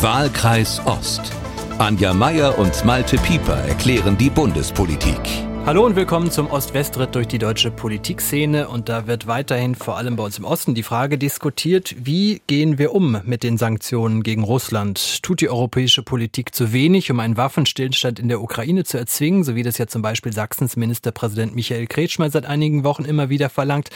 Wahlkreis 0.00 0.80
Ost. 0.86 1.32
Anja 1.78 2.14
Meier 2.14 2.56
und 2.56 2.84
Malte 2.84 3.16
Pieper 3.16 3.56
erklären 3.64 4.16
die 4.16 4.30
Bundespolitik. 4.30 5.18
Hallo 5.66 5.84
und 5.84 5.96
willkommen 5.96 6.30
zum 6.30 6.46
Ost-West-Ritt 6.46 7.16
durch 7.16 7.26
die 7.26 7.38
deutsche 7.38 7.72
Politikszene. 7.72 8.68
Und 8.68 8.88
da 8.88 9.08
wird 9.08 9.26
weiterhin 9.26 9.74
vor 9.74 9.96
allem 9.98 10.14
bei 10.14 10.22
uns 10.22 10.38
im 10.38 10.44
Osten 10.44 10.76
die 10.76 10.84
Frage 10.84 11.18
diskutiert, 11.18 11.96
wie 11.98 12.40
gehen 12.46 12.78
wir 12.78 12.94
um 12.94 13.20
mit 13.24 13.42
den 13.42 13.58
Sanktionen 13.58 14.22
gegen 14.22 14.44
Russland? 14.44 15.20
Tut 15.24 15.40
die 15.40 15.50
europäische 15.50 16.04
Politik 16.04 16.54
zu 16.54 16.72
wenig, 16.72 17.10
um 17.10 17.18
einen 17.18 17.36
Waffenstillstand 17.36 18.20
in 18.20 18.28
der 18.28 18.40
Ukraine 18.40 18.84
zu 18.84 18.98
erzwingen, 18.98 19.42
so 19.42 19.56
wie 19.56 19.64
das 19.64 19.78
ja 19.78 19.88
zum 19.88 20.00
Beispiel 20.00 20.32
Sachsens 20.32 20.76
Ministerpräsident 20.76 21.56
Michael 21.56 21.88
Kretschmer 21.88 22.30
seit 22.30 22.46
einigen 22.46 22.84
Wochen 22.84 23.04
immer 23.04 23.30
wieder 23.30 23.50
verlangt? 23.50 23.90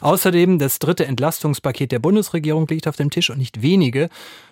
Außerdem 0.00 0.58
das 0.58 0.80
dritte 0.80 1.06
Entlastungspaket 1.06 1.92
der 1.92 2.00
Bundesregierung 2.00 2.66
liegt 2.66 2.88
auf 2.88 2.96
dem 2.96 3.10
Tisch 3.10 3.30
und 3.30 3.38
nicht 3.38 3.62
wenige 3.62 4.10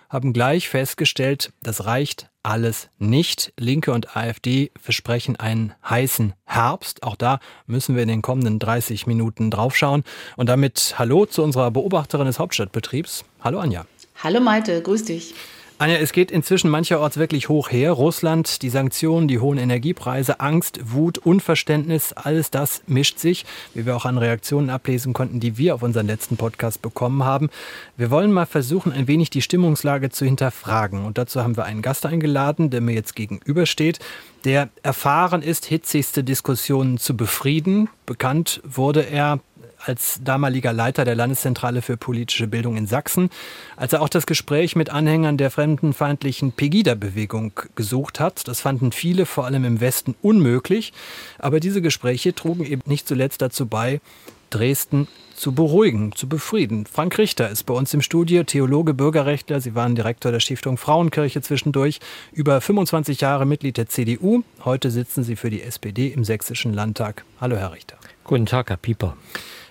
haben 0.09 0.33
gleich 0.33 0.69
festgestellt, 0.69 1.51
das 1.61 1.85
reicht 1.85 2.29
alles 2.43 2.89
nicht. 2.99 3.53
Linke 3.57 3.91
und 3.91 4.15
AfD 4.15 4.71
versprechen 4.79 5.35
einen 5.35 5.73
heißen 5.87 6.33
Herbst. 6.45 7.01
Auch 7.03 7.15
da 7.15 7.39
müssen 7.65 7.95
wir 7.95 8.03
in 8.03 8.07
den 8.07 8.21
kommenden 8.21 8.59
30 8.59 9.07
Minuten 9.07 9.49
draufschauen. 9.49 10.03
Und 10.37 10.47
damit 10.47 10.95
Hallo 10.99 11.25
zu 11.25 11.43
unserer 11.43 11.71
Beobachterin 11.71 12.27
des 12.27 12.37
Hauptstadtbetriebs. 12.37 13.25
Hallo 13.41 13.59
Anja. 13.59 13.85
Hallo 14.23 14.39
Malte, 14.39 14.81
grüß 14.81 15.05
dich. 15.05 15.33
Anja, 15.77 15.97
es 15.97 16.13
geht 16.13 16.31
inzwischen 16.31 16.69
mancherorts 16.69 17.17
wirklich 17.17 17.49
hoch 17.49 17.69
her. 17.69 17.91
Russland, 17.91 18.61
die 18.61 18.69
Sanktionen, 18.69 19.27
die 19.27 19.39
hohen 19.39 19.57
Energiepreise, 19.57 20.39
Angst, 20.39 20.79
Wut, 20.93 21.17
Unverständnis, 21.17 22.13
alles 22.13 22.49
das 22.49 22.81
mischt 22.87 23.19
sich, 23.19 23.45
wie 23.73 23.85
wir 23.85 23.97
auch 23.97 24.05
an 24.05 24.17
Reaktionen 24.17 24.69
ablesen 24.69 25.11
konnten, 25.11 25.41
die 25.41 25.57
wir 25.57 25.75
auf 25.75 25.83
unseren 25.83 26.07
letzten 26.07 26.37
Podcast 26.37 26.81
bekommen 26.81 27.25
haben. 27.25 27.49
Wir 27.97 28.09
wollen 28.09 28.31
mal 28.31 28.45
versuchen, 28.45 28.93
ein 28.93 29.09
wenig 29.09 29.31
die 29.31 29.41
Stimmungslage 29.41 30.09
zu 30.11 30.23
hinterfragen. 30.23 31.03
Und 31.03 31.17
dazu 31.17 31.43
haben 31.43 31.57
wir 31.57 31.65
einen 31.65 31.81
Gast 31.81 32.05
eingeladen, 32.05 32.69
der 32.69 32.79
mir 32.79 32.93
jetzt 32.93 33.13
gegenübersteht, 33.13 33.99
der 34.45 34.69
erfahren 34.81 35.41
ist, 35.41 35.65
hitzigste 35.65 36.23
Diskussionen 36.23 36.99
zu 36.99 37.17
befrieden. 37.17 37.89
Bekannt 38.05 38.61
wurde 38.63 39.01
er 39.01 39.41
als 39.87 40.19
damaliger 40.23 40.73
Leiter 40.73 41.05
der 41.05 41.15
Landeszentrale 41.15 41.81
für 41.81 41.97
politische 41.97 42.47
Bildung 42.47 42.77
in 42.77 42.87
Sachsen, 42.87 43.29
als 43.75 43.93
er 43.93 44.01
auch 44.01 44.09
das 44.09 44.25
Gespräch 44.25 44.75
mit 44.75 44.89
Anhängern 44.89 45.37
der 45.37 45.51
fremdenfeindlichen 45.51 46.51
Pegida-Bewegung 46.51 47.53
gesucht 47.75 48.19
hat. 48.19 48.47
Das 48.47 48.61
fanden 48.61 48.91
viele, 48.91 49.25
vor 49.25 49.45
allem 49.45 49.65
im 49.65 49.81
Westen, 49.81 50.15
unmöglich. 50.21 50.93
Aber 51.39 51.59
diese 51.59 51.81
Gespräche 51.81 52.33
trugen 52.33 52.65
eben 52.65 52.81
nicht 52.85 53.07
zuletzt 53.07 53.41
dazu 53.41 53.65
bei, 53.65 54.01
Dresden 54.49 55.07
zu 55.35 55.53
beruhigen, 55.53 56.13
zu 56.13 56.29
befrieden. 56.29 56.85
Frank 56.85 57.17
Richter 57.17 57.49
ist 57.49 57.63
bei 57.65 57.73
uns 57.73 57.93
im 57.93 58.01
Studio, 58.01 58.43
Theologe, 58.43 58.93
Bürgerrechtler. 58.93 59.59
Sie 59.59 59.75
waren 59.75 59.95
Direktor 59.95 60.31
der 60.31 60.39
Stiftung 60.39 60.77
Frauenkirche 60.77 61.41
zwischendurch, 61.41 61.99
über 62.31 62.61
25 62.61 63.21
Jahre 63.21 63.45
Mitglied 63.45 63.77
der 63.77 63.89
CDU. 63.89 64.43
Heute 64.63 64.91
sitzen 64.91 65.23
Sie 65.23 65.35
für 65.35 65.49
die 65.49 65.61
SPD 65.61 66.07
im 66.07 66.23
Sächsischen 66.23 66.73
Landtag. 66.73 67.25
Hallo, 67.41 67.57
Herr 67.57 67.73
Richter. 67.73 67.97
Guten 68.25 68.47
Tag, 68.47 68.71
Herr 68.71 68.77
Pieper. 68.77 69.15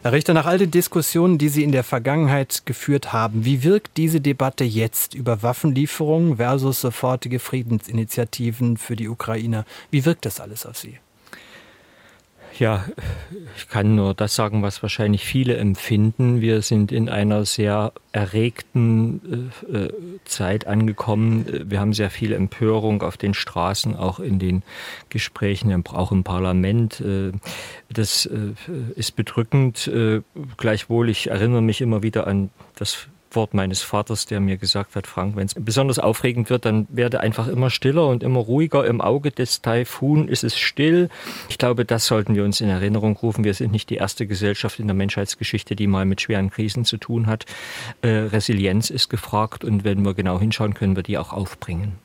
Herr 0.03 0.13
Richter, 0.13 0.33
nach 0.33 0.47
all 0.47 0.59
den 0.59 0.71
Diskussionen, 0.71 1.39
die 1.39 1.49
Sie 1.49 1.65
in 1.65 1.73
der 1.73 1.83
Vergangenheit 1.83 2.63
geführt 2.67 3.13
haben, 3.13 3.45
wie 3.45 3.65
wirkt 3.65 3.97
diese 3.97 4.21
Debatte 4.21 4.63
jetzt 4.63 5.15
über 5.15 5.43
Waffenlieferungen 5.43 6.37
versus 6.37 6.81
sofortige 6.81 7.41
Friedensinitiativen 7.41 8.77
für 8.77 8.95
die 8.95 9.09
Ukrainer? 9.09 9.65
Wie 9.91 10.05
wirkt 10.05 10.25
das 10.25 10.41
alles 10.41 10.67
auf 10.67 10.79
Sie? 10.79 10.99
Ja, 12.59 12.85
ich 13.57 13.69
kann 13.69 13.97
nur 13.97 14.15
das 14.15 14.35
sagen, 14.37 14.63
was 14.63 14.83
wahrscheinlich 14.83 15.25
viele 15.25 15.57
empfinden. 15.57 16.41
Wir 16.41 16.63
sind 16.63 16.93
in 16.93 17.09
einer 17.09 17.45
sehr 17.45 17.93
erregten 18.13 19.51
äh, 19.73 19.77
äh, 19.77 19.93
Zeit 20.25 20.67
angekommen. 20.67 21.47
Wir 21.69 21.81
haben 21.81 21.93
sehr 21.93 22.11
viel 22.11 22.33
Empörung 22.33 23.03
auf 23.03 23.17
den 23.17 23.35
Straßen, 23.35 23.97
auch 23.97 24.21
in 24.21 24.39
den 24.39 24.63
Gesprächen, 25.09 25.85
auch 25.87 26.13
im 26.13 26.23
Parlament. 26.23 27.01
Äh, 27.01 27.33
das 27.93 28.27
äh, 28.27 28.53
ist 28.95 29.17
bedrückend. 29.17 29.91
Gleichwohl, 30.57 31.09
ich 31.09 31.31
erinnere 31.31 31.63
mich 31.63 31.81
immer 31.81 32.03
wieder 32.03 32.27
an 32.27 32.51
das 32.77 33.09
Wort 33.35 33.55
meines 33.55 33.83
Vaters, 33.83 34.27
der 34.27 34.41
mir 34.41 34.57
gesagt 34.57 34.97
hat, 34.97 35.07
Frank, 35.07 35.37
wenn 35.37 35.47
es 35.47 35.55
besonders 35.55 35.99
aufregend 35.99 36.51
wird, 36.51 36.65
dann 36.65 36.87
werde 36.91 37.21
einfach 37.21 37.49
immer 37.49 37.71
stiller 37.71 38.07
und 38.09 38.23
immer 38.23 38.41
ruhiger. 38.41 38.87
Im 38.87 39.01
Auge 39.01 39.31
des 39.31 39.63
Taifun 39.63 40.29
ist 40.29 40.45
es 40.45 40.59
still. 40.59 41.09
Ich 41.49 41.59
glaube, 41.59 41.85
das 41.85 42.07
sollten 42.07 42.35
wir 42.35 42.45
uns 42.45 42.61
in 42.61 42.69
Erinnerung 42.69 43.17
rufen. 43.17 43.45
Wir 43.45 43.55
sind 43.55 43.73
nicht 43.73 43.91
die 43.91 43.97
erste 43.97 44.27
Gesellschaft 44.27 44.79
in 44.79 44.87
der 44.87 44.95
Menschheitsgeschichte, 44.95 45.77
die 45.77 45.87
mal 45.87 46.05
mit 46.05 46.21
schweren 46.21 46.51
Krisen 46.51 46.85
zu 46.85 46.97
tun 46.97 47.27
hat. 47.27 47.47
Äh, 48.03 48.09
Resilienz 48.09 48.91
ist 48.91 49.09
gefragt 49.09 49.65
und 49.65 49.85
wenn 49.85 50.05
wir 50.05 50.15
genau 50.15 50.39
hinschauen, 50.39 50.75
können 50.75 50.97
wir 50.97 51.03
die 51.03 51.19
auch 51.19 51.33
aufbringen. 51.33 52.04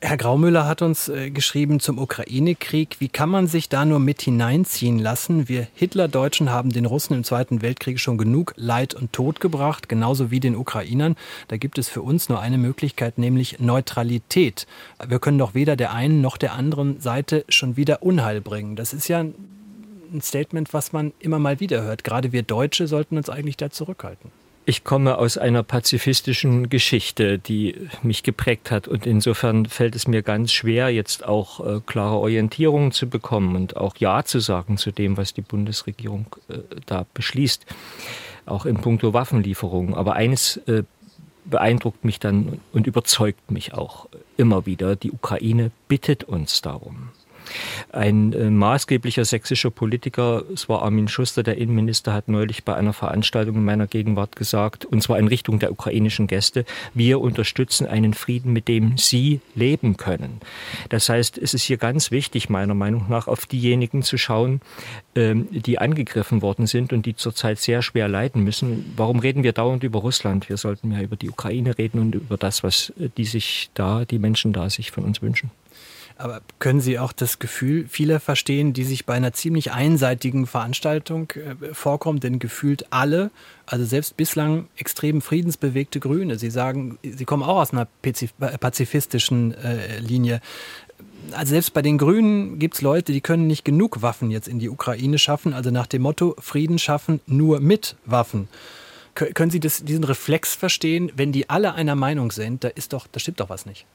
Herr 0.00 0.16
Graumüller 0.16 0.66
hat 0.66 0.82
uns 0.82 1.08
äh, 1.08 1.30
geschrieben 1.30 1.78
zum 1.78 2.00
Ukraine-Krieg. 2.00 2.96
Wie 2.98 3.08
kann 3.08 3.28
man 3.28 3.46
sich 3.46 3.68
da 3.68 3.84
nur 3.84 4.00
mit 4.00 4.20
hineinziehen 4.20 4.98
lassen? 4.98 5.48
Wir 5.48 5.68
Hitler-Deutschen 5.76 6.50
haben 6.50 6.70
den 6.70 6.86
Russen 6.86 7.14
im 7.14 7.22
Zweiten 7.22 7.62
Weltkrieg 7.62 8.00
schon 8.00 8.18
genug 8.18 8.52
Leid 8.56 8.94
und 8.94 9.12
Tod 9.12 9.38
gebracht, 9.38 9.88
genauso 9.88 10.32
wie 10.32 10.40
den 10.40 10.56
Ukrainern. 10.56 11.14
Da 11.46 11.56
gibt 11.56 11.78
es 11.78 11.88
für 11.88 12.02
uns 12.02 12.28
nur 12.28 12.40
eine 12.40 12.58
Möglichkeit, 12.58 13.16
nämlich 13.16 13.60
Neutralität. 13.60 14.66
Wir 15.06 15.20
können 15.20 15.38
doch 15.38 15.54
weder 15.54 15.76
der 15.76 15.92
einen 15.92 16.20
noch 16.20 16.36
der 16.36 16.54
anderen 16.54 17.00
Seite 17.00 17.44
schon 17.48 17.76
wieder 17.76 18.02
Unheil 18.02 18.40
bringen. 18.40 18.74
Das 18.74 18.92
ist 18.92 19.06
ja 19.06 19.20
ein 19.20 20.20
Statement, 20.20 20.74
was 20.74 20.92
man 20.92 21.12
immer 21.20 21.38
mal 21.38 21.60
wieder 21.60 21.82
hört. 21.82 22.02
Gerade 22.02 22.32
wir 22.32 22.42
Deutsche 22.42 22.88
sollten 22.88 23.18
uns 23.18 23.30
eigentlich 23.30 23.56
da 23.56 23.70
zurückhalten. 23.70 24.32
Ich 24.68 24.82
komme 24.82 25.18
aus 25.18 25.38
einer 25.38 25.62
pazifistischen 25.62 26.68
Geschichte, 26.68 27.38
die 27.38 27.76
mich 28.02 28.24
geprägt 28.24 28.72
hat 28.72 28.88
und 28.88 29.06
insofern 29.06 29.66
fällt 29.66 29.94
es 29.94 30.08
mir 30.08 30.22
ganz 30.22 30.52
schwer, 30.52 30.88
jetzt 30.88 31.24
auch 31.24 31.64
äh, 31.64 31.80
klare 31.86 32.16
Orientierungen 32.16 32.90
zu 32.90 33.08
bekommen 33.08 33.54
und 33.54 33.76
auch 33.76 33.96
Ja 33.98 34.24
zu 34.24 34.40
sagen 34.40 34.76
zu 34.76 34.90
dem, 34.90 35.16
was 35.16 35.32
die 35.32 35.42
Bundesregierung 35.42 36.26
äh, 36.48 36.58
da 36.84 37.06
beschließt, 37.14 37.64
auch 38.44 38.66
in 38.66 38.78
puncto 38.78 39.12
Waffenlieferungen. 39.12 39.94
Aber 39.94 40.14
eines 40.14 40.56
äh, 40.66 40.82
beeindruckt 41.44 42.04
mich 42.04 42.18
dann 42.18 42.60
und 42.72 42.88
überzeugt 42.88 43.52
mich 43.52 43.72
auch 43.72 44.08
immer 44.36 44.66
wieder. 44.66 44.96
Die 44.96 45.12
Ukraine 45.12 45.70
bittet 45.86 46.24
uns 46.24 46.60
darum. 46.60 47.10
Ein 47.92 48.32
äh, 48.32 48.50
maßgeblicher 48.50 49.24
sächsischer 49.24 49.70
Politiker, 49.70 50.42
es 50.52 50.68
war 50.68 50.82
Armin 50.82 51.08
Schuster, 51.08 51.42
der 51.42 51.58
Innenminister, 51.58 52.12
hat 52.12 52.28
neulich 52.28 52.64
bei 52.64 52.74
einer 52.74 52.92
Veranstaltung 52.92 53.56
in 53.56 53.64
meiner 53.64 53.86
Gegenwart 53.86 54.36
gesagt, 54.36 54.84
und 54.84 55.02
zwar 55.02 55.18
in 55.18 55.28
Richtung 55.28 55.58
der 55.58 55.72
ukrainischen 55.72 56.26
Gäste, 56.26 56.64
wir 56.94 57.20
unterstützen 57.20 57.86
einen 57.86 58.14
Frieden, 58.14 58.52
mit 58.52 58.68
dem 58.68 58.98
sie 58.98 59.40
leben 59.54 59.96
können. 59.96 60.40
Das 60.88 61.08
heißt, 61.08 61.38
es 61.38 61.54
ist 61.54 61.62
hier 61.62 61.76
ganz 61.76 62.10
wichtig, 62.10 62.48
meiner 62.48 62.74
Meinung 62.74 63.06
nach, 63.08 63.26
auf 63.26 63.46
diejenigen 63.46 64.02
zu 64.02 64.18
schauen, 64.18 64.60
ähm, 65.14 65.48
die 65.50 65.78
angegriffen 65.78 66.42
worden 66.42 66.66
sind 66.66 66.92
und 66.92 67.06
die 67.06 67.16
zurzeit 67.16 67.58
sehr 67.58 67.82
schwer 67.82 68.08
leiden 68.08 68.44
müssen. 68.44 68.92
Warum 68.96 69.18
reden 69.18 69.42
wir 69.42 69.52
dauernd 69.52 69.82
über 69.82 70.00
Russland? 70.00 70.48
Wir 70.48 70.56
sollten 70.56 70.92
ja 70.92 71.00
über 71.00 71.16
die 71.16 71.30
Ukraine 71.30 71.78
reden 71.78 72.00
und 72.00 72.14
über 72.14 72.36
das, 72.36 72.62
was 72.62 72.92
äh, 73.00 73.08
die 73.16 73.24
sich 73.24 73.70
da, 73.74 74.04
die 74.04 74.18
Menschen 74.18 74.52
da 74.52 74.68
sich 74.70 74.90
von 74.90 75.04
uns 75.04 75.22
wünschen. 75.22 75.50
Aber 76.18 76.40
können 76.58 76.80
Sie 76.80 76.98
auch 76.98 77.12
das 77.12 77.38
Gefühl 77.38 77.86
vieler 77.88 78.20
verstehen, 78.20 78.72
die 78.72 78.84
sich 78.84 79.04
bei 79.04 79.14
einer 79.14 79.34
ziemlich 79.34 79.72
einseitigen 79.72 80.46
Veranstaltung 80.46 81.30
äh, 81.32 81.74
vorkommen, 81.74 82.20
denn 82.20 82.38
gefühlt 82.38 82.90
alle, 82.90 83.30
also 83.66 83.84
selbst 83.84 84.16
bislang 84.16 84.68
extrem 84.76 85.20
friedensbewegte 85.20 86.00
Grüne, 86.00 86.38
Sie 86.38 86.50
sagen, 86.50 86.98
Sie 87.02 87.24
kommen 87.26 87.42
auch 87.42 87.58
aus 87.58 87.72
einer 87.72 87.86
pazifistischen 88.00 89.52
äh, 89.54 89.98
Linie. 89.98 90.40
Also 91.32 91.50
selbst 91.50 91.74
bei 91.74 91.82
den 91.82 91.98
Grünen 91.98 92.58
gibt 92.58 92.76
es 92.76 92.82
Leute, 92.82 93.12
die 93.12 93.20
können 93.20 93.46
nicht 93.46 93.66
genug 93.66 94.00
Waffen 94.00 94.30
jetzt 94.30 94.48
in 94.48 94.58
die 94.58 94.70
Ukraine 94.70 95.18
schaffen, 95.18 95.52
also 95.52 95.70
nach 95.70 95.86
dem 95.86 96.02
Motto 96.02 96.34
Frieden 96.38 96.78
schaffen 96.78 97.20
nur 97.26 97.60
mit 97.60 97.96
Waffen. 98.06 98.48
Können 99.14 99.50
Sie 99.50 99.60
das, 99.60 99.82
diesen 99.84 100.04
Reflex 100.04 100.54
verstehen, 100.54 101.10
wenn 101.16 101.32
die 101.32 101.48
alle 101.50 101.74
einer 101.74 101.94
Meinung 101.94 102.30
sind, 102.30 102.64
da 102.64 102.68
ist 102.68 102.92
doch, 102.92 103.06
da 103.06 103.18
stimmt 103.18 103.40
doch 103.40 103.48
was 103.48 103.66
nicht. 103.66 103.86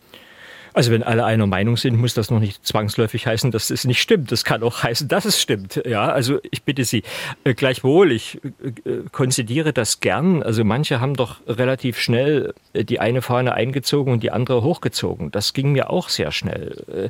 Also 0.74 0.92
wenn 0.92 1.04
alle 1.04 1.26
einer 1.26 1.48
Meinung 1.48 1.78
sind, 1.78 1.98
muss 1.98 2.14
das 2.14 2.30
noch 2.30 2.40
nicht 2.40 2.66
zwangsläufig 2.66 3.28
heißen, 3.28 3.52
dass 3.52 3.70
es 3.70 3.86
nicht 3.86 4.02
stimmt. 4.02 4.32
Das 4.32 4.44
kann 4.44 4.64
auch 4.64 4.84
heißen, 4.84 5.08
dass 5.08 5.26
es 5.26 5.42
stimmt. 5.42 5.82
Ja, 5.86 6.10
also 6.10 6.40
ich 6.50 6.64
bitte 6.64 6.86
Sie, 6.86 7.04
äh, 7.44 7.54
gleichwohl, 7.54 8.12
ich 8.12 8.40
äh, 8.44 9.04
konzidiere 9.12 9.74
das 9.74 10.00
gern. 10.00 10.44
Also 10.44 10.64
manche 10.64 11.02
haben 11.02 11.16
doch 11.16 11.38
relativ 11.48 12.00
schnell 12.00 12.54
äh, 12.74 12.84
die 12.86 13.00
eine 13.00 13.22
Fahne 13.22 13.54
eingezogen 13.54 14.14
und 14.14 14.24
die 14.24 14.32
andere 14.32 14.64
hochgezogen. 14.64 15.32
Das 15.32 15.54
ging 15.54 15.72
mir 15.72 15.90
auch 15.90 16.10
sehr 16.10 16.32
schnell, 16.32 17.10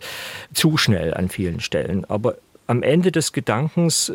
zu 0.54 0.78
schnell 0.78 1.14
an 1.14 1.30
vielen 1.30 1.60
Stellen. 1.60 2.06
Aber 2.06 2.36
am 2.68 2.84
Ende 2.84 3.12
des 3.12 3.34
Gedankens 3.34 4.12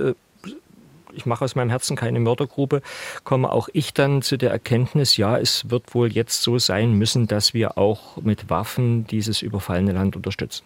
ich 1.16 1.26
mache 1.26 1.44
aus 1.44 1.54
meinem 1.54 1.70
Herzen 1.70 1.96
keine 1.96 2.20
Mördergrube, 2.20 2.82
komme 3.24 3.50
auch 3.50 3.68
ich 3.72 3.94
dann 3.94 4.22
zu 4.22 4.36
der 4.36 4.50
Erkenntnis, 4.50 5.16
ja, 5.16 5.38
es 5.38 5.70
wird 5.70 5.94
wohl 5.94 6.12
jetzt 6.12 6.42
so 6.42 6.58
sein 6.58 6.92
müssen, 6.92 7.26
dass 7.26 7.54
wir 7.54 7.78
auch 7.78 8.16
mit 8.18 8.50
Waffen 8.50 9.06
dieses 9.06 9.42
überfallene 9.42 9.92
Land 9.92 10.16
unterstützen. 10.16 10.64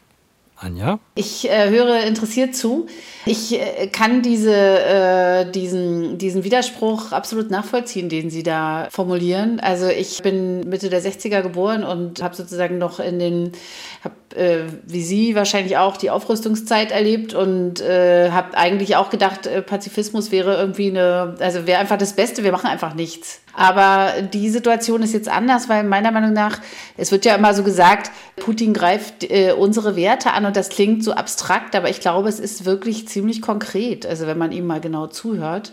Anja? 0.61 0.99
Ich 1.15 1.49
äh, 1.49 1.71
höre 1.71 2.03
interessiert 2.05 2.55
zu. 2.55 2.87
Ich 3.25 3.59
äh, 3.59 3.87
kann 3.87 4.21
diese, 4.21 4.55
äh, 4.55 5.51
diesen, 5.51 6.19
diesen 6.19 6.45
Widerspruch 6.45 7.13
absolut 7.13 7.51
nachvollziehen, 7.51 8.11
den 8.11 8.29
Sie 8.29 8.43
da 8.43 8.89
formulieren. 8.91 9.59
Also 9.61 9.89
ich 9.89 10.23
bin 10.23 10.69
Mitte 10.69 10.91
der 10.91 11.03
60er 11.03 11.41
geboren 11.41 11.83
und 11.83 12.23
habe 12.23 12.37
sozusagen 12.37 12.77
noch 12.77 13.01
in 13.01 13.19
den, 13.19 13.53
habe 14.05 14.15
äh, 14.35 14.67
wie 14.87 15.03
Sie 15.03 15.35
wahrscheinlich 15.35 15.77
auch 15.77 15.97
die 15.97 16.09
Aufrüstungszeit 16.09 16.93
erlebt 16.93 17.35
und 17.35 17.81
äh, 17.81 18.31
habe 18.31 18.57
eigentlich 18.57 18.95
auch 18.95 19.11
gedacht, 19.11 19.47
äh, 19.47 19.61
Pazifismus 19.61 20.31
wäre 20.31 20.57
irgendwie 20.57 20.91
eine, 20.91 21.35
also 21.41 21.67
wäre 21.67 21.81
einfach 21.81 21.99
das 21.99 22.13
Beste, 22.13 22.45
wir 22.45 22.53
machen 22.53 22.69
einfach 22.69 22.95
nichts. 22.95 23.41
Aber 23.53 24.13
die 24.33 24.49
Situation 24.49 25.03
ist 25.03 25.13
jetzt 25.13 25.29
anders, 25.29 25.69
weil 25.69 25.83
meiner 25.83 26.13
Meinung 26.13 26.33
nach, 26.33 26.61
es 26.97 27.11
wird 27.11 27.25
ja 27.25 27.35
immer 27.35 27.53
so 27.55 27.65
gesagt, 27.65 28.13
Putin 28.37 28.73
greift 28.73 29.27
unsere 29.59 29.97
Werte 29.97 30.33
an 30.33 30.47
und 30.51 30.57
das 30.57 30.69
klingt 30.69 31.05
so 31.05 31.13
abstrakt, 31.13 31.77
aber 31.77 31.91
ich 31.91 32.01
glaube, 32.01 32.29
es 32.29 32.41
ist 32.41 32.65
wirklich 32.65 33.07
ziemlich 33.07 33.41
konkret, 33.41 34.05
also 34.05 34.27
wenn 34.27 34.37
man 34.37 34.51
ihm 34.51 34.67
mal 34.67 34.81
genau 34.81 35.07
zuhört. 35.07 35.71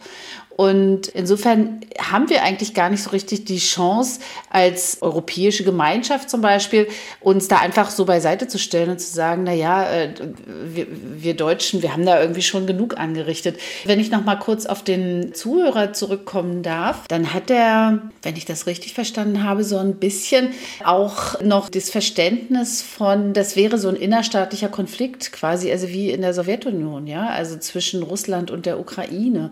Und 0.57 1.07
insofern 1.09 1.81
haben 1.99 2.31
wir 2.31 2.41
eigentlich 2.41 2.73
gar 2.73 2.89
nicht 2.89 3.03
so 3.03 3.11
richtig 3.11 3.45
die 3.45 3.59
Chance, 3.59 4.19
als 4.49 5.03
europäische 5.03 5.63
Gemeinschaft 5.63 6.31
zum 6.31 6.41
Beispiel, 6.41 6.87
uns 7.21 7.47
da 7.47 7.57
einfach 7.57 7.91
so 7.91 8.05
beiseite 8.05 8.47
zu 8.47 8.57
stellen 8.57 8.89
und 8.89 8.99
zu 8.99 9.13
sagen, 9.13 9.43
na 9.43 9.53
ja, 9.53 9.87
äh, 9.87 10.09
wir, 10.47 10.87
wir 10.89 11.35
Deutschen, 11.35 11.83
wir 11.83 11.93
haben 11.93 12.07
da 12.07 12.19
irgendwie 12.19 12.41
schon 12.41 12.65
genug 12.65 12.97
angerichtet. 12.97 13.59
Wenn 13.85 13.99
ich 13.99 14.09
noch 14.09 14.25
mal 14.25 14.37
kurz 14.37 14.65
auf 14.65 14.83
den 14.83 15.35
Zuhörer 15.35 15.93
zurückkommen 15.93 16.63
darf, 16.63 17.07
dann 17.07 17.35
hat 17.35 17.51
er, 17.51 18.01
wenn 18.23 18.35
ich 18.35 18.45
das 18.45 18.65
richtig 18.65 18.95
verstanden 18.95 19.43
habe, 19.43 19.63
so 19.63 19.77
ein 19.77 19.97
bisschen 19.97 20.49
auch 20.83 21.39
noch 21.39 21.69
das 21.69 21.91
Verständnis 21.91 22.81
von, 22.81 23.33
das 23.33 23.55
wäre 23.55 23.77
so 23.77 23.89
ein 23.89 23.95
innerstaatlicher 23.95 24.69
Konflikt 24.69 25.31
quasi, 25.31 25.71
also 25.71 25.89
wie 25.89 26.09
in 26.09 26.21
der 26.21 26.33
Sowjetunion, 26.33 27.05
ja, 27.05 27.27
also 27.27 27.57
zwischen 27.59 28.01
Russland 28.01 28.49
und 28.49 28.65
der 28.65 28.79
Ukraine. 28.79 29.51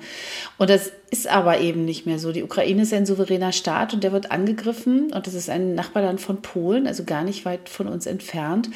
Und 0.57 0.71
das 0.71 0.94
ist 1.11 1.27
aber 1.27 1.59
eben 1.59 1.85
nicht 1.85 2.05
mehr 2.05 2.19
so. 2.19 2.31
Die 2.31 2.43
Ukraine 2.43 2.83
ist 2.83 2.93
ein 2.93 3.05
souveräner 3.05 3.51
Staat 3.51 3.93
und 3.93 4.03
der 4.03 4.11
wird 4.11 4.31
angegriffen 4.31 5.11
und 5.13 5.27
das 5.27 5.33
ist 5.33 5.49
ein 5.49 5.75
Nachbarland 5.75 6.19
von 6.21 6.41
Polen, 6.41 6.87
also 6.87 7.03
gar 7.03 7.23
nicht 7.23 7.45
weit 7.45 7.69
von 7.69 7.87
uns 7.87 8.05
entfernt. 8.05 8.69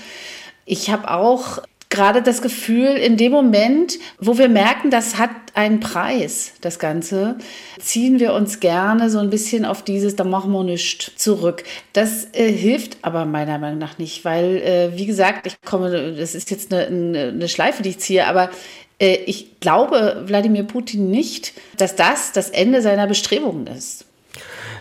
Ich 0.66 0.89
habe 0.89 1.10
auch 1.12 1.60
gerade 1.89 2.21
das 2.21 2.42
Gefühl, 2.42 2.89
in 2.89 3.18
dem 3.18 3.31
Moment, 3.31 3.98
wo 4.19 4.38
wir 4.38 4.48
merken, 4.48 4.92
das 4.92 5.18
hat 5.18 5.31
einen 5.56 5.80
Preis, 5.80 6.54
das 6.62 6.77
Ganze, 6.77 7.38
ziehen 7.80 8.19
wir 8.19 8.33
uns 8.33 8.60
gerne 8.60 9.10
so 9.10 9.18
ein 9.18 9.31
bisschen 9.31 9.65
auf 9.65 9.81
dieses, 9.83 10.15
da 10.15 10.24
machen 10.24 10.51
wir 10.51 10.63
nichts 10.63 11.12
zurück. 11.15 11.63
Das 11.94 12.27
äh, 12.33 12.51
hilft 12.51 12.98
aber 13.01 13.25
meiner 13.25 13.57
Meinung 13.57 13.80
nach 13.80 13.98
nicht, 13.98 14.24
weil, 14.24 14.57
äh, 14.57 14.98
wie 14.98 15.07
gesagt, 15.07 15.48
ich 15.48 15.60
komme, 15.62 16.13
das 16.15 16.36
ist 16.36 16.51
jetzt 16.51 16.72
eine, 16.72 17.30
eine 17.30 17.50
Schleife, 17.50 17.81
die 17.81 17.89
ich 17.89 18.00
ziehe, 18.00 18.27
aber 18.27 18.51
ich 19.00 19.60
glaube 19.60 20.24
Wladimir 20.25 20.63
Putin 20.63 21.10
nicht, 21.10 21.54
dass 21.78 21.96
das 21.96 22.31
das 22.31 22.50
Ende 22.50 22.81
seiner 22.81 23.07
Bestrebungen 23.07 23.68
ist. 23.68 24.06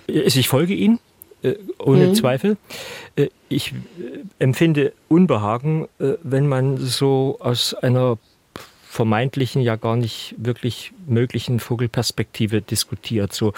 Ich 0.06 0.48
folge 0.48 0.74
Ihnen, 0.74 0.98
äh, 1.42 1.54
ohne 1.78 2.08
mhm. 2.08 2.14
Zweifel. 2.14 2.56
Äh, 3.16 3.28
ich 3.48 3.74
empfinde 4.38 4.92
Unbehagen, 5.08 5.88
wenn 5.98 6.46
man 6.46 6.76
so 6.78 7.36
aus 7.40 7.74
einer 7.74 8.18
vermeintlichen, 8.98 9.62
ja 9.62 9.76
gar 9.76 9.94
nicht 9.94 10.34
wirklich 10.38 10.92
möglichen 11.06 11.60
Vogelperspektive 11.60 12.62
diskutiert. 12.62 13.32
So 13.32 13.52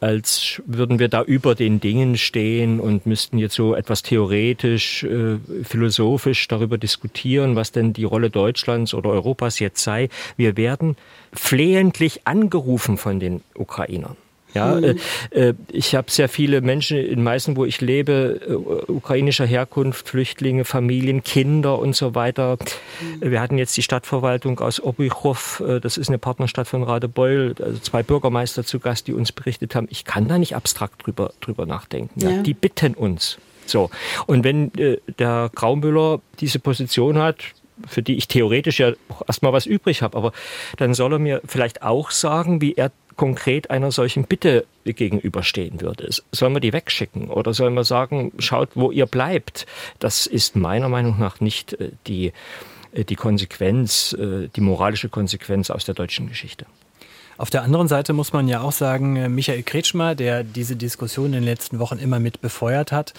als 0.00 0.62
würden 0.64 0.98
wir 0.98 1.08
da 1.08 1.22
über 1.22 1.54
den 1.54 1.78
Dingen 1.78 2.16
stehen 2.16 2.80
und 2.80 3.04
müssten 3.04 3.36
jetzt 3.36 3.54
so 3.54 3.74
etwas 3.74 4.02
theoretisch, 4.02 5.04
äh, 5.04 5.36
philosophisch 5.62 6.48
darüber 6.48 6.78
diskutieren, 6.78 7.54
was 7.54 7.70
denn 7.70 7.92
die 7.92 8.04
Rolle 8.04 8.30
Deutschlands 8.30 8.94
oder 8.94 9.10
Europas 9.10 9.58
jetzt 9.58 9.82
sei. 9.84 10.08
Wir 10.38 10.56
werden 10.56 10.96
flehentlich 11.34 12.26
angerufen 12.26 12.96
von 12.96 13.20
den 13.20 13.42
Ukrainern. 13.54 14.16
Ja, 14.54 14.76
mhm. 14.76 14.98
äh, 15.30 15.54
ich 15.70 15.94
habe 15.94 16.10
sehr 16.10 16.28
viele 16.28 16.60
Menschen 16.60 16.98
in 16.98 17.22
Meißen, 17.22 17.56
wo 17.56 17.64
ich 17.64 17.80
lebe, 17.80 18.40
äh, 18.48 18.90
ukrainischer 18.90 19.44
Herkunft, 19.44 20.08
Flüchtlinge, 20.08 20.64
Familien, 20.64 21.22
Kinder 21.22 21.78
und 21.78 21.94
so 21.94 22.14
weiter. 22.14 22.56
Mhm. 23.00 23.30
Wir 23.30 23.40
hatten 23.40 23.58
jetzt 23.58 23.76
die 23.76 23.82
Stadtverwaltung 23.82 24.58
aus 24.60 24.82
Obychow, 24.82 25.62
äh, 25.66 25.80
das 25.80 25.96
ist 25.96 26.08
eine 26.08 26.18
Partnerstadt 26.18 26.66
von 26.66 26.82
Radebeul, 26.82 27.54
also 27.62 27.78
zwei 27.78 28.02
Bürgermeister 28.02 28.64
zu 28.64 28.80
Gast, 28.80 29.06
die 29.06 29.12
uns 29.12 29.32
berichtet 29.32 29.74
haben, 29.74 29.86
ich 29.90 30.04
kann 30.04 30.28
da 30.28 30.38
nicht 30.38 30.56
abstrakt 30.56 31.06
drüber, 31.06 31.32
drüber 31.40 31.66
nachdenken. 31.66 32.20
Ja. 32.20 32.30
Ja. 32.30 32.42
Die 32.42 32.54
bitten 32.54 32.94
uns. 32.94 33.38
So. 33.66 33.90
Und 34.26 34.44
wenn 34.44 34.74
äh, 34.74 34.98
der 35.18 35.50
Graumüller 35.54 36.20
diese 36.40 36.58
Position 36.58 37.18
hat, 37.18 37.36
für 37.86 38.02
die 38.02 38.16
ich 38.16 38.28
theoretisch 38.28 38.80
ja 38.80 38.92
auch 39.08 39.22
erstmal 39.28 39.52
was 39.52 39.66
übrig 39.66 40.02
habe, 40.02 40.16
aber 40.16 40.32
dann 40.78 40.94
soll 40.94 41.12
er 41.12 41.18
mir 41.18 41.42
vielleicht 41.46 41.82
auch 41.82 42.10
sagen, 42.10 42.60
wie 42.60 42.74
er 42.74 42.90
konkret 43.18 43.70
einer 43.70 43.92
solchen 43.92 44.24
Bitte 44.24 44.64
gegenüberstehen 44.84 45.82
würde. 45.82 46.08
Sollen 46.32 46.54
wir 46.54 46.60
die 46.60 46.72
wegschicken 46.72 47.28
oder 47.28 47.52
sollen 47.52 47.74
wir 47.74 47.84
sagen, 47.84 48.32
schaut, 48.38 48.70
wo 48.74 48.90
ihr 48.90 49.04
bleibt? 49.04 49.66
Das 49.98 50.26
ist 50.26 50.56
meiner 50.56 50.88
Meinung 50.88 51.18
nach 51.18 51.40
nicht 51.40 51.74
äh, 51.74 51.90
die, 52.06 52.32
äh, 52.92 53.04
die 53.04 53.16
Konsequenz, 53.16 54.14
äh, 54.14 54.48
die 54.54 54.62
moralische 54.62 55.10
Konsequenz 55.10 55.68
aus 55.68 55.84
der 55.84 55.94
deutschen 55.94 56.28
Geschichte. 56.28 56.64
Auf 57.36 57.50
der 57.50 57.62
anderen 57.62 57.88
Seite 57.88 58.14
muss 58.14 58.32
man 58.32 58.48
ja 58.48 58.62
auch 58.62 58.72
sagen, 58.72 59.34
Michael 59.34 59.62
Kretschmer, 59.62 60.14
der 60.14 60.42
diese 60.42 60.74
Diskussion 60.74 61.26
in 61.26 61.32
den 61.32 61.44
letzten 61.44 61.78
Wochen 61.78 61.98
immer 61.98 62.18
mit 62.18 62.40
befeuert 62.40 62.90
hat, 62.90 63.14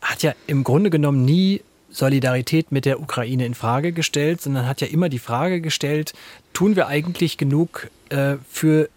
hat 0.00 0.22
ja 0.22 0.32
im 0.46 0.64
Grunde 0.64 0.88
genommen 0.88 1.24
nie 1.24 1.62
Solidarität 1.90 2.72
mit 2.72 2.84
der 2.84 3.00
Ukraine 3.00 3.44
in 3.44 3.54
Frage 3.54 3.92
gestellt, 3.92 4.40
sondern 4.40 4.66
hat 4.66 4.80
ja 4.80 4.86
immer 4.86 5.08
die 5.08 5.18
Frage 5.18 5.60
gestellt, 5.60 6.12
tun 6.52 6.76
wir 6.76 6.86
eigentlich 6.86 7.36
genug 7.36 7.90
äh, 8.08 8.36
für 8.48 8.88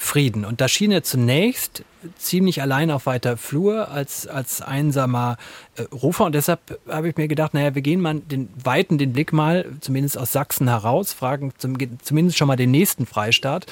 Frieden. 0.00 0.46
Und 0.46 0.62
da 0.62 0.66
schien 0.66 0.92
er 0.92 1.02
zunächst 1.02 1.84
ziemlich 2.16 2.62
allein 2.62 2.90
auf 2.90 3.04
weiter 3.04 3.36
Flur 3.36 3.90
als, 3.90 4.26
als 4.26 4.62
einsamer 4.62 5.36
äh, 5.76 5.82
Rufer. 5.92 6.24
Und 6.24 6.34
deshalb 6.34 6.80
habe 6.88 7.10
ich 7.10 7.16
mir 7.18 7.28
gedacht, 7.28 7.52
naja, 7.52 7.74
wir 7.74 7.82
gehen 7.82 8.00
mal 8.00 8.14
den 8.14 8.48
weiten 8.64 8.96
den 8.96 9.12
Blick 9.12 9.34
mal, 9.34 9.66
zumindest 9.80 10.16
aus 10.16 10.32
Sachsen 10.32 10.68
heraus, 10.68 11.12
fragen 11.12 11.52
zum, 11.58 11.76
zumindest 12.00 12.38
schon 12.38 12.48
mal 12.48 12.56
den 12.56 12.70
nächsten 12.70 13.04
Freistaat. 13.04 13.66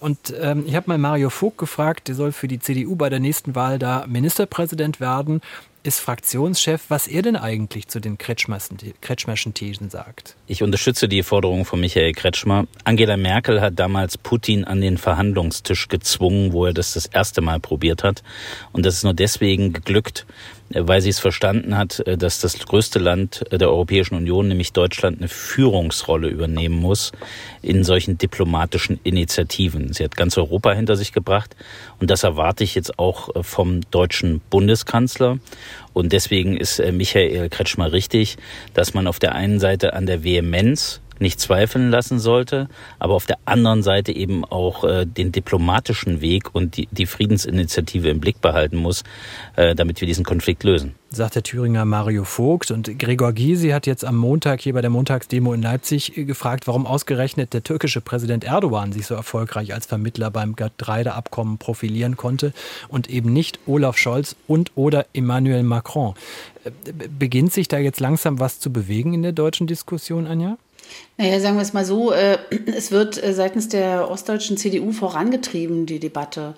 Und 0.00 0.34
ähm, 0.40 0.64
ich 0.66 0.74
habe 0.74 0.88
mal 0.88 0.96
Mario 0.96 1.28
Vogt 1.28 1.58
gefragt, 1.58 2.08
der 2.08 2.14
soll 2.14 2.32
für 2.32 2.48
die 2.48 2.58
CDU 2.58 2.96
bei 2.96 3.10
der 3.10 3.20
nächsten 3.20 3.54
Wahl 3.54 3.78
da 3.78 4.06
Ministerpräsident 4.08 5.00
werden 5.00 5.42
ist 5.84 6.00
Fraktionschef, 6.00 6.86
was 6.88 7.06
er 7.06 7.20
denn 7.20 7.36
eigentlich 7.36 7.88
zu 7.88 8.00
den 8.00 8.16
Kretschmerschen 8.16 9.52
Thesen 9.52 9.90
sagt. 9.90 10.34
Ich 10.46 10.62
unterstütze 10.62 11.08
die 11.08 11.22
Forderung 11.22 11.66
von 11.66 11.78
Michael 11.78 12.12
Kretschmer. 12.12 12.66
Angela 12.84 13.18
Merkel 13.18 13.60
hat 13.60 13.78
damals 13.78 14.16
Putin 14.16 14.64
an 14.64 14.80
den 14.80 14.96
Verhandlungstisch 14.96 15.88
gezwungen, 15.88 16.54
wo 16.54 16.64
er 16.64 16.72
das 16.72 16.94
das 16.94 17.04
erste 17.04 17.42
Mal 17.42 17.60
probiert 17.60 18.02
hat. 18.02 18.22
Und 18.72 18.86
das 18.86 18.94
ist 18.94 19.04
nur 19.04 19.12
deswegen 19.12 19.74
geglückt, 19.74 20.26
weil 20.70 21.00
sie 21.00 21.10
es 21.10 21.18
verstanden 21.18 21.76
hat, 21.76 22.00
äh, 22.00 22.16
dass 22.16 22.40
das 22.40 22.58
größte 22.58 22.98
Land 22.98 23.44
äh, 23.50 23.58
der 23.58 23.68
Europäischen 23.68 24.14
Union, 24.14 24.48
nämlich 24.48 24.72
Deutschland, 24.72 25.18
eine 25.18 25.28
Führungsrolle 25.28 26.28
übernehmen 26.28 26.76
muss 26.76 27.12
in 27.62 27.84
solchen 27.84 28.18
diplomatischen 28.18 28.98
Initiativen. 29.04 29.92
Sie 29.92 30.04
hat 30.04 30.16
ganz 30.16 30.36
Europa 30.38 30.72
hinter 30.72 30.96
sich 30.96 31.12
gebracht 31.12 31.54
und 32.00 32.10
das 32.10 32.22
erwarte 32.22 32.64
ich 32.64 32.74
jetzt 32.74 32.98
auch 32.98 33.34
äh, 33.34 33.42
vom 33.42 33.82
deutschen 33.90 34.40
Bundeskanzler. 34.50 35.38
Und 35.92 36.12
deswegen 36.12 36.56
ist 36.56 36.82
Michael 36.90 37.48
Kretschmer 37.50 37.92
richtig, 37.92 38.36
dass 38.72 38.94
man 38.94 39.06
auf 39.06 39.20
der 39.20 39.36
einen 39.36 39.60
Seite 39.60 39.92
an 39.92 40.06
der 40.06 40.24
Vehemenz 40.24 41.00
nicht 41.24 41.40
zweifeln 41.40 41.90
lassen 41.90 42.20
sollte, 42.20 42.68
aber 43.00 43.14
auf 43.14 43.26
der 43.26 43.38
anderen 43.46 43.82
Seite 43.82 44.12
eben 44.12 44.44
auch 44.44 44.84
äh, 44.84 45.06
den 45.06 45.32
diplomatischen 45.32 46.20
Weg 46.20 46.54
und 46.54 46.76
die, 46.76 46.86
die 46.92 47.06
Friedensinitiative 47.06 48.10
im 48.10 48.20
Blick 48.20 48.40
behalten 48.40 48.76
muss, 48.76 49.02
äh, 49.56 49.74
damit 49.74 50.00
wir 50.00 50.06
diesen 50.06 50.24
Konflikt 50.24 50.62
lösen. 50.62 50.94
Sagt 51.10 51.36
der 51.36 51.42
Thüringer 51.42 51.84
Mario 51.84 52.24
Vogt. 52.24 52.70
Und 52.70 52.98
Gregor 52.98 53.32
Gysi 53.32 53.70
hat 53.70 53.86
jetzt 53.86 54.04
am 54.04 54.16
Montag 54.16 54.60
hier 54.60 54.74
bei 54.74 54.82
der 54.82 54.90
Montagsdemo 54.90 55.54
in 55.54 55.62
Leipzig 55.62 56.16
äh, 56.16 56.24
gefragt, 56.24 56.66
warum 56.66 56.86
ausgerechnet 56.86 57.54
der 57.54 57.62
türkische 57.62 58.02
Präsident 58.02 58.44
Erdogan 58.44 58.92
sich 58.92 59.06
so 59.06 59.14
erfolgreich 59.14 59.72
als 59.72 59.86
Vermittler 59.86 60.30
beim 60.30 60.54
Getreideabkommen 60.56 61.56
profilieren 61.56 62.16
konnte 62.16 62.52
und 62.88 63.08
eben 63.08 63.32
nicht 63.32 63.60
Olaf 63.66 63.96
Scholz 63.96 64.36
und 64.46 64.72
oder 64.74 65.06
Emmanuel 65.14 65.62
Macron. 65.62 66.14
Äh, 66.64 66.70
beginnt 67.18 67.54
sich 67.54 67.68
da 67.68 67.78
jetzt 67.78 68.00
langsam 68.00 68.40
was 68.40 68.60
zu 68.60 68.70
bewegen 68.70 69.14
in 69.14 69.22
der 69.22 69.32
deutschen 69.32 69.66
Diskussion, 69.66 70.26
Anja? 70.26 70.58
Naja, 71.16 71.40
sagen 71.40 71.56
wir 71.56 71.62
es 71.62 71.72
mal 71.72 71.84
so, 71.84 72.12
äh, 72.12 72.38
es 72.76 72.90
wird 72.90 73.22
äh, 73.22 73.32
seitens 73.32 73.68
der 73.68 74.10
ostdeutschen 74.10 74.56
CDU 74.56 74.92
vorangetrieben, 74.92 75.86
die 75.86 76.00
Debatte. 76.00 76.54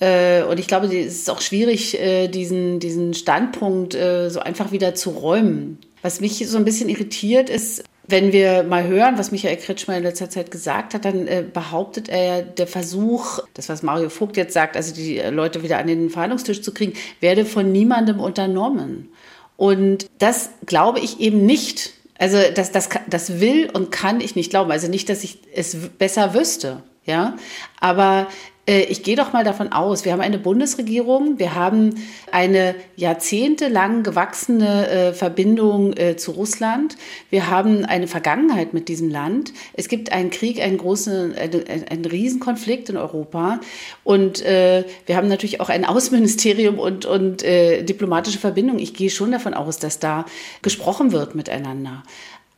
Äh, 0.00 0.42
und 0.42 0.60
ich 0.60 0.66
glaube, 0.66 0.86
es 0.86 1.14
ist 1.14 1.30
auch 1.30 1.40
schwierig, 1.40 1.98
äh, 2.00 2.28
diesen, 2.28 2.80
diesen 2.80 3.14
Standpunkt 3.14 3.94
äh, 3.94 4.28
so 4.28 4.40
einfach 4.40 4.72
wieder 4.72 4.94
zu 4.94 5.10
räumen. 5.10 5.78
Was 6.02 6.20
mich 6.20 6.46
so 6.46 6.58
ein 6.58 6.64
bisschen 6.64 6.88
irritiert 6.88 7.48
ist, 7.48 7.82
wenn 8.08 8.32
wir 8.32 8.62
mal 8.62 8.86
hören, 8.86 9.18
was 9.18 9.32
Michael 9.32 9.56
Kretschmer 9.56 9.96
in 9.96 10.04
letzter 10.04 10.30
Zeit 10.30 10.50
gesagt 10.50 10.94
hat, 10.94 11.04
dann 11.04 11.26
äh, 11.26 11.42
behauptet 11.50 12.08
er, 12.08 12.42
der 12.42 12.66
Versuch, 12.66 13.40
das 13.54 13.68
was 13.68 13.82
Mario 13.82 14.10
Vogt 14.10 14.36
jetzt 14.36 14.52
sagt, 14.52 14.76
also 14.76 14.94
die 14.94 15.18
Leute 15.18 15.62
wieder 15.62 15.78
an 15.78 15.88
den 15.88 16.10
Verhandlungstisch 16.10 16.62
zu 16.62 16.72
kriegen, 16.72 16.92
werde 17.20 17.44
von 17.44 17.72
niemandem 17.72 18.20
unternommen. 18.20 19.08
Und 19.56 20.06
das 20.18 20.50
glaube 20.66 21.00
ich 21.00 21.18
eben 21.20 21.46
nicht. 21.46 21.94
Also 22.18 22.38
das, 22.54 22.72
das, 22.72 22.88
das 23.06 23.40
will 23.40 23.70
und 23.72 23.90
kann 23.90 24.20
ich 24.20 24.36
nicht 24.36 24.50
glauben. 24.50 24.70
Also 24.70 24.88
nicht, 24.88 25.08
dass 25.08 25.24
ich 25.24 25.38
es 25.54 25.76
besser 25.98 26.34
wüsste, 26.34 26.82
ja. 27.04 27.36
Aber 27.80 28.28
ich 28.68 29.04
gehe 29.04 29.14
doch 29.14 29.32
mal 29.32 29.44
davon 29.44 29.70
aus, 29.72 30.04
wir 30.04 30.12
haben 30.12 30.20
eine 30.20 30.38
Bundesregierung, 30.38 31.38
wir 31.38 31.54
haben 31.54 31.94
eine 32.32 32.74
jahrzehntelang 32.96 34.02
gewachsene 34.02 34.88
äh, 34.88 35.12
Verbindung 35.12 35.96
äh, 35.96 36.16
zu 36.16 36.32
Russland, 36.32 36.96
wir 37.30 37.48
haben 37.48 37.84
eine 37.84 38.08
Vergangenheit 38.08 38.74
mit 38.74 38.88
diesem 38.88 39.08
Land. 39.08 39.52
Es 39.74 39.86
gibt 39.86 40.10
einen 40.10 40.30
Krieg, 40.30 40.60
einen 40.60 40.78
großen, 40.78 41.36
einen, 41.36 42.04
Riesenkonflikt 42.04 42.88
in 42.88 42.96
Europa 42.96 43.60
und 44.04 44.42
wir 44.44 45.16
haben 45.16 45.28
natürlich 45.28 45.60
auch 45.60 45.68
ein 45.68 45.84
Außenministerium 45.84 46.78
und, 46.78 47.04
und 47.04 47.42
diplomatische 47.42 48.38
Verbindungen. 48.38 48.80
Ich 48.80 48.94
gehe 48.94 49.10
schon 49.10 49.32
davon 49.32 49.54
aus, 49.54 49.78
dass 49.78 49.98
da 49.98 50.24
gesprochen 50.62 51.12
wird 51.12 51.34
miteinander. 51.34 52.02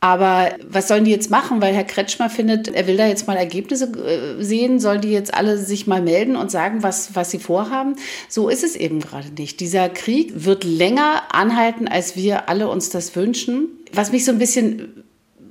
Aber 0.01 0.51
was 0.65 0.87
sollen 0.87 1.03
die 1.03 1.11
jetzt 1.11 1.29
machen? 1.29 1.61
Weil 1.61 1.73
Herr 1.73 1.83
Kretschmer 1.83 2.29
findet, 2.29 2.69
er 2.69 2.87
will 2.87 2.95
da 2.95 3.05
jetzt 3.05 3.27
mal 3.27 3.35
Ergebnisse 3.35 3.85
äh, 3.85 4.41
sehen. 4.41 4.79
Sollen 4.79 5.01
die 5.01 5.11
jetzt 5.11 5.33
alle 5.33 5.57
sich 5.57 5.87
mal 5.87 6.01
melden 6.01 6.37
und 6.37 6.51
sagen, 6.51 6.83
was, 6.83 7.15
was 7.15 7.31
sie 7.31 7.39
vorhaben? 7.39 7.95
So 8.29 8.47
ist 8.47 8.63
es 8.63 8.75
eben 8.75 9.01
gerade 9.01 9.29
nicht. 9.37 9.59
Dieser 9.59 9.89
Krieg 9.89 10.45
wird 10.45 10.63
länger 10.63 11.23
anhalten, 11.33 11.89
als 11.89 12.15
wir 12.15 12.47
alle 12.47 12.69
uns 12.69 12.89
das 12.89 13.13
wünschen. 13.15 13.67
Was 13.91 14.11
mich 14.13 14.23
so 14.23 14.31
ein 14.31 14.39
bisschen 14.39 15.03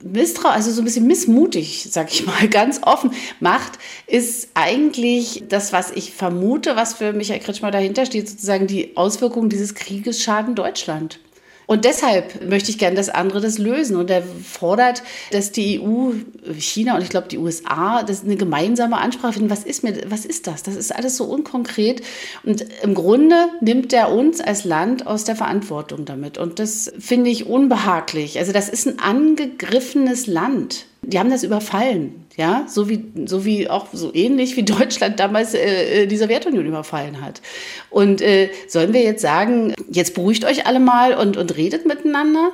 misstrau, 0.02 0.48
also 0.48 0.70
so 0.70 0.80
ein 0.80 0.84
bisschen 0.84 1.06
missmutig, 1.06 1.86
sag 1.90 2.10
ich 2.10 2.24
mal, 2.24 2.48
ganz 2.50 2.80
offen 2.82 3.10
macht, 3.40 3.72
ist 4.06 4.48
eigentlich 4.54 5.44
das, 5.48 5.74
was 5.74 5.90
ich 5.90 6.12
vermute, 6.12 6.74
was 6.76 6.94
für 6.94 7.12
Michael 7.12 7.40
Kretschmer 7.40 7.70
dahinter 7.70 8.06
steht, 8.06 8.28
sozusagen 8.28 8.66
die 8.66 8.96
Auswirkungen 8.96 9.50
dieses 9.50 9.74
Krieges 9.74 10.22
schaden 10.22 10.54
Deutschland. 10.54 11.20
Und 11.68 11.84
deshalb 11.84 12.48
möchte 12.48 12.70
ich 12.70 12.78
gerne, 12.78 12.96
dass 12.96 13.10
andere 13.10 13.42
das 13.42 13.58
lösen. 13.58 13.98
Und 13.98 14.08
er 14.08 14.22
fordert, 14.22 15.02
dass 15.32 15.52
die 15.52 15.78
EU, 15.78 16.12
China 16.58 16.96
und 16.96 17.02
ich 17.02 17.10
glaube 17.10 17.28
die 17.28 17.36
USA, 17.36 18.02
das 18.02 18.24
eine 18.24 18.36
gemeinsame 18.36 18.96
Ansprache 18.96 19.34
finden. 19.34 19.50
Was 19.50 19.64
ist 19.64 19.84
mir, 19.84 19.94
was 20.10 20.24
ist 20.24 20.46
das? 20.46 20.62
Das 20.62 20.76
ist 20.76 20.96
alles 20.96 21.18
so 21.18 21.24
unkonkret. 21.24 22.00
Und 22.42 22.64
im 22.82 22.94
Grunde 22.94 23.50
nimmt 23.60 23.92
er 23.92 24.10
uns 24.10 24.40
als 24.40 24.64
Land 24.64 25.06
aus 25.06 25.24
der 25.24 25.36
Verantwortung 25.36 26.06
damit. 26.06 26.38
Und 26.38 26.58
das 26.58 26.90
finde 26.98 27.28
ich 27.28 27.44
unbehaglich. 27.44 28.38
Also 28.38 28.52
das 28.52 28.70
ist 28.70 28.88
ein 28.88 28.98
angegriffenes 28.98 30.26
Land. 30.26 30.86
Die 31.02 31.18
haben 31.18 31.30
das 31.30 31.44
überfallen. 31.44 32.26
Ja, 32.36 32.66
so 32.68 32.88
wie, 32.88 33.04
so 33.26 33.44
wie 33.44 33.68
auch 33.68 33.88
so 33.92 34.14
ähnlich 34.14 34.56
wie 34.56 34.62
Deutschland 34.64 35.18
damals 35.18 35.54
äh, 35.54 36.02
äh, 36.02 36.06
die 36.06 36.16
Sowjetunion 36.16 36.66
überfallen 36.66 37.20
hat. 37.20 37.42
Und 37.90 38.20
äh, 38.20 38.50
sollen 38.68 38.92
wir 38.92 39.02
jetzt 39.02 39.22
sagen, 39.22 39.74
jetzt 39.90 40.14
beruhigt 40.14 40.44
euch 40.44 40.66
alle 40.66 40.80
mal 40.80 41.14
und, 41.14 41.36
und 41.36 41.56
redet 41.56 41.86
miteinander? 41.86 42.52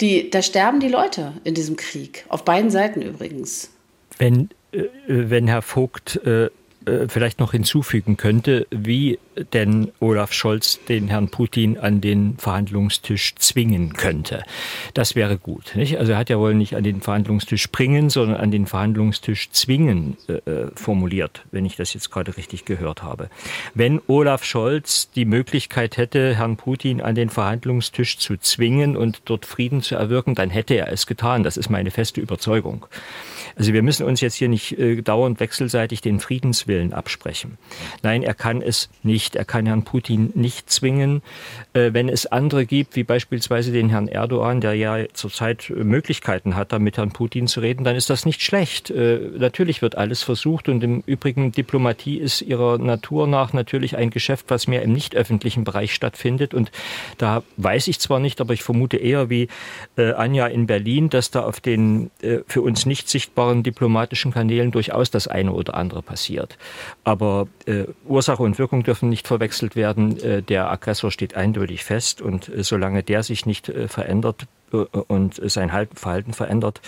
Die, 0.00 0.30
da 0.30 0.42
sterben 0.42 0.80
die 0.80 0.88
Leute 0.88 1.32
in 1.44 1.54
diesem 1.54 1.76
Krieg, 1.76 2.24
auf 2.28 2.44
beiden 2.44 2.70
Seiten 2.70 3.02
übrigens. 3.02 3.70
Wenn, 4.18 4.50
äh, 4.72 4.84
wenn 5.06 5.48
Herr 5.48 5.62
Vogt 5.62 6.20
äh, 6.86 7.08
vielleicht 7.08 7.40
noch 7.40 7.52
hinzufügen 7.52 8.16
könnte, 8.16 8.66
wie 8.70 9.18
denn 9.52 9.92
Olaf 10.00 10.32
Scholz 10.32 10.80
den 10.88 11.08
Herrn 11.08 11.28
Putin 11.28 11.78
an 11.78 12.00
den 12.00 12.36
Verhandlungstisch 12.38 13.34
zwingen 13.36 13.94
könnte. 13.94 14.42
Das 14.92 15.14
wäre 15.14 15.38
gut. 15.38 15.74
Nicht? 15.74 15.98
Also 15.98 16.12
er 16.12 16.18
hat 16.18 16.30
ja 16.30 16.38
wohl 16.38 16.54
nicht 16.54 16.76
an 16.76 16.84
den 16.84 17.00
Verhandlungstisch 17.00 17.70
bringen, 17.70 18.10
sondern 18.10 18.40
an 18.40 18.50
den 18.50 18.66
Verhandlungstisch 18.66 19.50
zwingen 19.50 20.16
äh, 20.28 20.32
äh, 20.50 20.70
formuliert, 20.74 21.44
wenn 21.50 21.64
ich 21.64 21.76
das 21.76 21.94
jetzt 21.94 22.10
gerade 22.10 22.36
richtig 22.36 22.64
gehört 22.64 23.02
habe. 23.02 23.28
Wenn 23.74 24.00
Olaf 24.06 24.44
Scholz 24.44 25.10
die 25.10 25.24
Möglichkeit 25.24 25.96
hätte, 25.96 26.36
Herrn 26.36 26.56
Putin 26.56 27.00
an 27.00 27.14
den 27.14 27.30
Verhandlungstisch 27.30 28.18
zu 28.18 28.36
zwingen 28.36 28.96
und 28.96 29.22
dort 29.24 29.46
Frieden 29.46 29.82
zu 29.82 29.94
erwirken, 29.94 30.34
dann 30.34 30.50
hätte 30.50 30.74
er 30.74 30.92
es 30.92 31.06
getan. 31.06 31.42
Das 31.42 31.56
ist 31.56 31.70
meine 31.70 31.90
feste 31.90 32.20
Überzeugung. 32.20 32.86
Also 33.56 33.72
wir 33.72 33.82
müssen 33.82 34.04
uns 34.04 34.20
jetzt 34.20 34.34
hier 34.34 34.48
nicht 34.48 34.78
äh, 34.78 35.02
dauernd 35.02 35.40
wechselseitig 35.40 36.00
den 36.00 36.20
Friedenswillen 36.20 36.92
absprechen. 36.92 37.58
Nein, 38.02 38.22
er 38.22 38.34
kann 38.34 38.62
es 38.62 38.88
nicht. 39.02 39.36
Er 39.36 39.44
kann 39.44 39.66
Herrn 39.66 39.84
Putin 39.84 40.30
nicht 40.34 40.70
zwingen. 40.70 41.22
Äh, 41.72 41.90
wenn 41.92 42.08
es 42.08 42.26
andere 42.26 42.66
gibt, 42.66 42.96
wie 42.96 43.04
beispielsweise 43.04 43.72
den 43.72 43.90
Herrn 43.90 44.08
Erdogan, 44.08 44.60
der 44.60 44.74
ja 44.74 45.04
zurzeit 45.12 45.70
Möglichkeiten 45.70 46.56
hat, 46.56 46.72
da 46.72 46.78
mit 46.78 46.96
Herrn 46.96 47.12
Putin 47.12 47.46
zu 47.46 47.60
reden, 47.60 47.84
dann 47.84 47.96
ist 47.96 48.10
das 48.10 48.26
nicht 48.26 48.42
schlecht. 48.42 48.90
Äh, 48.90 49.20
natürlich 49.36 49.82
wird 49.82 49.96
alles 49.96 50.22
versucht 50.22 50.68
und 50.68 50.82
im 50.82 51.02
Übrigen 51.06 51.52
Diplomatie 51.52 52.18
ist 52.18 52.42
ihrer 52.42 52.78
Natur 52.78 53.26
nach 53.26 53.52
natürlich 53.52 53.96
ein 53.96 54.10
Geschäft, 54.10 54.46
was 54.48 54.66
mehr 54.66 54.82
im 54.82 54.92
nicht 54.92 55.14
öffentlichen 55.14 55.64
Bereich 55.64 55.94
stattfindet. 55.94 56.54
Und 56.54 56.70
da 57.18 57.42
weiß 57.56 57.88
ich 57.88 58.00
zwar 58.00 58.20
nicht, 58.20 58.40
aber 58.40 58.54
ich 58.54 58.62
vermute 58.62 58.96
eher 58.96 59.30
wie 59.30 59.48
äh, 59.96 60.12
Anja 60.12 60.46
in 60.46 60.66
Berlin, 60.66 61.10
dass 61.10 61.30
da 61.30 61.42
auf 61.42 61.60
den 61.60 62.10
äh, 62.22 62.38
für 62.46 62.62
uns 62.62 62.86
nicht 62.86 63.08
sichtbaren 63.08 63.43
verfügbaren 63.44 63.62
diplomatischen 63.62 64.32
Kanälen 64.32 64.70
durchaus 64.70 65.10
das 65.10 65.28
eine 65.28 65.52
oder 65.52 65.74
andere 65.74 66.02
passiert. 66.02 66.56
Aber 67.04 67.48
äh, 67.66 67.84
Ursache 68.06 68.42
und 68.42 68.58
Wirkung 68.58 68.82
dürfen 68.82 69.08
nicht 69.08 69.26
verwechselt 69.26 69.76
werden. 69.76 70.18
Äh, 70.20 70.42
der 70.42 70.70
Aggressor 70.70 71.10
steht 71.10 71.34
eindeutig 71.34 71.84
fest 71.84 72.20
und 72.20 72.48
äh, 72.48 72.62
solange 72.62 73.02
der 73.02 73.22
sich 73.22 73.46
nicht 73.46 73.68
äh, 73.68 73.88
verändert, 73.88 74.46
und 74.72 75.40
sein 75.50 75.70
Verhalten 75.94 76.32
verändert, 76.32 76.80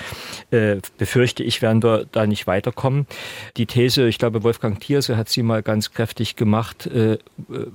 äh, 0.51 0.77
befürchte 0.99 1.43
ich, 1.43 1.63
werden 1.63 1.83
wir 1.83 2.07
da 2.11 2.27
nicht 2.27 2.47
weiterkommen. 2.47 3.07
Die 3.57 3.67
These, 3.67 4.09
ich 4.09 4.19
glaube, 4.19 4.43
Wolfgang 4.43 4.81
Thierse 4.81 5.17
hat 5.17 5.29
sie 5.29 5.43
mal 5.43 5.63
ganz 5.63 5.93
kräftig 5.93 6.37
gemacht, 6.37 6.87
äh, 6.87 7.19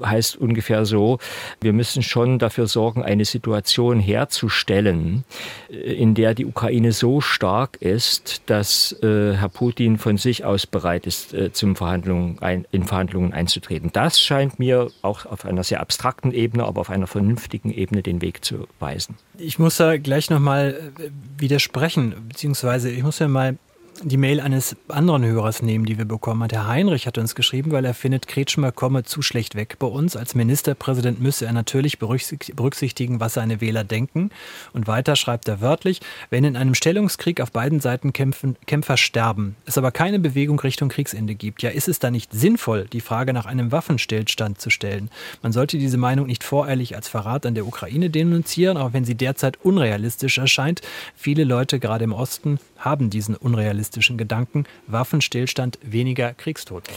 heißt 0.04 0.36
ungefähr 0.38 0.86
so, 0.86 1.20
wir 1.62 1.74
müssen 1.74 2.04
schon 2.04 2.40
dafür 2.40 2.68
sorgen, 2.68 3.04
eine 3.04 3.26
Situation 3.26 4.00
herzustellen, 4.00 5.24
äh, 5.70 5.76
in 5.76 6.14
der 6.16 6.34
die 6.34 6.46
Ukraine 6.46 6.92
so 6.92 7.22
stark 7.22 7.78
ist, 7.82 8.44
dass 8.48 8.96
Herr 9.02 9.50
Putin 9.50 9.98
von 9.98 10.18
sich 10.18 10.46
aus 10.46 10.68
bereit 10.68 11.08
ist, 11.08 11.36
zum 11.54 11.76
Verhandlungen 11.76 12.38
in 12.72 12.84
Verhandlungen 12.84 13.34
einzutreten. 13.34 13.90
Das 13.94 14.20
scheint 14.20 14.60
mir 14.60 14.90
auch 15.02 15.26
auf 15.26 15.46
einer 15.46 15.64
sehr 15.64 15.80
abstrakten 15.80 16.32
Ebene, 16.32 16.66
aber 16.66 16.82
auf 16.82 16.90
einer 16.90 17.08
vernünftigen 17.08 17.72
Ebene 17.72 18.02
den 18.02 18.22
Weg 18.22 18.44
zu 18.44 18.68
weisen. 18.80 19.16
Ich 19.42 19.60
muss 19.60 19.78
da 19.78 19.98
gleich 19.98 20.30
nochmal 20.30 20.92
äh, 21.00 21.10
widersprechen, 21.38 22.14
beziehungsweise 22.28 22.90
ich 22.90 23.04
muss 23.04 23.20
ja 23.20 23.28
mal 23.28 23.58
die 24.04 24.18
Mail 24.18 24.40
eines 24.40 24.76
anderen 24.88 25.24
Hörers 25.24 25.62
nehmen, 25.62 25.86
die 25.86 25.98
wir 25.98 26.06
bekommen 26.06 26.44
hat. 26.44 26.54
Herr 26.54 26.68
Heinrich 26.68 27.08
hat 27.08 27.18
uns 27.18 27.36
geschrieben, 27.36 27.72
weil 27.72 27.86
er 27.86 27.94
findet, 27.94 28.28
Kretschmer 28.28 28.72
komme 28.72 29.04
zu 29.04 29.22
schlecht 29.22 29.56
weg 29.56 29.78
bei 29.80 29.88
uns. 29.88 30.16
Als 30.16 30.34
Ministerpräsident 30.34 31.22
müsse 31.22 31.46
er 31.46 31.54
natürlich 31.54 32.00
berücksichtigen, 32.00 33.20
was 33.20 33.36
seine 33.36 33.62
Wähler 33.62 33.84
denken. 33.84 34.32
Und 34.74 34.88
weiter 34.88 35.16
schreibt 35.16 35.48
er 35.48 35.62
wörtlich, 35.62 36.02
wenn 36.30 36.44
in 36.44 36.56
einem 36.56 36.74
Stellungskrieg 36.74 37.42
auf 37.42 37.52
beiden 37.52 37.80
Seiten 37.80 38.14
kämpfen, 38.14 38.56
Kämpfer 38.66 38.98
sterben, 38.98 39.56
es 39.66 39.78
aber 39.78 39.92
keine 39.92 40.20
Bewegung 40.20 40.60
Richtung 40.60 40.90
Kriegsende 40.90 41.36
gibt, 41.36 41.62
ja 41.62 41.70
ist 41.70 41.88
es 41.88 42.00
dann 42.00 42.14
nicht 42.14 42.32
sinnvoll, 42.34 42.88
die 42.92 43.02
Frage 43.02 43.34
nach 43.34 43.46
einem 43.46 43.72
Waffenstillstand 43.72 44.60
zu 44.60 44.70
stellen? 44.70 45.10
Man 45.42 45.52
sollte 45.52 45.78
diese 45.78 45.98
Meinung 45.98 46.28
nicht 46.28 46.44
voreilig 46.44 46.96
als 46.96 47.08
Verrat 47.08 47.46
an 47.46 47.56
der 47.56 47.68
Ukraine 47.68 48.10
denunzieren, 48.10 48.78
auch 48.78 48.94
wenn 48.94 49.06
sie 49.06 49.16
derzeit 49.16 49.64
unrealistisch 49.64 50.38
erscheint. 50.38 50.82
Viele 51.16 51.44
Leute, 51.44 51.80
gerade 51.80 52.04
im 52.04 52.14
Osten, 52.14 52.60
haben 52.78 53.10
diesen 53.12 53.36
unrealistischen 53.36 53.91
Gedanken, 54.18 54.66
Waffenstillstand, 54.88 55.80
weniger 55.82 56.34
Kriegstote. 56.34 56.92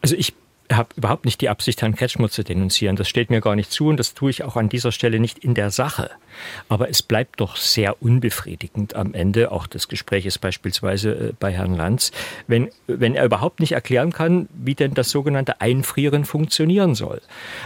Also 0.00 0.16
ich 0.16 0.34
habe 0.76 0.90
überhaupt 0.96 1.24
nicht 1.24 1.40
die 1.40 1.48
Absicht, 1.48 1.82
Herrn 1.82 1.94
Kretschmer 1.94 2.28
zu 2.28 2.44
denunzieren. 2.44 2.96
Das 2.96 3.08
steht 3.08 3.30
mir 3.30 3.40
gar 3.40 3.56
nicht 3.56 3.70
zu 3.70 3.88
und 3.88 3.96
das 3.96 4.14
tue 4.14 4.30
ich 4.30 4.44
auch 4.44 4.56
an 4.56 4.68
dieser 4.68 4.92
Stelle 4.92 5.20
nicht 5.20 5.38
in 5.38 5.54
der 5.54 5.70
Sache. 5.70 6.10
Aber 6.68 6.88
es 6.88 7.02
bleibt 7.02 7.40
doch 7.40 7.56
sehr 7.56 8.02
unbefriedigend 8.02 8.96
am 8.96 9.14
Ende, 9.14 9.52
auch 9.52 9.66
des 9.66 9.88
Gespräches 9.88 10.38
beispielsweise 10.38 11.10
äh, 11.12 11.32
bei 11.38 11.52
Herrn 11.52 11.74
Lanz, 11.74 12.12
wenn, 12.46 12.70
wenn 12.86 13.14
er 13.14 13.24
überhaupt 13.24 13.60
nicht 13.60 13.72
erklären 13.72 14.12
kann, 14.12 14.48
wie 14.54 14.74
denn 14.74 14.94
das 14.94 15.10
sogenannte 15.10 15.60
Einfrieren 15.60 16.24
funktionieren 16.24 16.94
soll. 16.94 17.20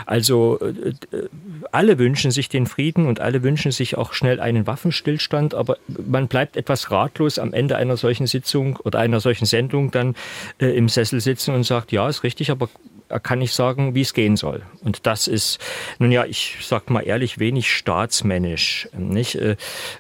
Also 0.04 0.58
äh, 0.60 1.16
äh, 1.16 1.28
alle 1.72 1.98
wünschen 1.98 2.30
sich 2.30 2.48
den 2.48 2.66
Frieden 2.66 3.06
und 3.06 3.20
alle 3.20 3.42
wünschen 3.42 3.72
sich 3.72 3.96
auch 3.96 4.12
schnell 4.12 4.40
einen 4.40 4.66
Waffenstillstand, 4.66 5.54
aber 5.54 5.78
man 5.86 6.28
bleibt 6.28 6.56
etwas 6.56 6.90
ratlos 6.90 7.38
am 7.38 7.52
Ende 7.52 7.76
einer 7.76 7.96
solchen 7.96 8.26
Sitzung 8.26 8.76
oder 8.76 8.98
einer 8.98 9.20
solchen 9.20 9.46
Sendung 9.46 9.90
dann 9.90 10.14
äh, 10.58 10.76
im 10.76 10.88
Sessel 10.88 11.20
sitzen 11.20 11.54
und 11.54 11.64
sagt, 11.64 11.92
ja, 11.92 12.08
ist 12.08 12.22
richtig, 12.22 12.50
aber 12.50 12.68
er 13.08 13.20
kann 13.20 13.38
nicht 13.38 13.54
sagen, 13.54 13.94
wie 13.94 14.00
es 14.00 14.14
gehen 14.14 14.36
soll. 14.36 14.62
Und 14.82 15.06
das 15.06 15.28
ist, 15.28 15.58
nun 15.98 16.10
ja, 16.10 16.24
ich 16.24 16.56
sag 16.62 16.90
mal 16.90 17.02
ehrlich, 17.02 17.38
wenig 17.38 17.72
staatsmännisch. 17.72 18.88
Nicht? 18.96 19.36
Äh, 19.36 19.56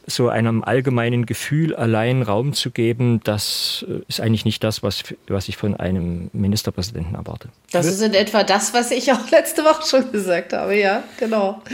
so 0.06 0.28
einem 0.28 0.64
allgemeinen 0.64 1.26
Gefühl 1.26 1.74
allein 1.74 2.22
Raum 2.22 2.52
zu 2.52 2.70
geben, 2.70 3.20
das 3.22 3.84
äh, 3.88 4.00
ist 4.08 4.20
eigentlich 4.20 4.44
nicht 4.44 4.64
das, 4.64 4.82
was, 4.82 5.04
was 5.28 5.48
ich 5.48 5.56
von 5.56 5.74
einem 5.76 6.30
Ministerpräsidenten 6.32 7.14
erwarte. 7.14 7.48
Das 7.70 7.86
ist 7.86 8.02
in 8.02 8.14
etwa 8.14 8.42
das, 8.42 8.74
was 8.74 8.90
ich 8.90 9.12
auch 9.12 9.30
letzte 9.30 9.62
Woche 9.64 9.86
schon 9.86 10.10
gesagt 10.12 10.52
habe, 10.52 10.76
ja, 10.76 11.04
genau. 11.18 11.62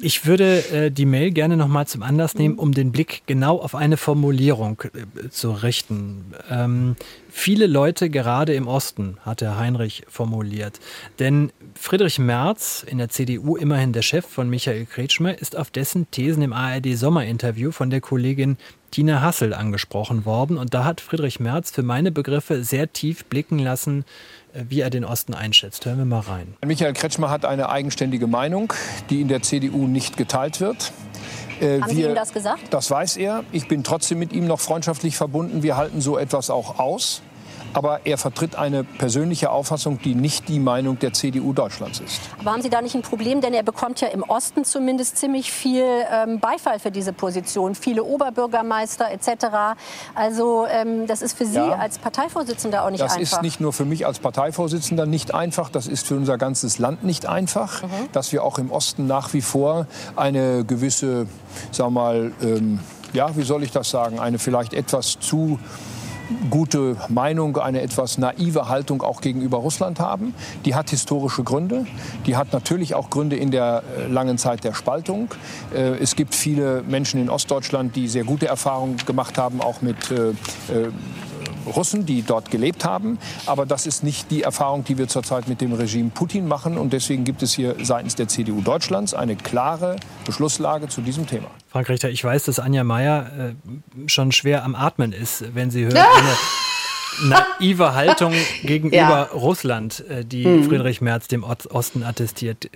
Ich 0.00 0.26
würde 0.26 0.64
äh, 0.70 0.90
die 0.90 1.06
Mail 1.06 1.30
gerne 1.30 1.56
nochmal 1.56 1.86
zum 1.86 2.02
Anlass 2.02 2.34
nehmen, 2.34 2.58
um 2.58 2.72
den 2.72 2.92
Blick 2.92 3.22
genau 3.26 3.58
auf 3.58 3.74
eine 3.74 3.96
Formulierung 3.96 4.82
zu 5.30 5.50
richten. 5.50 6.32
Ähm, 6.50 6.96
viele 7.30 7.66
Leute, 7.66 8.10
gerade 8.10 8.54
im 8.54 8.66
Osten, 8.66 9.18
hat 9.24 9.42
Herr 9.42 9.58
Heinrich 9.58 10.04
formuliert, 10.08 10.47
formuliert. 10.48 10.80
Denn 11.18 11.52
Friedrich 11.74 12.18
Merz, 12.18 12.84
in 12.86 12.98
der 12.98 13.08
CDU 13.08 13.56
immerhin 13.56 13.92
der 13.92 14.02
Chef 14.02 14.26
von 14.26 14.48
Michael 14.48 14.86
Kretschmer, 14.86 15.38
ist 15.38 15.56
auf 15.56 15.70
dessen 15.70 16.10
Thesen 16.10 16.42
im 16.42 16.52
ARD-Sommerinterview 16.52 17.70
von 17.70 17.90
der 17.90 18.00
Kollegin 18.00 18.56
Tina 18.90 19.20
Hassel 19.20 19.52
angesprochen 19.52 20.24
worden. 20.24 20.56
Und 20.56 20.72
da 20.74 20.84
hat 20.84 21.00
Friedrich 21.00 21.40
Merz 21.40 21.70
für 21.70 21.82
meine 21.82 22.10
Begriffe 22.10 22.64
sehr 22.64 22.92
tief 22.92 23.26
blicken 23.26 23.58
lassen, 23.58 24.04
äh, 24.54 24.64
wie 24.68 24.80
er 24.80 24.90
den 24.90 25.04
Osten 25.04 25.34
einschätzt. 25.34 25.84
Hören 25.84 25.98
wir 25.98 26.04
mal 26.04 26.20
rein. 26.20 26.54
Michael 26.64 26.94
Kretschmer 26.94 27.30
hat 27.30 27.44
eine 27.44 27.68
eigenständige 27.68 28.26
Meinung, 28.26 28.72
die 29.10 29.20
in 29.20 29.28
der 29.28 29.42
CDU 29.42 29.86
nicht 29.86 30.16
geteilt 30.16 30.60
wird. 30.60 30.92
Äh, 31.60 31.80
Haben 31.80 31.90
wir, 31.90 31.94
Sie 31.94 32.02
ihm 32.04 32.14
das 32.14 32.32
gesagt? 32.32 32.62
Das 32.70 32.90
weiß 32.90 33.16
er. 33.18 33.44
Ich 33.52 33.68
bin 33.68 33.84
trotzdem 33.84 34.18
mit 34.18 34.32
ihm 34.32 34.46
noch 34.46 34.60
freundschaftlich 34.60 35.16
verbunden. 35.16 35.62
Wir 35.62 35.76
halten 35.76 36.00
so 36.00 36.16
etwas 36.16 36.50
auch 36.50 36.78
aus 36.78 37.22
aber 37.74 38.00
er 38.04 38.18
vertritt 38.18 38.56
eine 38.56 38.84
persönliche 38.84 39.50
Auffassung, 39.50 40.00
die 40.02 40.14
nicht 40.14 40.48
die 40.48 40.58
Meinung 40.58 40.98
der 40.98 41.12
CDU 41.12 41.52
Deutschlands 41.52 42.00
ist. 42.00 42.20
Aber 42.40 42.52
haben 42.52 42.62
Sie 42.62 42.70
da 42.70 42.80
nicht 42.80 42.94
ein 42.94 43.02
Problem? 43.02 43.40
Denn 43.40 43.54
er 43.54 43.62
bekommt 43.62 44.00
ja 44.00 44.08
im 44.08 44.22
Osten 44.22 44.64
zumindest 44.64 45.16
ziemlich 45.18 45.52
viel 45.52 45.84
ähm, 46.12 46.40
Beifall 46.40 46.78
für 46.78 46.90
diese 46.90 47.12
Position. 47.12 47.74
Viele 47.74 48.04
Oberbürgermeister 48.04 49.10
etc. 49.10 49.76
Also 50.14 50.66
ähm, 50.70 51.06
das 51.06 51.22
ist 51.22 51.36
für 51.36 51.46
Sie 51.46 51.56
ja, 51.56 51.76
als 51.76 51.98
Parteivorsitzender 51.98 52.84
auch 52.84 52.90
nicht 52.90 53.02
das 53.02 53.12
einfach. 53.12 53.20
Das 53.20 53.32
ist 53.32 53.42
nicht 53.42 53.60
nur 53.60 53.72
für 53.72 53.84
mich 53.84 54.06
als 54.06 54.18
Parteivorsitzender 54.18 55.06
nicht 55.06 55.34
einfach, 55.34 55.70
das 55.70 55.86
ist 55.86 56.06
für 56.06 56.16
unser 56.16 56.38
ganzes 56.38 56.78
Land 56.78 57.04
nicht 57.04 57.26
einfach, 57.26 57.82
mhm. 57.82 57.88
dass 58.12 58.32
wir 58.32 58.44
auch 58.44 58.58
im 58.58 58.70
Osten 58.70 59.06
nach 59.06 59.32
wie 59.32 59.42
vor 59.42 59.86
eine 60.16 60.64
gewisse, 60.64 61.26
sag 61.70 61.90
mal, 61.90 62.32
ähm, 62.42 62.80
ja, 63.12 63.34
wie 63.36 63.42
soll 63.42 63.62
ich 63.62 63.70
das 63.70 63.90
sagen, 63.90 64.18
eine 64.18 64.38
vielleicht 64.38 64.74
etwas 64.74 65.18
zu 65.18 65.58
gute 66.50 66.96
Meinung, 67.08 67.56
eine 67.56 67.80
etwas 67.80 68.18
naive 68.18 68.68
Haltung 68.68 69.02
auch 69.02 69.20
gegenüber 69.20 69.58
Russland 69.58 70.00
haben. 70.00 70.34
Die 70.64 70.74
hat 70.74 70.90
historische 70.90 71.42
Gründe. 71.42 71.86
Die 72.26 72.36
hat 72.36 72.52
natürlich 72.52 72.94
auch 72.94 73.10
Gründe 73.10 73.36
in 73.36 73.50
der 73.50 73.82
äh, 73.96 74.06
langen 74.06 74.38
Zeit 74.38 74.64
der 74.64 74.74
Spaltung. 74.74 75.28
Äh, 75.74 75.98
es 75.98 76.16
gibt 76.16 76.34
viele 76.34 76.82
Menschen 76.82 77.20
in 77.20 77.30
Ostdeutschland, 77.30 77.96
die 77.96 78.08
sehr 78.08 78.24
gute 78.24 78.46
Erfahrungen 78.46 78.96
gemacht 79.06 79.38
haben, 79.38 79.60
auch 79.60 79.82
mit 79.82 80.10
äh, 80.10 80.32
Russen, 81.68 82.06
die 82.06 82.22
dort 82.22 82.50
gelebt 82.50 82.84
haben. 82.84 83.18
Aber 83.46 83.66
das 83.66 83.86
ist 83.86 84.02
nicht 84.02 84.30
die 84.30 84.42
Erfahrung, 84.42 84.84
die 84.84 84.98
wir 84.98 85.08
zurzeit 85.08 85.48
mit 85.48 85.60
dem 85.60 85.72
Regime 85.72 86.10
Putin 86.10 86.48
machen. 86.48 86.78
Und 86.78 86.92
deswegen 86.92 87.24
gibt 87.24 87.42
es 87.42 87.52
hier 87.52 87.76
seitens 87.82 88.14
der 88.14 88.28
CDU 88.28 88.60
Deutschlands 88.60 89.14
eine 89.14 89.36
klare 89.36 89.96
Beschlusslage 90.24 90.88
zu 90.88 91.00
diesem 91.00 91.26
Thema. 91.26 91.48
Frank 91.70 91.88
Richter, 91.88 92.10
ich 92.10 92.22
weiß, 92.24 92.44
dass 92.44 92.58
Anja 92.58 92.84
Meier 92.84 93.30
äh, 93.38 94.08
schon 94.08 94.32
schwer 94.32 94.64
am 94.64 94.74
Atmen 94.74 95.12
ist, 95.12 95.54
wenn 95.54 95.70
sie 95.70 95.84
hört, 95.84 95.94
ja. 95.94 96.06
eine 97.22 97.36
naive 97.58 97.94
Haltung 97.94 98.32
gegenüber 98.62 98.96
ja. 98.96 99.22
Russland, 99.22 100.04
äh, 100.08 100.24
die 100.24 100.44
hm. 100.44 100.64
Friedrich 100.64 101.00
Merz 101.00 101.28
dem 101.28 101.44
Osten 101.44 102.02
attestiert. 102.02 102.70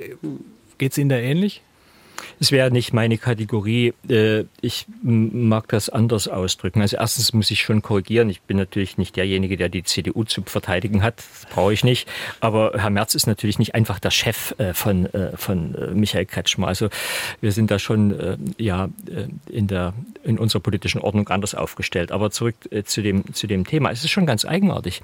Geht 0.79 0.93
es 0.93 0.99
Ihnen 0.99 1.11
da 1.11 1.17
ähnlich? 1.17 1.63
Es 2.43 2.51
wäre 2.51 2.73
nicht 2.73 2.93
meine 2.93 3.19
Kategorie. 3.19 3.95
Äh, 4.11 4.47
ich 4.61 4.87
mag 5.01 5.69
das 5.69 5.89
anders 5.89 6.27
ausdrücken. 6.27 6.81
Also 6.81 6.97
erstens 6.97 7.33
muss 7.33 7.53
ich 7.53 7.61
schon 7.61 7.83
korrigieren. 7.83 8.29
Ich 8.31 8.43
bin 8.43 8.57
natürlich 8.57 8.99
nicht 8.99 9.15
derjenige, 9.15 9.57
der 9.57 9.69
die 9.69 9.85
CDU 9.85 10.25
zu 10.25 10.43
verteidigen 10.43 11.05
hat. 11.05 11.19
Das 11.19 11.47
brauche 11.53 11.73
ich 11.73 11.85
nicht. 11.85 12.09
Aber 12.41 12.73
Herr 12.75 12.91
Merz 12.91 13.15
ist 13.15 13.29
natürlich 13.29 13.61
nicht 13.61 13.77
einfach 13.77 14.01
der 14.01 14.11
Chef 14.11 14.57
äh, 14.59 14.75
von, 14.75 15.07
äh, 15.15 15.37
von 15.37 15.77
Michael 15.95 16.27
Kretschmer. 16.27 16.67
Also 16.67 16.89
wir 17.41 17.53
sind 17.53 17.71
da 17.71 17.79
schon 17.79 18.03
ja 18.59 18.89
in 19.49 19.69
der 19.69 19.95
in 20.25 20.39
unserer 20.39 20.61
politischen 20.61 21.01
Ordnung 21.01 21.29
anders 21.29 21.55
aufgestellt. 21.55 22.11
Aber 22.11 22.33
zurück 22.33 22.57
zu 22.85 23.03
dem 23.03 23.33
zu 23.35 23.47
dem 23.47 23.65
Thema. 23.65 23.91
Es 23.93 24.03
ist 24.03 24.11
schon 24.11 24.27
ganz 24.27 24.45
eigenartig. 24.45 25.03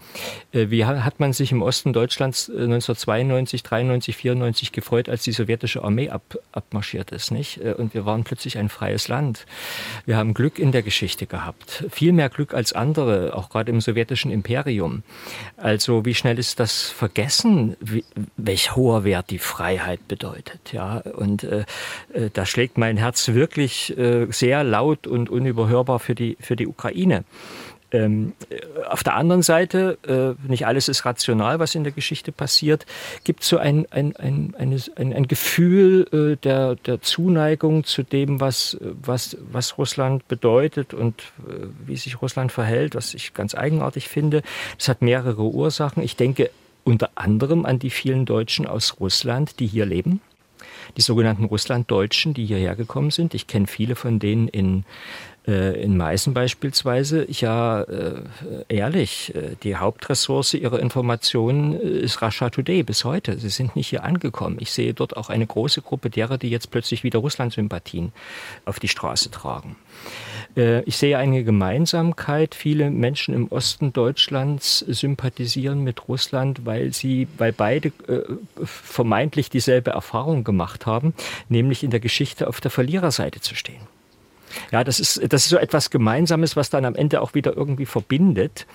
Wie 0.52 0.85
hat 0.85 1.21
man 1.21 1.33
sich 1.33 1.52
im 1.52 1.62
Osten 1.62 1.92
Deutschlands 1.92 2.49
1992, 2.49 3.62
93, 3.62 4.16
94 4.16 4.73
gefreut, 4.73 5.09
als 5.09 5.23
die 5.23 5.33
sowjetische 5.33 5.85
Armee 5.85 6.11
ab, 6.11 6.37
abmarschiert 6.52 7.12
ist? 7.12 7.27
Nicht? 7.30 7.61
Äh, 7.62 7.75
und 7.75 7.94
wir 7.94 8.04
waren 8.04 8.25
plötzlich 8.25 8.58
ein 8.58 8.68
freies 8.68 9.08
Land. 9.08 9.47
Wir 10.06 10.16
haben 10.16 10.35
Glück 10.35 10.58
in 10.58 10.73
der 10.73 10.82
Geschichte 10.82 11.26
gehabt. 11.26 11.85
Viel 11.90 12.12
mehr 12.12 12.28
Glück 12.28 12.54
als 12.54 12.73
andere, 12.73 13.35
auch 13.35 13.50
gerade 13.50 13.70
im 13.70 13.80
sowjetischen 13.80 14.30
Imperium. 14.30 15.02
Also 15.56 16.04
wie 16.04 16.14
schnell 16.14 16.38
ist 16.38 16.61
das 16.61 16.82
vergessen, 16.82 17.76
wie, 17.80 18.04
welch 18.37 18.76
hoher 18.76 19.04
Wert 19.04 19.30
die 19.30 19.38
Freiheit 19.38 20.06
bedeutet, 20.08 20.73
ja? 20.73 20.99
Und 20.99 21.44
äh, 21.44 21.64
äh 22.12 22.30
da 22.32 22.47
schlägt 22.47 22.78
mein 22.78 22.97
Herz 22.97 23.28
wirklich 23.28 23.97
äh, 23.97 24.26
sehr 24.30 24.64
laut 24.64 25.06
und 25.06 25.30
unüberhörbar 25.30 25.99
für 25.99 26.14
die, 26.14 26.37
für 26.40 26.56
die 26.56 26.66
Ukraine. 26.66 27.25
Ähm, 27.90 28.34
auf 28.88 29.02
der 29.02 29.14
anderen 29.14 29.42
Seite, 29.42 29.98
äh, 30.06 30.48
nicht 30.48 30.66
alles 30.66 30.88
ist 30.88 31.06
rational, 31.06 31.58
was 31.58 31.74
in 31.74 31.84
der 31.84 31.92
Geschichte 31.92 32.32
passiert, 32.32 32.84
gibt 33.24 33.44
so 33.44 33.56
ein, 33.56 33.86
ein, 33.90 34.14
ein, 34.16 34.54
ein, 34.58 35.12
ein 35.14 35.26
Gefühl 35.26 36.06
äh, 36.12 36.36
der, 36.36 36.74
der 36.74 37.00
Zuneigung 37.00 37.84
zu 37.84 38.02
dem, 38.02 38.40
was, 38.40 38.76
was, 38.80 39.38
was 39.50 39.78
Russland 39.78 40.28
bedeutet 40.28 40.92
und 40.92 41.22
äh, 41.48 41.66
wie 41.86 41.96
sich 41.96 42.20
Russland 42.20 42.52
verhält, 42.52 42.94
was 42.94 43.14
ich 43.14 43.32
ganz 43.32 43.54
eigenartig 43.54 44.08
finde. 44.08 44.42
Das 44.76 44.88
hat 44.88 45.00
mehrere 45.00 45.42
Ursachen. 45.42 46.02
Ich 46.02 46.16
denke 46.16 46.50
unter 46.84 47.10
anderem 47.14 47.64
an 47.64 47.78
die 47.78 47.90
vielen 47.90 48.26
Deutschen 48.26 48.66
aus 48.66 49.00
Russland, 49.00 49.60
die 49.60 49.66
hier 49.66 49.86
leben 49.86 50.20
die 50.96 51.02
sogenannten 51.02 51.44
Russlanddeutschen, 51.44 52.34
die 52.34 52.46
hierher 52.46 52.74
gekommen 52.74 53.10
sind. 53.10 53.34
Ich 53.34 53.46
kenne 53.46 53.66
viele 53.66 53.94
von 53.94 54.18
denen 54.18 54.48
in 54.48 54.84
in 55.49 55.97
Meißen 55.97 56.34
beispielsweise, 56.34 57.26
ja, 57.30 57.80
äh, 57.82 58.23
ehrlich, 58.69 59.34
äh, 59.34 59.56
die 59.63 59.76
Hauptressource 59.76 60.52
ihrer 60.52 60.78
Informationen 60.78 61.73
ist 61.80 62.21
Russia 62.21 62.50
Today 62.50 62.82
bis 62.82 63.04
heute. 63.04 63.39
Sie 63.39 63.49
sind 63.49 63.75
nicht 63.75 63.89
hier 63.89 64.04
angekommen. 64.04 64.58
Ich 64.61 64.73
sehe 64.73 64.93
dort 64.93 65.17
auch 65.17 65.30
eine 65.30 65.47
große 65.47 65.80
Gruppe 65.80 66.11
derer, 66.11 66.37
die 66.37 66.50
jetzt 66.50 66.71
plötzlich 66.71 67.02
wieder 67.02 67.21
Russland-Sympathien 67.21 68.13
auf 68.67 68.78
die 68.78 68.89
Straße 68.89 69.30
tragen. 69.30 69.76
Ich 70.87 70.97
sehe 70.97 71.19
eine 71.19 71.45
Gemeinsamkeit. 71.45 72.54
Viele 72.54 72.91
Menschen 72.91 73.34
im 73.34 73.49
Osten 73.49 73.93
Deutschlands 73.93 74.80
sympathisieren 74.80 75.84
mit 75.84 76.08
Russland, 76.08 76.67
weil 76.67 76.93
sie, 76.93 77.28
weil 77.37 77.52
beide 77.52 77.93
vermeintlich 78.65 79.50
dieselbe 79.50 79.91
Erfahrung 79.91 80.45
gemacht 80.45 80.87
haben, 80.87 81.15
nämlich 81.49 81.84
in 81.84 81.91
der 81.91 82.00
Geschichte 82.00 82.49
auf 82.49 82.61
der 82.61 82.71
Verliererseite 82.71 83.41
zu 83.41 83.54
stehen. 83.54 83.98
Ja, 84.71 84.84
das 84.84 85.00
ist, 85.00 85.21
das 85.32 85.45
ist 85.45 85.50
so 85.50 85.56
etwas 85.56 85.91
Gemeinsames, 85.91 86.56
was 86.56 86.71
dann 86.71 86.84
am 86.84 86.95
Ende 86.95 87.21
auch 87.21 87.34
wieder 87.34 87.56
irgendwie 87.56 87.87
verbindet. 87.87 88.67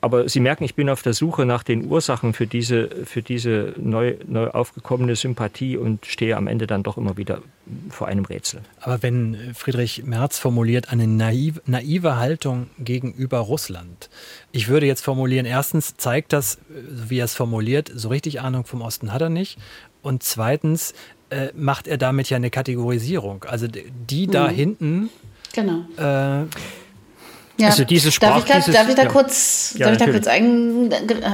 Aber 0.00 0.28
Sie 0.28 0.40
merken, 0.40 0.64
ich 0.64 0.74
bin 0.74 0.88
auf 0.88 1.02
der 1.02 1.14
Suche 1.14 1.46
nach 1.46 1.62
den 1.62 1.86
Ursachen 1.86 2.32
für 2.32 2.46
diese, 2.46 2.88
für 3.04 3.22
diese 3.22 3.74
neu, 3.76 4.16
neu 4.26 4.48
aufgekommene 4.48 5.16
Sympathie 5.16 5.76
und 5.76 6.06
stehe 6.06 6.36
am 6.36 6.46
Ende 6.46 6.66
dann 6.66 6.82
doch 6.82 6.96
immer 6.96 7.16
wieder 7.16 7.42
vor 7.90 8.08
einem 8.08 8.24
Rätsel. 8.24 8.62
Aber 8.80 9.02
wenn 9.02 9.54
Friedrich 9.54 10.04
Merz 10.04 10.38
formuliert 10.38 10.90
eine 10.90 11.06
naive, 11.06 11.60
naive 11.66 12.16
Haltung 12.16 12.70
gegenüber 12.78 13.38
Russland, 13.38 14.10
ich 14.50 14.68
würde 14.68 14.86
jetzt 14.86 15.02
formulieren, 15.02 15.46
erstens 15.46 15.96
zeigt 15.96 16.32
das, 16.32 16.58
wie 16.68 17.18
er 17.18 17.26
es 17.26 17.34
formuliert, 17.34 17.90
so 17.94 18.08
richtig 18.08 18.40
Ahnung 18.40 18.64
vom 18.64 18.82
Osten 18.82 19.12
hat 19.12 19.22
er 19.22 19.30
nicht. 19.30 19.58
Und 20.02 20.24
zweitens 20.24 20.94
äh, 21.32 21.52
macht 21.54 21.86
er 21.86 21.98
damit 21.98 22.28
ja 22.30 22.36
eine 22.36 22.50
Kategorisierung. 22.50 23.44
Also 23.44 23.66
die 23.66 24.26
da 24.26 24.48
mhm. 24.48 24.54
hinten. 24.54 25.10
Genau. 25.54 25.84
Äh, 25.96 26.46
ja. 27.62 27.68
Also 27.68 27.84
diese 27.84 28.12
Sprach, 28.12 28.28
darf, 28.28 28.38
ich 28.40 28.44
da, 28.44 28.56
dieses, 28.56 28.74
darf 28.74 28.88
ich 28.88 28.94
da 28.94 29.02
ja. 29.02 29.08
kurz, 29.08 29.74
ja, 29.78 29.86
darf 29.86 29.92
ich 29.92 30.04
da 30.04 30.10
kurz 30.10 30.26
ein, 30.26 30.90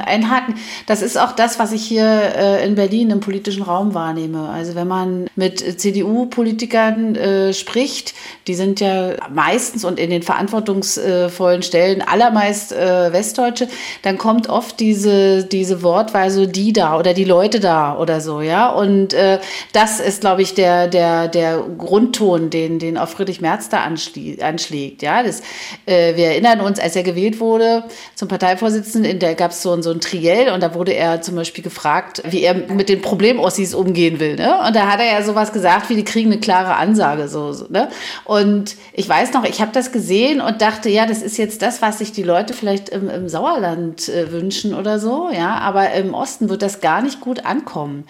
einhaken? 0.06 0.54
Das 0.86 1.02
ist 1.02 1.18
auch 1.18 1.32
das, 1.32 1.58
was 1.58 1.72
ich 1.72 1.82
hier 1.84 2.04
äh, 2.04 2.66
in 2.66 2.74
Berlin 2.74 3.10
im 3.10 3.20
politischen 3.20 3.62
Raum 3.62 3.94
wahrnehme. 3.94 4.48
Also 4.48 4.74
wenn 4.74 4.88
man 4.88 5.28
mit 5.36 5.80
CDU-Politikern 5.80 7.14
äh, 7.16 7.52
spricht, 7.52 8.14
die 8.46 8.54
sind 8.54 8.80
ja 8.80 9.14
meistens 9.32 9.84
und 9.84 9.98
in 9.98 10.10
den 10.10 10.22
verantwortungsvollen 10.22 11.62
Stellen 11.62 12.02
allermeist 12.02 12.72
äh, 12.72 13.12
Westdeutsche, 13.12 13.68
dann 14.02 14.18
kommt 14.18 14.48
oft 14.48 14.80
diese, 14.80 15.44
diese 15.44 15.82
Wortweise 15.82 16.48
die 16.48 16.72
da 16.72 16.98
oder 16.98 17.14
die 17.14 17.24
Leute 17.24 17.60
da 17.60 17.96
oder 17.96 18.20
so, 18.20 18.40
ja. 18.40 18.68
Und 18.68 19.14
äh, 19.14 19.38
das 19.72 20.00
ist, 20.00 20.20
glaube 20.20 20.42
ich, 20.42 20.54
der, 20.54 20.88
der, 20.88 21.28
der 21.28 21.64
Grundton, 21.78 22.50
den, 22.50 22.78
den 22.78 22.98
auch 22.98 23.08
Friedrich 23.08 23.40
Merz 23.40 23.68
da 23.68 23.84
anschlägt, 23.84 25.02
ja. 25.02 25.22
Das, 25.22 25.42
äh, 25.86 26.16
wir 26.18 26.26
erinnern 26.26 26.60
uns, 26.60 26.78
als 26.78 26.94
er 26.96 27.02
gewählt 27.02 27.40
wurde 27.40 27.84
zum 28.14 28.28
Parteivorsitzenden, 28.28 29.18
da 29.18 29.32
gab 29.32 29.52
es 29.52 29.62
so, 29.62 29.80
so 29.80 29.90
ein 29.90 30.00
Triell 30.00 30.52
und 30.52 30.62
da 30.62 30.74
wurde 30.74 30.92
er 30.92 31.22
zum 31.22 31.36
Beispiel 31.36 31.64
gefragt, 31.64 32.22
wie 32.28 32.42
er 32.42 32.54
mit 32.54 32.90
den 32.90 33.00
Problemossis 33.00 33.72
umgehen 33.72 34.20
will. 34.20 34.36
Ne? 34.36 34.58
Und 34.66 34.76
da 34.76 34.88
hat 34.88 35.00
er 35.00 35.06
ja 35.06 35.22
sowas 35.22 35.52
gesagt, 35.52 35.88
wie 35.88 35.94
die 35.94 36.04
kriegen 36.04 36.30
eine 36.30 36.40
klare 36.40 36.76
Ansage. 36.76 37.28
So, 37.28 37.52
so 37.52 37.66
ne? 37.70 37.88
Und 38.24 38.76
ich 38.92 39.08
weiß 39.08 39.32
noch, 39.32 39.44
ich 39.44 39.60
habe 39.60 39.70
das 39.72 39.92
gesehen 39.92 40.40
und 40.40 40.60
dachte, 40.60 40.90
ja, 40.90 41.06
das 41.06 41.22
ist 41.22 41.38
jetzt 41.38 41.62
das, 41.62 41.80
was 41.80 41.98
sich 41.98 42.12
die 42.12 42.22
Leute 42.22 42.52
vielleicht 42.52 42.88
im, 42.90 43.08
im 43.08 43.28
Sauerland 43.28 44.08
äh, 44.08 44.30
wünschen 44.32 44.74
oder 44.74 44.98
so. 44.98 45.30
Ja, 45.32 45.58
aber 45.58 45.92
im 45.92 46.12
Osten 46.12 46.50
wird 46.50 46.62
das 46.62 46.80
gar 46.80 47.00
nicht 47.00 47.20
gut 47.20 47.46
ankommen. 47.46 48.04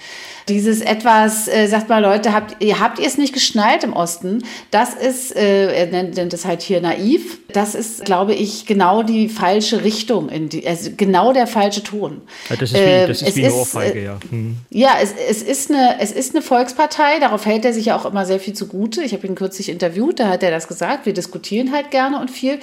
Dieses 0.49 0.81
etwas, 0.81 1.47
äh, 1.47 1.67
sagt 1.67 1.89
mal, 1.89 2.03
Leute, 2.03 2.33
habt 2.33 2.61
ihr 2.61 3.07
es 3.07 3.19
nicht 3.19 3.35
geschnallt 3.35 3.85
im 3.85 3.93
Osten? 3.93 4.43
Das 4.71 4.95
ist, 4.95 5.37
äh, 5.37 5.73
er 5.75 5.87
nennt 5.87 6.33
das 6.33 6.45
halt 6.47 6.63
hier 6.63 6.81
naiv. 6.81 7.39
Das 7.53 7.75
ist 7.75 7.88
ist, 7.89 8.05
glaube 8.05 8.35
ich, 8.35 8.67
genau 8.67 9.03
die 9.03 9.29
falsche 9.29 9.85
Richtung, 9.85 10.29
in 10.29 10.49
die, 10.49 10.67
also 10.67 10.91
genau 10.97 11.33
der 11.33 11.47
falsche 11.47 11.83
Ton. 11.83 12.23
Ja, 12.49 12.57
das 12.57 12.73
ist 12.73 12.75
wie, 12.75 12.79
ähm, 12.79 13.09
das 13.09 13.23
ist 13.23 13.37
wie 13.37 13.45
eine 13.45 13.55
Ohrfeige, 13.55 14.05
ja. 14.05 14.19
Hm. 14.31 14.57
Ja, 14.71 14.97
es, 15.03 15.13
es, 15.13 15.43
ist 15.43 15.71
eine, 15.71 15.97
es 16.01 16.13
ist 16.13 16.35
eine 16.35 16.43
Volkspartei, 16.43 17.19
darauf 17.21 17.47
hält 17.47 17.65
er 17.65 17.73
sich 17.73 17.87
ja 17.87 17.97
auch 17.97 18.05
immer 18.05 18.27
sehr 18.27 18.41
viel 18.41 18.55
zugute. 18.55 19.03
Ich 19.03 19.13
habe 19.13 19.27
ihn 19.27 19.35
kürzlich 19.35 19.69
interviewt, 19.69 20.21
da 20.21 20.29
hat 20.29 20.43
er 20.43 20.51
das 20.51 20.69
gesagt, 20.69 21.07
wir 21.07 21.15
diskutieren 21.15 21.73
halt 21.73 21.91
gerne 21.91 22.21
und 22.21 22.31
viel. 22.31 22.59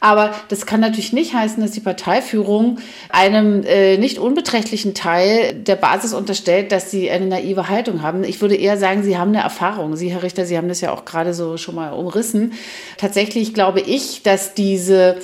Aber 0.00 0.34
das 0.48 0.66
kann 0.66 0.80
natürlich 0.80 1.12
nicht 1.12 1.34
heißen, 1.34 1.62
dass 1.62 1.70
die 1.70 1.80
Parteiführung 1.80 2.78
einem 3.08 3.62
äh, 3.64 3.96
nicht 3.96 4.18
unbeträchtlichen 4.18 4.94
Teil 4.94 5.54
der 5.54 5.76
Basis 5.76 6.12
unterstellt, 6.12 6.72
dass 6.72 6.90
sie 6.90 7.10
eine 7.10 7.26
naive 7.26 7.68
Haltung 7.68 8.02
haben. 8.02 8.24
Ich 8.24 8.40
würde 8.40 8.56
eher 8.56 8.76
sagen, 8.76 9.02
sie 9.02 9.16
haben 9.16 9.30
eine 9.30 9.40
Erfahrung. 9.40 9.96
Sie, 9.96 10.10
Herr 10.10 10.22
Richter, 10.22 10.44
Sie 10.44 10.56
haben 10.56 10.68
das 10.68 10.80
ja 10.80 10.92
auch 10.92 11.04
gerade 11.04 11.34
so 11.34 11.56
schon 11.56 11.74
mal 11.74 11.92
umrissen. 11.92 12.52
Tatsächlich 12.98 13.54
glaube 13.54 13.80
ich, 13.80 14.22
dass 14.22 14.54
diese, 14.64 15.16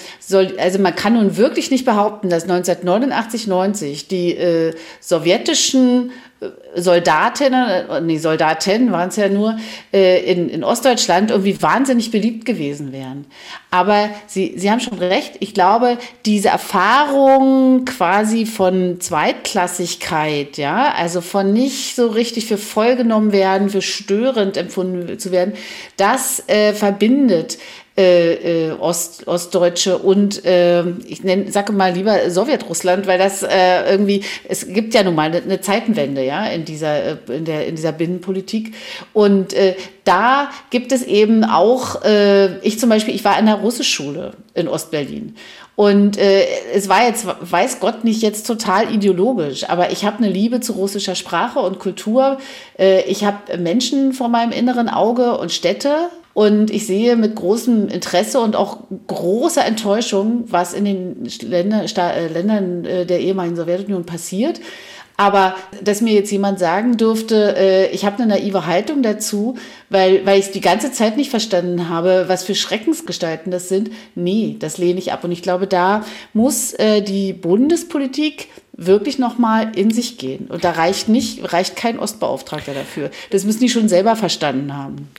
also 0.59 0.79
man 0.79 0.95
kann 0.95 1.15
nun 1.15 1.37
wirklich 1.37 1.71
nicht 1.71 1.85
behaupten, 1.85 2.29
dass 2.29 2.43
1989, 2.43 3.47
90 3.47 4.09
die 4.09 4.37
äh, 4.37 4.75
sowjetischen 5.01 6.13
Soldatinnen, 6.75 7.91
äh, 7.91 8.01
nee, 8.01 8.17
Soldaten 8.17 8.93
waren 8.93 9.11
es 9.11 9.17
ja 9.17 9.29
nur, 9.29 9.59
äh, 9.93 10.25
in, 10.31 10.49
in 10.49 10.65
Ostdeutschland 10.65 11.31
irgendwie 11.31 11.61
wahnsinnig 11.61 12.11
beliebt 12.11 12.47
gewesen 12.47 12.93
wären. 12.93 13.27
Aber 13.71 14.09
Sie, 14.27 14.55
Sie 14.57 14.71
haben 14.71 14.81
schon 14.81 14.99
recht, 14.99 15.35
ich 15.41 15.53
glaube, 15.53 15.99
diese 16.25 16.49
Erfahrung 16.49 17.85
quasi 17.85 18.47
von 18.47 19.01
Zweitklassigkeit, 19.01 20.57
ja, 20.57 20.95
also 20.97 21.21
von 21.21 21.53
nicht 21.53 21.95
so 21.95 22.07
richtig 22.07 22.47
für 22.47 22.59
voll 22.59 22.97
genommen 22.97 23.33
werden, 23.33 23.69
für 23.69 23.83
störend 23.83 24.57
empfunden 24.57 25.19
zu 25.19 25.33
werden, 25.33 25.53
das 25.99 26.49
äh, 26.49 26.73
verbindet 26.73 27.59
äh, 28.01 28.69
äh, 28.69 28.73
Ost, 28.73 29.29
Ostdeutsche 29.29 29.99
und 29.99 30.45
äh, 30.47 30.89
ich 31.07 31.23
nenne, 31.23 31.53
sage 31.53 31.73
mal 31.73 31.93
lieber 31.93 32.31
Sowjetrussland, 32.31 33.07
weil 33.07 33.19
das 33.19 33.43
äh, 33.43 33.91
irgendwie, 33.91 34.25
es 34.49 34.67
gibt 34.69 34.95
ja 34.95 35.03
nun 35.03 35.15
mal 35.15 35.31
eine, 35.31 35.61
Zeitenwende, 35.61 36.25
ja, 36.25 36.47
in 36.47 36.65
dieser, 36.65 37.05
äh, 37.05 37.17
in 37.29 37.45
der, 37.45 37.67
in 37.67 37.77
dieser 37.77 37.93
Binnenpolitik. 37.93 38.75
Und 39.13 39.53
äh, 39.53 39.75
da 40.05 40.51
gibt 40.71 40.93
es 40.93 41.03
eben 41.03 41.45
auch, 41.45 42.03
äh, 42.03 42.59
ich 42.61 42.79
zum 42.79 42.89
Beispiel, 42.89 43.15
ich 43.15 43.25
war 43.25 43.39
in 43.39 43.45
der 43.45 43.57
Russischschule 43.57 44.33
in 44.55 44.67
Ostberlin. 44.67 45.37
Und 45.77 46.17
äh, 46.17 46.47
es 46.73 46.89
war 46.89 47.07
jetzt, 47.07 47.27
weiß 47.27 47.81
Gott, 47.81 48.05
nicht 48.05 48.23
jetzt 48.23 48.47
total 48.47 48.95
ideologisch, 48.95 49.69
aber 49.69 49.91
ich 49.91 50.07
habe 50.07 50.19
eine 50.19 50.29
Liebe 50.29 50.61
zu 50.61 50.73
russischer 50.73 51.15
Sprache 51.15 51.59
und 51.59 51.79
Kultur. 51.79 52.39
Äh, 52.79 53.03
ich 53.03 53.25
habe 53.25 53.59
Menschen 53.59 54.15
vor 54.15 54.29
meinem 54.29 54.53
inneren 54.53 54.89
Auge 54.89 55.37
und 55.37 55.53
Städte 55.53 56.09
und 56.33 56.71
ich 56.71 56.87
sehe 56.87 57.17
mit 57.17 57.35
großem 57.35 57.89
Interesse 57.89 58.41
und 58.41 58.55
auch 58.55 58.79
großer 59.09 59.65
Enttäuschung, 59.65 60.45
was 60.47 60.75
in 60.75 60.85
den 60.85 61.29
Länder, 61.43 61.85
äh, 61.85 62.29
Ländern 62.29 62.85
äh, 62.85 63.05
der 63.05 63.21
ehemaligen 63.21 63.57
Sowjetunion 63.57 64.07
passiert. 64.07 64.61
Aber 65.17 65.55
dass 65.83 66.01
mir 66.01 66.15
jetzt 66.15 66.31
jemand 66.31 66.59
sagen 66.59 66.97
dürfte, 66.97 67.55
äh, 67.57 67.91
ich 67.91 68.07
habe 68.07 68.23
eine 68.23 68.29
naive 68.29 68.65
Haltung 68.65 69.03
dazu, 69.03 69.57
weil, 69.91 70.25
weil 70.25 70.39
ich 70.39 70.47
es 70.47 70.53
die 70.53 70.63
ganze 70.63 70.93
Zeit 70.93 71.17
nicht 71.17 71.31
verstanden 71.31 71.91
habe, 71.91 72.25
was 72.29 72.45
für 72.45 72.55
Schreckensgestalten 72.55 73.51
das 73.51 73.69
sind, 73.69 73.91
nee, 74.15 74.57
das 74.59 74.79
lehne 74.79 75.01
ich 75.01 75.13
ab. 75.13 75.25
Und 75.25 75.33
ich 75.33 75.43
glaube, 75.43 75.67
da 75.67 76.07
muss 76.33 76.75
die 76.79 77.35
Bundespolitik 77.35 78.49
wirklich 78.73 79.19
nochmal 79.19 79.73
in 79.77 79.91
sich 79.91 80.17
gehen. 80.17 80.47
Und 80.47 80.65
da 80.65 80.71
reicht 80.71 81.11
nicht, 81.11 81.53
reicht 81.53 81.77
kein 81.77 81.99
Ostbeauftragter 81.99 82.73
dafür. 82.73 83.11
Das 83.31 83.45
müssen 83.45 83.61
die 83.61 83.69
schon 83.69 83.91
selber 83.91 84.17
verstanden 84.17 84.75
haben. 84.75 85.11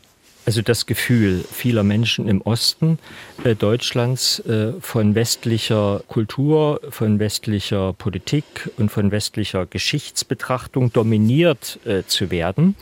Also 0.44 0.64
das 0.64 0.88
Gefühl 0.88 1.46
vieler 1.52 1.84
Menschen 1.84 2.28
im 2.28 2.42
Osten 2.42 2.98
äh, 3.44 3.54
Deutschlands 3.54 4.40
äh, 4.40 4.74
von 4.80 5.14
westlicher 5.14 6.02
Kultur, 6.08 6.82
von 6.90 7.20
westlicher 7.20 7.94
Politik 7.94 8.44
und 8.78 8.92
von 8.92 9.12
westlicher 9.12 9.68
Geschichtsbetrachtung 9.68 10.92
dominiert 10.92 11.80
äh, 11.86 12.02
zu 12.08 12.32
werden, 12.32 12.76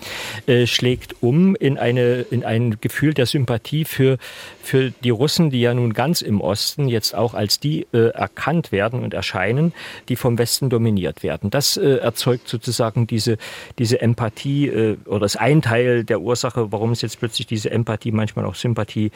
äh, 0.47 0.67
schlägt 0.67 1.21
um 1.21 1.53
in, 1.57 1.77
eine, 1.77 2.21
in 2.31 2.45
ein 2.45 2.77
Gefühl 2.79 3.13
der 3.13 3.25
Sympathie 3.25 3.83
für, 3.83 4.17
für 4.63 4.91
die 4.91 5.09
Russen, 5.09 5.49
die 5.49 5.59
ja 5.59 5.73
nun 5.73 5.91
ganz 5.91 6.21
im 6.21 6.39
Osten 6.39 6.87
jetzt 6.87 7.13
auch 7.13 7.33
als 7.33 7.59
die 7.59 7.87
äh, 7.91 8.11
erkannt 8.11 8.71
werden 8.71 9.03
und 9.03 9.13
erscheinen, 9.13 9.73
die 10.07 10.15
vom 10.15 10.37
Westen 10.37 10.69
dominiert 10.69 11.23
werden. 11.23 11.49
Das 11.49 11.75
äh, 11.75 11.97
erzeugt 11.97 12.47
sozusagen 12.47 13.05
diese, 13.05 13.37
diese 13.79 13.99
Empathie 13.99 14.95
oder 15.05 15.25
ist 15.25 15.35
ein 15.35 15.61
Teil 15.61 16.05
der 16.05 16.21
Ursache, 16.21 16.71
warum 16.71 16.91
es 16.91 17.01
jetzt 17.01 17.19
plötzlich 17.19 17.48
diese 17.49 17.71
Empathie, 17.71 18.11
manchmal 18.11 18.45
auch 18.45 18.55
Sympathie 18.55 19.11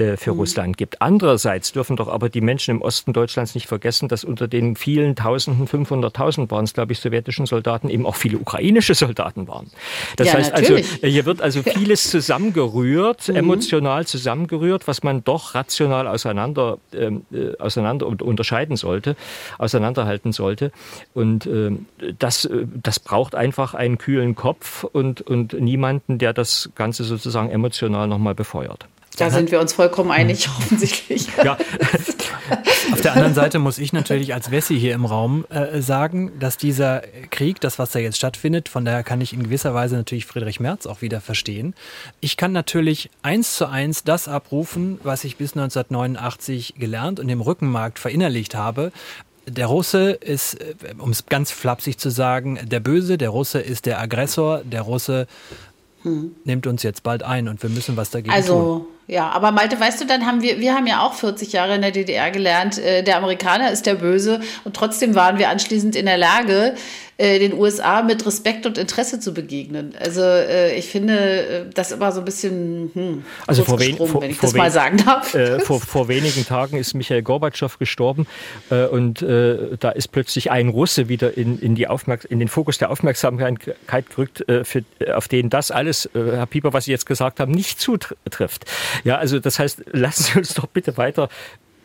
äh, 0.00 0.16
für 0.16 0.32
mhm. 0.32 0.40
Russland 0.40 0.76
gibt. 0.76 1.02
Andererseits 1.02 1.72
dürfen 1.72 1.96
doch 1.96 2.08
aber 2.08 2.28
die 2.28 2.40
Menschen 2.40 2.76
im 2.76 2.82
Osten 2.82 3.12
Deutschlands 3.12 3.54
nicht 3.54 3.66
vergessen, 3.66 4.08
dass 4.08 4.24
unter 4.24 4.48
den 4.48 4.76
vielen 4.76 5.14
Tausenden, 5.14 5.66
500.000 5.66 6.50
waren 6.50 6.64
es, 6.64 6.74
glaube 6.74 6.92
ich, 6.92 7.00
sowjetischen 7.00 7.46
Soldaten 7.46 7.88
eben 7.88 8.06
auch 8.06 8.16
viele 8.16 8.38
ukrainische 8.38 8.94
Soldaten 8.94 9.48
waren. 9.48 9.70
Das 10.16 10.28
ja, 10.28 10.34
heißt 10.34 10.52
also, 10.52 10.74
natürlich. 10.74 10.92
also, 10.94 11.06
hier 11.06 11.26
wird 11.26 11.42
also 11.42 11.62
vieles 11.64 12.10
zusammengerührt, 12.10 13.28
mhm. 13.28 13.36
emotional 13.36 14.06
zusammengerührt, 14.06 14.88
was 14.88 15.02
man 15.02 15.22
doch 15.24 15.54
rational 15.54 16.06
auseinander, 16.06 16.78
ähm, 16.92 17.22
äh, 17.32 17.56
auseinander 17.58 18.06
unterscheiden 18.06 18.76
sollte, 18.76 19.16
auseinanderhalten 19.58 20.32
sollte. 20.32 20.72
Und 21.14 21.46
äh, 21.46 21.72
das, 22.18 22.48
das 22.82 23.00
braucht 23.00 23.34
einfach 23.34 23.74
einen 23.74 23.98
kühlen 23.98 24.34
Kopf 24.34 24.84
und, 24.84 25.20
und 25.20 25.52
niemanden, 25.52 26.18
der 26.18 26.32
das 26.32 26.70
Ganze 26.74 27.04
sozusagen 27.04 27.50
emotional 27.50 28.08
nochmal 28.08 28.34
befeuert. 28.34 28.86
Da 29.16 29.30
sind 29.30 29.50
wir 29.50 29.60
uns 29.60 29.72
vollkommen 29.72 30.10
einig, 30.10 30.48
offensichtlich. 30.48 31.28
Ja. 31.44 31.56
Auf 32.92 33.00
der 33.00 33.12
anderen 33.12 33.34
Seite 33.34 33.58
muss 33.58 33.78
ich 33.78 33.92
natürlich 33.92 34.34
als 34.34 34.50
Wessi 34.50 34.78
hier 34.78 34.94
im 34.94 35.04
Raum 35.04 35.44
äh, 35.50 35.80
sagen, 35.80 36.32
dass 36.40 36.56
dieser 36.56 37.02
Krieg, 37.30 37.60
das, 37.60 37.78
was 37.78 37.90
da 37.90 37.98
jetzt 37.98 38.16
stattfindet, 38.16 38.68
von 38.68 38.84
daher 38.84 39.04
kann 39.04 39.20
ich 39.20 39.32
in 39.32 39.44
gewisser 39.44 39.74
Weise 39.74 39.96
natürlich 39.96 40.26
Friedrich 40.26 40.58
Merz 40.58 40.86
auch 40.86 41.00
wieder 41.00 41.20
verstehen. 41.20 41.74
Ich 42.20 42.36
kann 42.36 42.52
natürlich 42.52 43.10
eins 43.22 43.54
zu 43.54 43.66
eins 43.66 44.02
das 44.04 44.26
abrufen, 44.26 45.00
was 45.04 45.24
ich 45.24 45.36
bis 45.36 45.52
1989 45.52 46.74
gelernt 46.78 47.20
und 47.20 47.28
im 47.28 47.40
Rückenmarkt 47.40 47.98
verinnerlicht 47.98 48.54
habe, 48.54 48.90
der 49.46 49.66
Russe 49.66 50.12
ist, 50.12 50.54
äh, 50.54 50.74
um 50.98 51.10
es 51.10 51.26
ganz 51.26 51.50
flapsig 51.50 51.98
zu 51.98 52.10
sagen, 52.10 52.58
der 52.62 52.80
Böse, 52.80 53.18
der 53.18 53.30
Russe 53.30 53.60
ist 53.60 53.86
der 53.86 54.00
Aggressor, 54.00 54.62
der 54.64 54.82
Russe 54.82 55.26
hm. 56.02 56.32
nimmt 56.44 56.66
uns 56.66 56.82
jetzt 56.82 57.02
bald 57.02 57.22
ein 57.22 57.48
und 57.48 57.62
wir 57.62 57.70
müssen 57.70 57.96
was 57.96 58.10
dagegen 58.10 58.32
also, 58.32 58.52
tun. 58.52 58.60
Also 58.60 58.86
ja, 59.10 59.28
aber 59.28 59.50
Malte, 59.50 59.80
weißt 59.80 60.00
du, 60.00 60.04
dann 60.04 60.24
haben 60.24 60.40
wir, 60.40 60.60
wir 60.60 60.72
haben 60.72 60.86
ja 60.86 61.00
auch 61.02 61.14
40 61.14 61.52
Jahre 61.52 61.74
in 61.74 61.82
der 61.82 61.90
DDR 61.90 62.30
gelernt, 62.30 62.78
äh, 62.78 63.02
der 63.02 63.16
Amerikaner 63.16 63.72
ist 63.72 63.84
der 63.86 63.96
Böse 63.96 64.40
und 64.62 64.76
trotzdem 64.76 65.16
waren 65.16 65.36
wir 65.36 65.48
anschließend 65.48 65.96
in 65.96 66.06
der 66.06 66.16
Lage, 66.16 66.76
äh, 67.20 67.38
den 67.38 67.52
USA 67.52 68.00
mit 68.00 68.24
Respekt 68.24 68.64
und 68.64 68.78
Interesse 68.78 69.20
zu 69.20 69.34
begegnen. 69.34 69.92
Also 70.00 70.22
äh, 70.22 70.74
ich 70.76 70.86
finde 70.86 71.66
äh, 71.66 71.66
das 71.74 71.92
immer 71.92 72.12
so 72.12 72.20
ein 72.20 72.24
bisschen 72.24 72.90
hm, 72.94 73.24
also 73.46 73.62
vor, 73.62 73.78
wen, 73.78 73.98
vor, 73.98 74.22
wenn 74.22 74.30
ich 74.30 74.38
das 74.38 74.54
mal 74.54 74.70
sagen 74.70 74.96
darf. 75.04 75.34
Äh, 75.34 75.60
vor, 75.60 75.80
vor, 75.80 76.08
wenigen 76.08 76.46
Tagen 76.46 76.78
ist 76.78 76.94
Michael 76.94 77.20
Gorbatschow 77.22 77.78
gestorben 77.78 78.26
äh, 78.70 78.86
und 78.86 79.20
da 79.20 79.90
ist 79.90 80.08
plötzlich 80.08 80.50
ein 80.50 80.68
Russe 80.68 81.08
wieder 81.08 81.36
in, 81.36 81.58
in, 81.58 81.74
die 81.74 81.88
Aufmerks 81.88 82.24
in 82.24 82.38
den 82.38 82.48
Fokus 82.48 82.78
der 82.78 82.90
Aufmerksamkeit 82.90 84.08
gerückt, 84.08 84.44
für, 84.62 84.84
auf 85.14 85.28
den 85.28 85.50
das 85.50 85.70
alles, 85.70 86.08
Herr 86.14 86.46
Pieper, 86.46 86.72
was 86.72 86.86
Sie 86.86 86.90
jetzt 86.90 87.06
gesagt 87.06 87.38
haben, 87.38 87.52
nicht 87.52 87.80
zutrifft. 87.80 88.64
Ja, 89.04 89.18
also 89.18 89.38
das 89.38 89.58
heißt, 89.58 89.82
lassen 89.92 90.22
Sie 90.22 90.38
uns 90.38 90.54
doch 90.54 90.66
bitte 90.66 90.96
weiter 90.96 91.28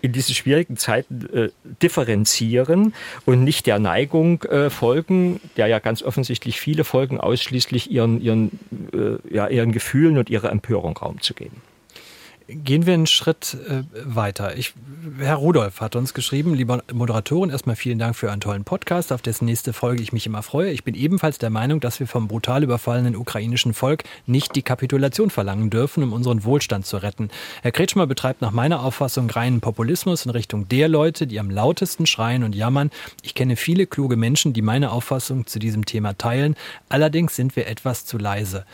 in 0.06 0.12
diesen 0.12 0.36
schwierigen 0.36 0.78
Zeiten 0.78 1.28
äh, 1.34 1.50
differenzieren 1.82 2.94
und 3.26 3.44
nicht 3.44 3.65
der 3.65 3.80
Neigung 3.80 4.44
äh, 4.44 4.70
folgen, 4.70 5.39
der 5.58 5.68
ja 5.68 5.80
ganz 5.80 6.04
offensichtlich 6.04 6.60
viele 6.60 6.84
folgen, 6.84 7.20
ausschließlich 7.20 7.91
ihren, 7.91 8.22
ihren, 8.22 8.60
äh, 8.94 9.36
ja, 9.36 9.48
ihren 9.48 9.72
Gefühlen 9.72 10.18
und 10.18 10.30
ihrer 10.30 10.52
Empörung 10.52 10.96
Raum 10.98 11.22
zu 11.22 11.34
geben. 11.34 11.62
Gehen 12.47 12.86
wir 12.86 12.93
einen 12.93 13.08
Schritt 13.08 13.58
äh, 13.67 13.81
weiter. 14.03 14.55
Ich, 14.55 14.75
Herr 15.17 15.38
Rudolf 15.38 15.81
hat 15.81 15.95
uns 15.95 16.13
geschrieben, 16.13 16.53
liebe 16.53 16.84
Moderatorin, 16.93 17.49
erstmal 17.49 17.75
vielen 17.75 17.97
Dank 17.97 18.15
für 18.15 18.31
einen 18.31 18.39
tollen 18.39 18.63
Podcast, 18.63 19.12
auf 19.12 19.23
dessen 19.23 19.45
nächste 19.45 19.73
Folge 19.73 20.03
ich 20.03 20.13
mich 20.13 20.27
immer 20.27 20.43
freue. 20.43 20.69
Ich 20.69 20.84
bin 20.84 20.93
ebenfalls 20.93 21.39
der 21.39 21.49
Meinung, 21.49 21.79
dass 21.79 21.99
wir 21.99 22.05
vom 22.05 22.27
brutal 22.27 22.62
überfallenen 22.62 23.15
ukrainischen 23.15 23.73
Volk 23.73 24.03
nicht 24.27 24.55
die 24.55 24.62
Kapitulation 24.62 25.31
verlangen 25.31 25.71
dürfen, 25.71 26.03
um 26.03 26.13
unseren 26.13 26.43
Wohlstand 26.43 26.86
zu 26.86 26.97
retten. 26.97 27.29
Herr 27.63 27.71
Kretschmer 27.71 28.05
betreibt 28.05 28.41
nach 28.41 28.51
meiner 28.51 28.84
Auffassung 28.84 29.27
reinen 29.27 29.60
Populismus 29.60 30.25
in 30.25 30.31
Richtung 30.31 30.67
der 30.67 30.88
Leute, 30.88 31.25
die 31.25 31.39
am 31.39 31.49
lautesten 31.49 32.05
schreien 32.05 32.43
und 32.43 32.53
jammern. 32.53 32.91
Ich 33.23 33.34
kenne 33.34 33.55
viele 33.55 33.88
kluge 33.88 34.17
Menschen, 34.17 34.53
die 34.53 34.62
meine 34.62 34.91
Auffassung 34.91 35.47
zu 35.47 35.58
diesem 35.58 35.86
Thema 35.86 36.15
teilen. 36.15 36.55
Allerdings 36.89 37.36
sind 37.36 37.55
wir 37.55 37.65
etwas 37.65 38.05
zu 38.05 38.19
leise. 38.19 38.65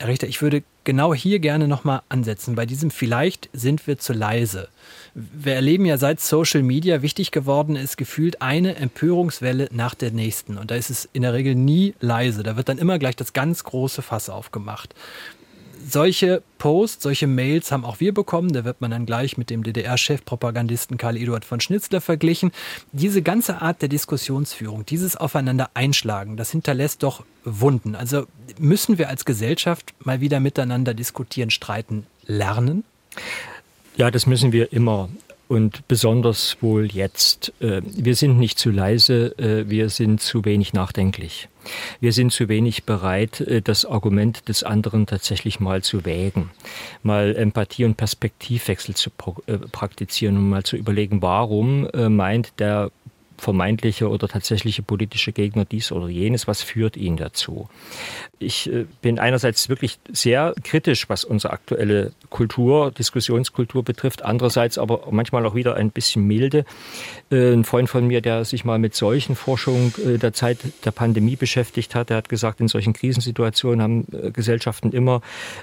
Herr 0.00 0.08
Richter, 0.08 0.28
ich 0.28 0.42
würde 0.42 0.62
genau 0.84 1.12
hier 1.12 1.40
gerne 1.40 1.66
nochmal 1.66 2.02
ansetzen. 2.08 2.54
Bei 2.54 2.66
diesem 2.66 2.92
vielleicht 2.92 3.50
sind 3.52 3.86
wir 3.88 3.98
zu 3.98 4.12
leise. 4.12 4.68
Wir 5.14 5.54
erleben 5.54 5.84
ja 5.86 5.98
seit 5.98 6.20
Social 6.20 6.62
Media 6.62 7.02
wichtig 7.02 7.32
geworden 7.32 7.74
ist, 7.74 7.96
gefühlt 7.96 8.40
eine 8.40 8.76
Empörungswelle 8.76 9.68
nach 9.72 9.96
der 9.96 10.12
nächsten. 10.12 10.56
Und 10.56 10.70
da 10.70 10.76
ist 10.76 10.90
es 10.90 11.08
in 11.12 11.22
der 11.22 11.32
Regel 11.32 11.56
nie 11.56 11.94
leise. 12.00 12.44
Da 12.44 12.56
wird 12.56 12.68
dann 12.68 12.78
immer 12.78 13.00
gleich 13.00 13.16
das 13.16 13.32
ganz 13.32 13.64
große 13.64 14.02
Fass 14.02 14.30
aufgemacht. 14.30 14.94
Solche 15.86 16.42
Posts, 16.58 17.02
solche 17.02 17.26
Mails 17.26 17.70
haben 17.72 17.84
auch 17.84 18.00
wir 18.00 18.12
bekommen. 18.12 18.52
Da 18.52 18.64
wird 18.64 18.80
man 18.80 18.90
dann 18.90 19.06
gleich 19.06 19.36
mit 19.36 19.50
dem 19.50 19.62
DDR-Chefpropagandisten 19.62 20.96
Karl 20.98 21.16
Eduard 21.16 21.44
von 21.44 21.60
Schnitzler 21.60 22.00
verglichen. 22.00 22.52
Diese 22.92 23.22
ganze 23.22 23.60
Art 23.62 23.82
der 23.82 23.88
Diskussionsführung, 23.88 24.86
dieses 24.86 25.16
Aufeinander 25.16 25.70
einschlagen, 25.74 26.36
das 26.36 26.50
hinterlässt 26.50 27.02
doch 27.02 27.24
Wunden. 27.44 27.94
Also 27.94 28.26
müssen 28.58 28.98
wir 28.98 29.08
als 29.08 29.24
Gesellschaft 29.24 29.94
mal 30.00 30.20
wieder 30.20 30.40
miteinander 30.40 30.94
diskutieren, 30.94 31.50
streiten, 31.50 32.06
lernen? 32.26 32.84
Ja, 33.96 34.10
das 34.10 34.26
müssen 34.26 34.52
wir 34.52 34.72
immer 34.72 35.08
und 35.48 35.88
besonders 35.88 36.58
wohl 36.60 36.86
jetzt. 36.86 37.52
Äh, 37.60 37.80
wir 37.84 38.14
sind 38.14 38.38
nicht 38.38 38.58
zu 38.58 38.70
leise, 38.70 39.36
äh, 39.38 39.68
wir 39.68 39.88
sind 39.88 40.20
zu 40.20 40.44
wenig 40.44 40.74
nachdenklich. 40.74 41.48
Wir 42.00 42.12
sind 42.12 42.32
zu 42.32 42.48
wenig 42.48 42.84
bereit, 42.84 43.40
äh, 43.40 43.62
das 43.62 43.84
Argument 43.84 44.48
des 44.48 44.62
anderen 44.62 45.06
tatsächlich 45.06 45.58
mal 45.58 45.82
zu 45.82 46.04
wägen, 46.04 46.50
mal 47.02 47.34
Empathie 47.34 47.84
und 47.84 47.96
Perspektivwechsel 47.96 48.94
zu 48.94 49.10
praktizieren 49.72 50.36
und 50.36 50.48
mal 50.50 50.62
zu 50.62 50.76
überlegen, 50.76 51.22
warum 51.22 51.88
meint 51.92 52.52
der 52.58 52.90
vermeintliche 53.38 54.08
oder 54.08 54.28
tatsächliche 54.28 54.82
politische 54.82 55.32
Gegner 55.32 55.64
dies 55.64 55.92
oder 55.92 56.08
jenes, 56.08 56.46
was 56.46 56.62
führt 56.62 56.96
ihn 56.96 57.16
dazu. 57.16 57.68
Ich 58.40 58.70
äh, 58.70 58.84
bin 59.00 59.18
einerseits 59.18 59.68
wirklich 59.68 59.98
sehr 60.12 60.54
kritisch, 60.62 61.08
was 61.08 61.24
unsere 61.24 61.52
aktuelle 61.52 62.12
Kultur, 62.30 62.90
Diskussionskultur 62.90 63.82
betrifft, 63.82 64.24
andererseits 64.24 64.78
aber 64.78 65.08
manchmal 65.10 65.46
auch 65.46 65.54
wieder 65.54 65.76
ein 65.76 65.90
bisschen 65.90 66.26
milde. 66.26 66.64
Äh, 67.30 67.52
ein 67.52 67.64
Freund 67.64 67.88
von 67.88 68.06
mir, 68.06 68.20
der 68.20 68.44
sich 68.44 68.64
mal 68.64 68.78
mit 68.78 68.94
solchen 68.94 69.36
Forschungen 69.36 69.92
äh, 70.04 70.18
der 70.18 70.32
Zeit 70.32 70.58
der 70.84 70.90
Pandemie 70.90 71.36
beschäftigt 71.36 71.94
hat, 71.94 72.10
der 72.10 72.18
hat 72.18 72.28
gesagt, 72.28 72.60
in 72.60 72.68
solchen 72.68 72.92
Krisensituationen 72.92 73.82
haben 73.82 74.06
Gesellschaften 74.32 74.92
immer 74.92 75.20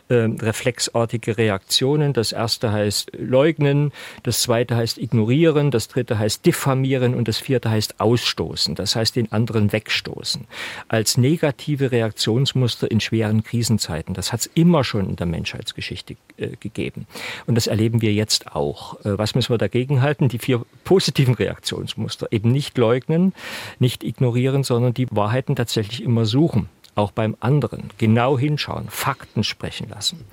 reflexartige 0.10 1.38
Reaktionen. 1.38 2.14
Das 2.14 2.32
erste 2.32 2.72
heißt 2.72 3.12
leugnen, 3.18 3.92
das 4.24 4.42
zweite 4.42 4.76
heißt 4.76 4.98
ignorieren, 4.98 5.72
das 5.72 5.88
dritte 5.88 6.20
heißt 6.20 6.46
diffamieren 6.46 7.16
und 7.16 7.28
das 7.28 7.38
vierte 7.38 7.65
heißt 7.70 8.00
ausstoßen, 8.00 8.76
das 8.76 8.96
heißt 8.96 9.16
den 9.16 9.32
anderen 9.32 9.72
wegstoßen. 9.72 10.46
Als 10.88 11.18
negative 11.18 11.92
Reaktionsmuster 11.92 12.90
in 12.90 13.00
schweren 13.00 13.44
Krisenzeiten. 13.44 14.14
Das 14.14 14.32
hat 14.32 14.42
es 14.42 14.50
immer 14.54 14.84
schon 14.84 15.10
in 15.10 15.16
der 15.16 15.26
Menschheitsgeschichte 15.26 16.16
äh, 16.38 16.50
gegeben. 16.60 17.08
Und 17.46 17.56
das 17.56 17.68
erleben 17.68 18.02
wir 18.02 18.14
jetzt 18.14 18.56
auch. 18.56 19.00
Äh, 19.06 19.18
was 19.18 19.36
müssen 19.36 19.54
wir 19.54 19.58
dagegen 19.58 20.02
halten? 20.02 20.30
Die 20.30 20.40
vier 20.40 20.66
positiven 20.84 21.34
Reaktionsmuster. 21.34 22.28
Eben 22.32 22.52
nicht 22.52 22.78
leugnen, 22.78 23.34
nicht 23.80 24.04
ignorieren, 24.04 24.64
sondern 24.64 24.94
die 24.94 25.08
Wahrheiten 25.12 25.56
tatsächlich 25.56 26.04
immer 26.04 26.26
suchen 26.26 26.70
auch 26.96 27.12
beim 27.12 27.36
anderen. 27.40 27.90
Genau 27.98 28.40
hinschauen, 28.40 28.88
Fakten 28.90 29.44
sprechen 29.44 29.90
lassen. 29.90 30.26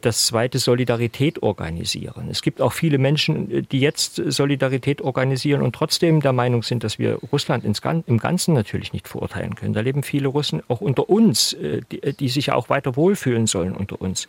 Das 0.00 0.26
zweite, 0.26 0.58
Solidarität 0.58 1.42
organisieren. 1.42 2.28
Es 2.30 2.42
gibt 2.42 2.60
auch 2.60 2.72
viele 2.72 2.98
Menschen, 2.98 3.66
die 3.68 3.80
jetzt 3.80 4.16
Solidarität 4.16 5.02
organisieren 5.02 5.62
und 5.62 5.74
trotzdem 5.74 6.20
der 6.20 6.32
Meinung 6.32 6.62
sind, 6.62 6.84
dass 6.84 6.98
wir 6.98 7.18
Russland 7.32 7.64
im 7.64 8.18
Ganzen 8.18 8.54
natürlich 8.54 8.92
nicht 8.92 9.08
verurteilen 9.08 9.54
können. 9.54 9.74
Da 9.74 9.80
leben 9.80 10.02
viele 10.02 10.28
Russen 10.28 10.62
auch 10.68 10.80
unter 10.80 11.08
uns, 11.08 11.52
äh, 11.54 11.82
die, 11.90 12.00
die 12.00 12.28
sich 12.28 12.46
ja 12.46 12.54
auch 12.54 12.68
weiter 12.68 12.96
wohlfühlen 12.96 13.46
sollen 13.46 13.76
unter 13.76 14.00
uns. 14.00 14.26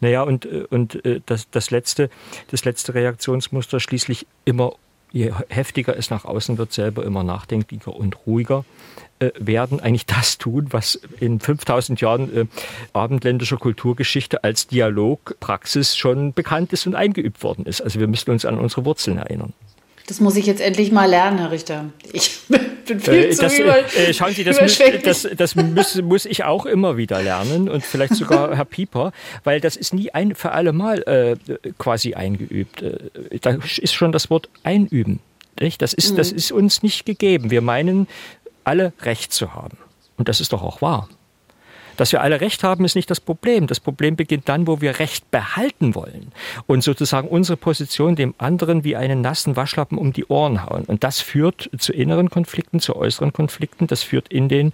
Naja, 0.00 0.22
und, 0.22 0.46
äh, 0.46 0.64
und 0.70 1.04
äh, 1.04 1.20
das, 1.26 1.50
das, 1.50 1.70
letzte, 1.70 2.08
das 2.50 2.64
letzte 2.64 2.94
Reaktionsmuster 2.94 3.80
schließlich 3.80 4.26
immer 4.44 4.74
je 5.12 5.32
heftiger 5.48 5.96
es 5.96 6.10
nach 6.10 6.24
außen 6.24 6.58
wird, 6.58 6.72
selber 6.72 7.04
immer 7.04 7.22
nachdenklicher 7.24 7.94
und 7.94 8.26
ruhiger 8.26 8.64
äh, 9.18 9.30
werden, 9.38 9.80
eigentlich 9.80 10.06
das 10.06 10.38
tun, 10.38 10.68
was 10.70 11.00
in 11.20 11.40
5000 11.40 12.00
Jahren 12.00 12.36
äh, 12.36 12.46
abendländischer 12.92 13.56
Kulturgeschichte 13.56 14.44
als 14.44 14.66
Dialogpraxis 14.66 15.96
schon 15.96 16.32
bekannt 16.32 16.72
ist 16.72 16.86
und 16.86 16.94
eingeübt 16.94 17.42
worden 17.42 17.66
ist. 17.66 17.80
Also 17.80 18.00
wir 18.00 18.06
müssen 18.06 18.30
uns 18.30 18.44
an 18.44 18.58
unsere 18.58 18.84
Wurzeln 18.84 19.18
erinnern. 19.18 19.52
Das 20.06 20.20
muss 20.20 20.36
ich 20.36 20.46
jetzt 20.46 20.60
endlich 20.60 20.90
mal 20.90 21.08
lernen, 21.08 21.38
Herr 21.38 21.50
Richter. 21.50 21.90
Ich 22.12 22.40
bin 22.48 22.60
viel 22.98 23.14
äh, 23.14 23.30
zu 23.30 23.42
das, 23.42 23.58
über, 23.58 23.78
äh, 23.78 24.12
Schauen 24.12 24.32
Sie, 24.32 24.44
das, 24.44 24.56
das, 25.04 25.28
das 25.36 25.54
muss, 25.54 26.00
muss, 26.02 26.24
ich 26.24 26.44
auch 26.44 26.66
immer 26.66 26.96
wieder 26.96 27.22
lernen 27.22 27.68
und 27.68 27.84
vielleicht 27.84 28.14
sogar 28.14 28.56
Herr 28.56 28.64
Pieper, 28.64 29.12
weil 29.44 29.60
das 29.60 29.76
ist 29.76 29.94
nie 29.94 30.10
ein 30.10 30.34
für 30.34 30.52
alle 30.52 30.72
Mal 30.72 31.02
äh, 31.02 31.70
quasi 31.78 32.14
eingeübt. 32.14 32.82
Äh, 32.82 33.38
da 33.40 33.50
ist 33.50 33.94
schon 33.94 34.12
das 34.12 34.30
Wort 34.30 34.48
einüben. 34.62 35.20
Nicht? 35.60 35.82
Das, 35.82 35.92
ist, 35.92 36.12
mhm. 36.12 36.16
das 36.16 36.32
ist 36.32 36.52
uns 36.52 36.82
nicht 36.82 37.04
gegeben. 37.04 37.50
Wir 37.50 37.60
meinen, 37.60 38.08
alle 38.64 38.92
Recht 39.02 39.32
zu 39.32 39.54
haben. 39.54 39.76
Und 40.16 40.28
das 40.28 40.40
ist 40.40 40.52
doch 40.52 40.62
auch 40.62 40.82
wahr. 40.82 41.08
Dass 42.00 42.12
wir 42.12 42.22
alle 42.22 42.40
Recht 42.40 42.64
haben, 42.64 42.86
ist 42.86 42.96
nicht 42.96 43.10
das 43.10 43.20
Problem. 43.20 43.66
Das 43.66 43.78
Problem 43.78 44.16
beginnt 44.16 44.48
dann, 44.48 44.66
wo 44.66 44.80
wir 44.80 45.00
Recht 45.00 45.30
behalten 45.30 45.94
wollen 45.94 46.32
und 46.66 46.82
sozusagen 46.82 47.28
unsere 47.28 47.58
Position 47.58 48.16
dem 48.16 48.34
anderen 48.38 48.84
wie 48.84 48.96
einen 48.96 49.20
nassen 49.20 49.54
Waschlappen 49.54 49.98
um 49.98 50.14
die 50.14 50.24
Ohren 50.24 50.64
hauen. 50.64 50.84
Und 50.84 51.04
das 51.04 51.20
führt 51.20 51.68
zu 51.76 51.92
inneren 51.92 52.30
Konflikten, 52.30 52.80
zu 52.80 52.96
äußeren 52.96 53.34
Konflikten. 53.34 53.86
Das 53.86 54.02
führt 54.02 54.28
in 54.28 54.48
den, 54.48 54.72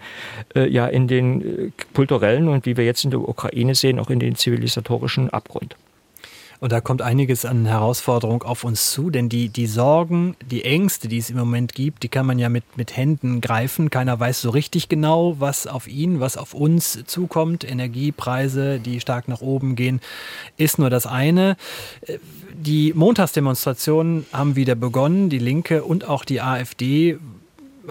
äh, 0.55 0.69
ja, 0.69 0.87
in 0.87 1.09
den 1.09 1.43
äh, 1.43 1.71
kulturellen 1.95 2.47
und 2.47 2.65
wie 2.65 2.77
wir 2.77 2.85
jetzt 2.85 3.03
in 3.03 3.11
der 3.11 3.29
Ukraine 3.29 3.75
sehen, 3.75 3.99
auch 3.99 4.11
in 4.11 4.21
den 4.21 4.37
zivilisatorischen 4.37 5.29
Abgrund. 5.31 5.75
Und 6.61 6.73
da 6.73 6.81
kommt 6.81 7.03
einiges 7.03 7.45
an 7.45 7.67
Herausforderung 7.67 8.43
auf 8.43 8.65
uns 8.65 8.91
zu, 8.93 9.11
denn 9.11 9.29
die, 9.29 9.49
die 9.49 9.67
Sorgen, 9.67 10.37
die 10.51 10.65
Ängste, 10.65 11.09
die 11.09 11.19
es 11.19 11.31
im 11.31 11.37
Moment 11.37 11.75
gibt, 11.75 12.03
die 12.03 12.09
kann 12.09 12.27
man 12.27 12.39
ja 12.39 12.49
mit, 12.49 12.65
mit 12.77 12.97
Händen 12.97 13.41
greifen. 13.41 13.91
Keiner 13.91 14.19
weiß 14.19 14.41
so 14.41 14.51
richtig 14.51 14.89
genau, 14.89 15.37
was 15.39 15.67
auf 15.67 15.87
ihn, 15.87 16.21
was 16.21 16.37
auf 16.37 16.55
uns 16.55 17.05
zukommt. 17.07 17.69
Energiepreise, 17.69 18.81
die 18.81 19.01
stark 19.01 19.29
nach 19.29 19.41
oben 19.41 19.77
gehen, 19.77 20.01
ist 20.57 20.79
nur 20.79 20.91
das 20.91 21.07
eine. 21.07 21.57
Die 22.55 22.93
Montagsdemonstrationen 22.95 24.27
haben 24.33 24.57
wieder 24.57 24.75
begonnen. 24.75 25.29
Die 25.29 25.39
Linke 25.39 25.85
und 25.85 26.09
auch 26.09 26.25
die 26.25 26.41
AfD 26.41 27.19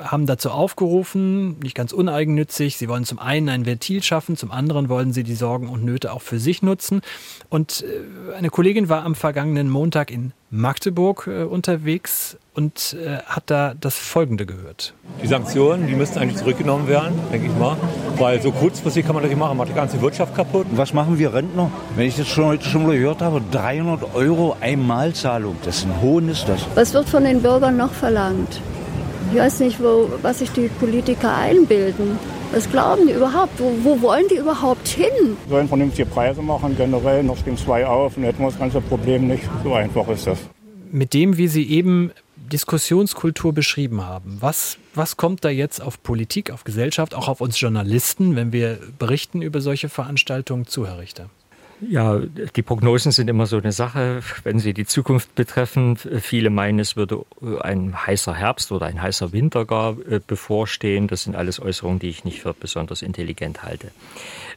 haben 0.03 0.25
dazu 0.25 0.51
aufgerufen, 0.51 1.59
nicht 1.59 1.75
ganz 1.75 1.91
uneigennützig. 1.91 2.77
Sie 2.77 2.87
wollen 2.87 3.05
zum 3.05 3.19
einen 3.19 3.49
ein 3.49 3.65
Ventil 3.65 4.03
schaffen, 4.03 4.37
zum 4.37 4.51
anderen 4.51 4.89
wollen 4.89 5.13
sie 5.13 5.23
die 5.23 5.35
Sorgen 5.35 5.69
und 5.69 5.83
Nöte 5.83 6.11
auch 6.11 6.21
für 6.21 6.39
sich 6.39 6.61
nutzen. 6.61 7.01
Und 7.49 7.83
äh, 7.83 8.35
eine 8.35 8.49
Kollegin 8.49 8.89
war 8.89 9.03
am 9.03 9.15
vergangenen 9.15 9.69
Montag 9.69 10.11
in 10.11 10.33
Magdeburg 10.49 11.27
äh, 11.27 11.43
unterwegs 11.43 12.37
und 12.53 12.95
äh, 12.99 13.17
hat 13.25 13.43
da 13.47 13.73
das 13.79 13.97
Folgende 13.97 14.45
gehört. 14.45 14.93
Die 15.21 15.27
Sanktionen, 15.27 15.87
die 15.87 15.95
müssten 15.95 16.19
eigentlich 16.19 16.37
zurückgenommen 16.37 16.87
werden, 16.87 17.19
denke 17.31 17.47
ich 17.47 17.57
mal. 17.57 17.75
Weil 18.17 18.41
so 18.41 18.51
kurzfristig 18.51 19.05
kann 19.05 19.15
man 19.15 19.23
das 19.23 19.29
nicht 19.29 19.39
machen, 19.39 19.57
macht 19.57 19.69
die 19.69 19.73
ganze 19.73 20.01
Wirtschaft 20.01 20.35
kaputt. 20.35 20.67
Was 20.71 20.93
machen 20.93 21.19
wir 21.19 21.33
Rentner? 21.33 21.69
Wenn 21.95 22.07
ich 22.07 22.15
das 22.15 22.27
schon 22.27 22.45
heute 22.45 22.63
schon 22.63 22.87
mal 22.87 22.97
gehört 22.97 23.21
habe, 23.21 23.41
300 23.51 24.15
Euro 24.15 24.55
Einmalzahlung, 24.61 25.57
das 25.65 25.79
ist 25.79 25.85
ein 25.85 26.01
Hohn 26.01 26.29
ist 26.29 26.47
das. 26.47 26.65
Was 26.75 26.93
wird 26.93 27.09
von 27.09 27.23
den 27.23 27.41
Bürgern 27.41 27.75
noch 27.75 27.91
verlangt? 27.91 28.61
Ich 29.31 29.39
weiß 29.39 29.59
nicht, 29.61 29.81
wo, 29.81 30.09
was 30.21 30.39
sich 30.39 30.51
die 30.51 30.67
Politiker 30.79 31.35
einbilden. 31.35 32.17
Was 32.51 32.69
glauben 32.71 33.07
die 33.07 33.13
überhaupt? 33.13 33.59
Wo, 33.59 33.73
wo 33.83 34.01
wollen 34.01 34.25
die 34.29 34.37
überhaupt 34.37 34.87
hin? 34.87 35.35
Wir 35.47 35.57
sollen 35.57 35.67
vernünftige 35.67 36.07
Preise 36.07 36.41
machen, 36.41 36.75
generell 36.77 37.23
noch 37.23 37.37
Stream 37.37 37.57
2 37.57 37.85
auf 37.85 38.15
und 38.15 38.23
dann 38.23 38.31
hätten 38.31 38.43
wir 38.43 38.49
das 38.49 38.59
ganze 38.59 38.81
Problem 38.81 39.27
nicht. 39.27 39.43
So 39.63 39.73
einfach 39.73 40.07
ist 40.07 40.27
das. 40.27 40.37
Mit 40.91 41.13
dem, 41.13 41.37
wie 41.37 41.47
Sie 41.47 41.69
eben 41.69 42.11
Diskussionskultur 42.51 43.53
beschrieben 43.53 44.05
haben, 44.05 44.37
was, 44.39 44.77
was 44.93 45.17
kommt 45.17 45.43
da 45.43 45.49
jetzt 45.49 45.81
auf 45.81 46.01
Politik, 46.01 46.51
auf 46.51 46.63
Gesellschaft, 46.63 47.15
auch 47.15 47.27
auf 47.27 47.41
uns 47.41 47.59
Journalisten, 47.59 48.35
wenn 48.35 48.53
wir 48.53 48.77
berichten 48.99 49.41
über 49.41 49.61
solche 49.61 49.89
Veranstaltungen 49.89 50.67
zu, 50.67 50.87
Herr 50.87 50.99
Richter? 50.99 51.29
Ja, 51.81 52.19
die 52.19 52.61
Prognosen 52.61 53.11
sind 53.11 53.29
immer 53.29 53.47
so 53.47 53.57
eine 53.57 53.73
Sache, 53.73 54.21
wenn 54.43 54.59
sie 54.59 54.73
die 54.73 54.85
Zukunft 54.85 55.35
betreffen. 55.35 55.97
Viele 55.97 56.49
meinen, 56.49 56.79
es 56.79 56.95
würde 56.95 57.25
ein 57.61 58.07
heißer 58.07 58.33
Herbst 58.33 58.71
oder 58.71 58.85
ein 58.85 59.01
heißer 59.01 59.33
Winter 59.33 59.65
gar 59.65 59.97
äh, 60.09 60.21
bevorstehen. 60.25 61.07
Das 61.07 61.23
sind 61.23 61.35
alles 61.35 61.59
Äußerungen, 61.59 61.99
die 61.99 62.09
ich 62.09 62.23
nicht 62.23 62.41
für 62.41 62.53
besonders 62.53 63.01
intelligent 63.01 63.63
halte. 63.63 63.91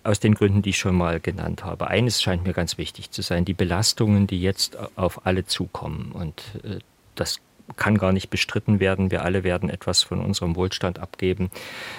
Aus 0.04 0.20
den 0.20 0.34
Gründen, 0.34 0.62
die 0.62 0.70
ich 0.70 0.78
schon 0.78 0.94
mal 0.94 1.18
genannt 1.18 1.64
habe. 1.64 1.88
Eines 1.88 2.22
scheint 2.22 2.46
mir 2.46 2.52
ganz 2.52 2.78
wichtig 2.78 3.10
zu 3.10 3.22
sein, 3.22 3.44
die 3.44 3.54
Belastungen, 3.54 4.28
die 4.28 4.40
jetzt 4.40 4.78
auf 4.96 5.26
alle 5.26 5.44
zukommen. 5.44 6.12
Und 6.12 6.40
äh, 6.62 6.78
das 7.16 7.40
kann 7.76 7.98
gar 7.98 8.12
nicht 8.12 8.30
bestritten 8.30 8.80
werden. 8.80 9.10
Wir 9.10 9.24
alle 9.24 9.44
werden 9.44 9.70
etwas 9.70 10.02
von 10.02 10.20
unserem 10.20 10.56
Wohlstand 10.56 10.98
abgeben. 10.98 11.50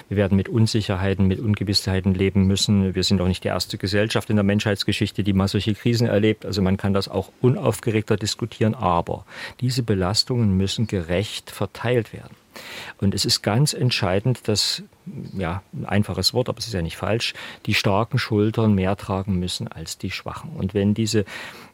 Wir 0.08 0.18
werden 0.18 0.36
mit 0.36 0.50
Unsicherheiten, 0.50 1.28
mit 1.28 1.40
Ungewissheiten 1.40 2.14
leben 2.14 2.48
müssen. 2.48 2.96
Wir 2.96 3.04
sind 3.04 3.22
auch 3.22 3.28
nicht 3.28 3.44
die 3.44 3.50
erste 3.50 3.78
Gesellschaft 3.78 4.30
in 4.30 4.36
der 4.36 4.44
Menschheitsgeschichte, 4.44 5.24
die 5.24 5.34
mal 5.34 5.48
solche 5.48 5.74
Krisen 5.74 6.08
erlebt. 6.08 6.46
Also 6.46 6.62
man 6.62 6.78
kann 6.78 6.94
das 6.94 7.08
auch 7.08 7.32
unaufgeregter 7.42 8.18
diskutieren. 8.18 8.74
Aber 8.74 9.26
diese 9.62 9.84
Belastungen 9.84 10.58
müssen 10.58 10.88
gerecht 10.88 11.52
verteilt 11.52 12.14
werden. 12.14 12.36
Und 13.00 13.16
es 13.16 13.26
ist 13.26 13.42
ganz 13.42 13.74
entscheidend, 13.74 14.48
dass 14.48 14.84
ja, 15.34 15.64
ein 15.74 15.86
einfaches 15.86 16.34
Wort, 16.34 16.50
aber 16.50 16.60
es 16.60 16.68
ist 16.68 16.74
ja 16.74 16.82
nicht 16.82 16.98
falsch, 16.98 17.34
die 17.66 17.74
starken 17.74 18.20
Schultern 18.20 18.74
mehr 18.74 18.96
tragen 18.96 19.40
müssen 19.40 19.68
als 19.68 19.98
die 19.98 20.12
schwachen. 20.12 20.52
Und 20.52 20.74
wenn 20.74 20.94
diese 20.94 21.26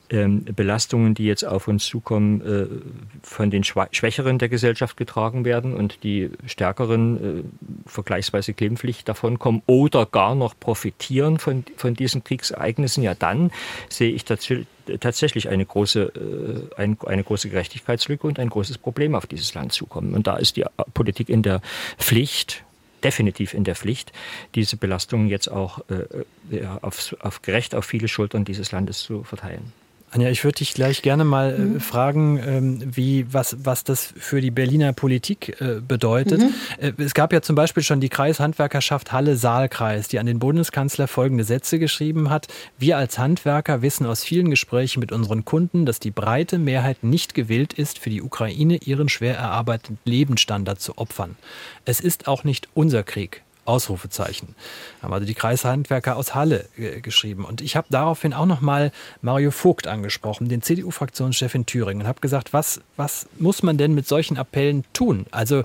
ähm, 0.10 0.46
Belastungen, 0.46 1.14
die 1.14 1.26
jetzt 1.26 1.44
auf 1.44 1.68
uns 1.68 1.86
zukommen, 1.86 2.42
äh, 2.42 2.68
von 3.24 3.50
den 3.50 3.64
Schwächeren 3.64 4.38
der 4.38 4.50
Gesellschaft 4.50 4.98
getragen 4.98 5.46
werden 5.46 5.74
und 5.74 6.04
die 6.04 6.30
Stärkeren 6.46 7.40
äh, 7.40 7.44
vergleichsweise 7.86 8.54
glimpflich 8.54 9.04
davonkommen 9.04 9.62
oder 9.66 10.06
gar 10.06 10.36
noch 10.36 10.60
profitieren 10.60 11.40
von, 11.40 11.64
von 11.76 11.94
diesen 11.94 12.24
Kriegsereignissen, 12.24 13.04
ja 13.04 13.16
dann 13.16 13.52
sehe 13.90 14.12
ich 14.12 14.26
tatsächlich 14.26 15.50
eine 15.50 15.66
große, 15.66 16.70
äh, 16.78 16.82
ein, 16.82 16.98
eine 17.06 17.24
große 17.24 17.50
Gerechtigkeitslücke 17.50 18.28
und 18.28 18.40
ein 18.40 18.50
großes 18.50 18.78
Problem 18.78 19.16
auf 19.16 19.26
dieses 19.26 19.54
Land 19.54 19.74
zukommen. 19.74 20.14
Und 20.14 20.28
da 20.28 20.38
ist 20.38 20.58
die 20.58 20.66
Politik 20.94 21.30
in 21.30 21.42
der 21.42 21.62
Pflicht, 21.98 22.64
definitiv 23.04 23.54
in 23.54 23.64
der 23.64 23.76
Pflicht, 23.76 24.12
diese 24.56 24.78
Belastungen 24.78 25.28
jetzt 25.28 25.48
auch 25.48 25.80
äh, 25.90 26.26
ja, 26.56 26.78
auf, 26.82 27.16
auf 27.20 27.42
gerecht 27.42 27.76
auf 27.76 27.86
viele 27.86 28.08
Schultern 28.08 28.46
dieses 28.46 28.72
Landes 28.72 29.00
zu 29.00 29.24
verteilen. 29.24 29.74
Anja, 30.16 30.30
ich 30.30 30.46
würde 30.46 30.60
dich 30.60 30.74
gleich 30.74 31.02
gerne 31.02 31.26
mal 31.26 31.54
äh, 31.54 31.60
mhm. 31.60 31.80
fragen, 31.82 32.40
ähm, 32.40 32.96
wie, 32.96 33.26
was, 33.34 33.58
was 33.66 33.84
das 33.84 34.14
für 34.18 34.40
die 34.40 34.50
Berliner 34.50 34.94
Politik 34.94 35.60
äh, 35.60 35.82
bedeutet. 35.86 36.40
Mhm. 36.40 36.54
Äh, 36.80 36.94
es 37.00 37.14
gab 37.14 37.34
ja 37.34 37.42
zum 37.42 37.58
Beispiel 37.58 37.84
schon 37.84 38.00
die 38.00 38.08
Kreishandwerkerschaft 38.08 39.12
Halle-Saalkreis, 39.12 40.08
die 40.08 40.18
an 40.20 40.26
den 40.26 40.40
Bundeskanzler 40.40 41.10
folgende 41.10 41.44
Sätze 41.44 41.80
geschrieben 41.80 42.30
hat. 42.30 42.48
Wir 42.78 42.98
als 42.98 43.18
Handwerker 43.18 43.82
wissen 43.82 44.06
aus 44.06 44.24
vielen 44.24 44.50
Gesprächen 44.50 45.02
mit 45.02 45.12
unseren 45.12 45.44
Kunden, 45.44 45.86
dass 45.86 46.00
die 46.00 46.12
breite 46.12 46.60
Mehrheit 46.60 47.04
nicht 47.04 47.34
gewillt 47.34 47.74
ist, 47.74 48.00
für 48.00 48.10
die 48.10 48.22
Ukraine 48.22 48.78
ihren 48.78 49.10
schwer 49.10 49.36
erarbeiteten 49.36 49.98
Lebensstandard 50.06 50.80
zu 50.80 50.98
opfern. 50.98 51.36
Es 51.84 52.00
ist 52.00 52.30
auch 52.30 52.46
nicht 52.46 52.70
unser 52.74 53.04
Krieg. 53.04 53.45
Ausrufezeichen. 53.66 54.56
Haben 55.02 55.14
also 55.14 55.26
die 55.26 55.34
Kreishandwerker 55.34 56.16
aus 56.16 56.36
Halle 56.36 56.68
äh, 56.78 57.02
geschrieben. 57.02 57.46
Und 57.46 57.62
ich 57.62 57.76
habe 57.76 57.88
daraufhin 57.90 58.34
auch 58.34 58.46
nochmal 58.46 58.92
Mario 59.22 59.52
Vogt 59.52 59.88
angesprochen, 59.88 60.50
den 60.50 60.62
CDU-Fraktionschef 60.62 61.54
in 61.56 61.66
Thüringen, 61.66 62.04
und 62.04 62.08
habe 62.08 62.22
gesagt, 62.22 62.54
was, 62.54 62.82
was 62.96 63.28
muss 63.38 63.64
man 63.64 63.78
denn 63.78 63.94
mit 63.94 64.08
solchen 64.08 64.38
Appellen 64.38 64.84
tun? 64.94 65.26
Also 65.32 65.64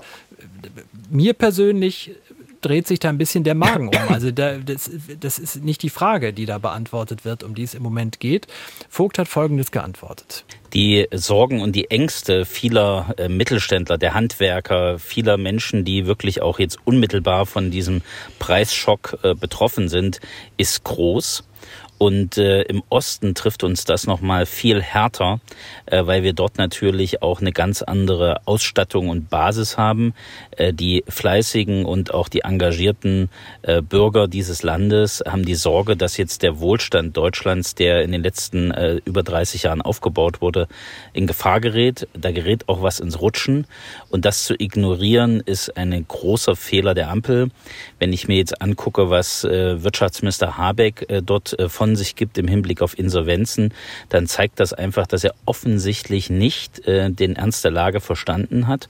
mir 1.09 1.33
persönlich 1.33 2.15
dreht 2.61 2.87
sich 2.87 2.99
da 2.99 3.09
ein 3.09 3.17
bisschen 3.17 3.43
der 3.43 3.55
Magen 3.55 3.87
um. 3.87 3.93
Also 4.11 4.31
da, 4.31 4.57
das, 4.57 4.91
das 5.19 5.39
ist 5.39 5.63
nicht 5.63 5.81
die 5.83 5.89
Frage, 5.89 6.33
die 6.33 6.45
da 6.45 6.57
beantwortet 6.57 7.25
wird, 7.25 7.43
um 7.43 7.55
die 7.55 7.63
es 7.63 7.73
im 7.73 7.81
Moment 7.81 8.19
geht. 8.19 8.47
Vogt 8.89 9.17
hat 9.17 9.27
Folgendes 9.27 9.71
geantwortet. 9.71 10.45
Die 10.73 11.07
Sorgen 11.11 11.61
und 11.61 11.75
die 11.75 11.89
Ängste 11.91 12.45
vieler 12.45 13.13
äh, 13.17 13.29
Mittelständler, 13.29 13.97
der 13.97 14.13
Handwerker, 14.13 14.99
vieler 14.99 15.37
Menschen, 15.37 15.85
die 15.85 16.05
wirklich 16.05 16.41
auch 16.41 16.59
jetzt 16.59 16.77
unmittelbar 16.85 17.45
von 17.45 17.71
diesem 17.71 18.01
Preisschock 18.39 19.17
äh, 19.23 19.33
betroffen 19.33 19.89
sind, 19.89 20.19
ist 20.57 20.83
groß. 20.83 21.43
Und 22.01 22.39
äh, 22.39 22.63
im 22.63 22.81
Osten 22.89 23.35
trifft 23.35 23.63
uns 23.63 23.85
das 23.85 24.07
nochmal 24.07 24.47
viel 24.47 24.81
härter, 24.81 25.39
äh, 25.85 26.03
weil 26.03 26.23
wir 26.23 26.33
dort 26.33 26.57
natürlich 26.57 27.21
auch 27.21 27.41
eine 27.41 27.51
ganz 27.51 27.83
andere 27.83 28.41
Ausstattung 28.45 29.09
und 29.09 29.29
Basis 29.29 29.77
haben. 29.77 30.15
Äh, 30.57 30.73
die 30.73 31.03
fleißigen 31.07 31.85
und 31.85 32.11
auch 32.11 32.27
die 32.27 32.39
engagierten 32.39 33.29
äh, 33.61 33.83
Bürger 33.83 34.27
dieses 34.27 34.63
Landes 34.63 35.21
haben 35.27 35.45
die 35.45 35.53
Sorge, 35.53 35.95
dass 35.95 36.17
jetzt 36.17 36.41
der 36.41 36.59
Wohlstand 36.59 37.15
Deutschlands, 37.15 37.75
der 37.75 38.01
in 38.01 38.11
den 38.11 38.23
letzten 38.23 38.71
äh, 38.71 38.99
über 39.05 39.21
30 39.21 39.61
Jahren 39.61 39.83
aufgebaut 39.83 40.41
wurde, 40.41 40.67
in 41.13 41.27
Gefahr 41.27 41.61
gerät. 41.61 42.07
Da 42.13 42.31
gerät 42.31 42.67
auch 42.67 42.81
was 42.81 42.99
ins 42.99 43.21
Rutschen. 43.21 43.67
Und 44.09 44.25
das 44.25 44.45
zu 44.45 44.55
ignorieren, 44.57 45.39
ist 45.39 45.77
ein 45.77 46.03
großer 46.07 46.55
Fehler 46.55 46.95
der 46.95 47.11
Ampel. 47.11 47.51
Wenn 47.99 48.11
ich 48.11 48.27
mir 48.27 48.37
jetzt 48.37 48.59
angucke, 48.59 49.11
was 49.11 49.43
äh, 49.43 49.83
Wirtschaftsminister 49.83 50.57
Habeck 50.57 51.05
äh, 51.07 51.21
dort 51.21 51.59
äh, 51.59 51.69
von 51.69 51.90
sich 51.95 52.15
gibt 52.15 52.37
im 52.37 52.47
Hinblick 52.47 52.81
auf 52.81 52.97
Insolvenzen, 52.97 53.73
dann 54.09 54.27
zeigt 54.27 54.59
das 54.59 54.73
einfach, 54.73 55.07
dass 55.07 55.23
er 55.23 55.33
offensichtlich 55.45 56.29
nicht 56.29 56.87
äh, 56.87 57.09
den 57.09 57.35
Ernst 57.35 57.63
der 57.63 57.71
Lage 57.71 57.99
verstanden 57.99 58.67
hat. 58.67 58.87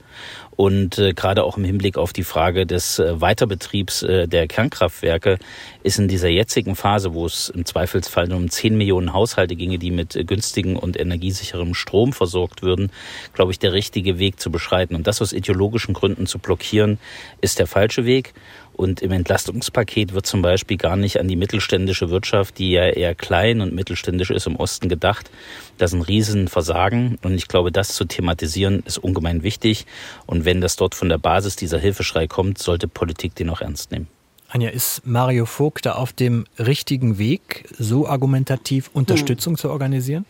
Und 0.54 0.98
äh, 0.98 1.14
gerade 1.14 1.44
auch 1.44 1.56
im 1.56 1.64
Hinblick 1.64 1.96
auf 1.96 2.12
die 2.12 2.24
Frage 2.24 2.66
des 2.66 2.98
äh, 2.98 3.20
Weiterbetriebs 3.20 4.02
äh, 4.02 4.28
der 4.28 4.46
Kernkraftwerke 4.46 5.38
ist 5.82 5.98
in 5.98 6.08
dieser 6.08 6.28
jetzigen 6.28 6.76
Phase, 6.76 7.14
wo 7.14 7.26
es 7.26 7.48
im 7.48 7.64
Zweifelsfall 7.64 8.28
nur 8.28 8.38
um 8.38 8.48
10 8.48 8.76
Millionen 8.76 9.12
Haushalte 9.12 9.56
ginge, 9.56 9.78
die 9.78 9.90
mit 9.90 10.16
äh, 10.16 10.24
günstigen 10.24 10.76
und 10.76 10.98
energiesicherem 10.98 11.74
Strom 11.74 12.12
versorgt 12.12 12.62
würden, 12.62 12.90
glaube 13.32 13.52
ich, 13.52 13.58
der 13.58 13.72
richtige 13.72 14.18
Weg 14.18 14.40
zu 14.40 14.50
beschreiten. 14.50 14.94
Und 14.94 15.06
das 15.06 15.20
aus 15.20 15.32
ideologischen 15.32 15.94
Gründen 15.94 16.26
zu 16.26 16.38
blockieren, 16.38 16.98
ist 17.40 17.58
der 17.58 17.66
falsche 17.66 18.04
Weg. 18.04 18.34
Und 18.74 19.02
im 19.02 19.12
Entlastungspaket 19.12 20.14
wird 20.14 20.26
zum 20.26 20.40
Beispiel 20.40 20.78
gar 20.78 20.96
nicht 20.96 21.20
an 21.20 21.28
die 21.28 21.36
mittelständische 21.36 22.08
Wirtschaft, 22.08 22.58
die 22.58 22.72
ja 22.72 22.86
eher 22.86 23.14
klein 23.14 23.60
und 23.60 23.74
mittelständisch 23.74 24.30
ist, 24.30 24.46
im 24.46 24.56
Osten 24.56 24.88
gedacht. 24.88 25.30
Das 25.76 25.92
ist 25.92 25.98
ein 25.98 26.02
Riesenversagen. 26.02 27.18
Und 27.22 27.34
ich 27.34 27.48
glaube, 27.48 27.70
das 27.70 27.94
zu 27.94 28.06
thematisieren 28.06 28.82
ist 28.86 28.98
ungemein 28.98 29.42
wichtig. 29.42 29.84
Und 30.26 30.44
wenn 30.44 30.60
das 30.60 30.76
dort 30.76 30.94
von 30.94 31.08
der 31.08 31.18
Basis 31.18 31.56
dieser 31.56 31.78
Hilfeschrei 31.78 32.26
kommt, 32.26 32.58
sollte 32.58 32.88
Politik 32.88 33.34
den 33.34 33.50
auch 33.50 33.60
ernst 33.60 33.92
nehmen. 33.92 34.08
Anja, 34.52 34.68
ist 34.68 35.06
Mario 35.06 35.46
Vogt 35.46 35.86
da 35.86 35.94
auf 35.94 36.12
dem 36.12 36.44
richtigen 36.58 37.16
Weg, 37.16 37.64
so 37.78 38.06
argumentativ 38.06 38.90
Unterstützung 38.92 39.54
hm. 39.54 39.58
zu 39.58 39.70
organisieren? 39.70 40.26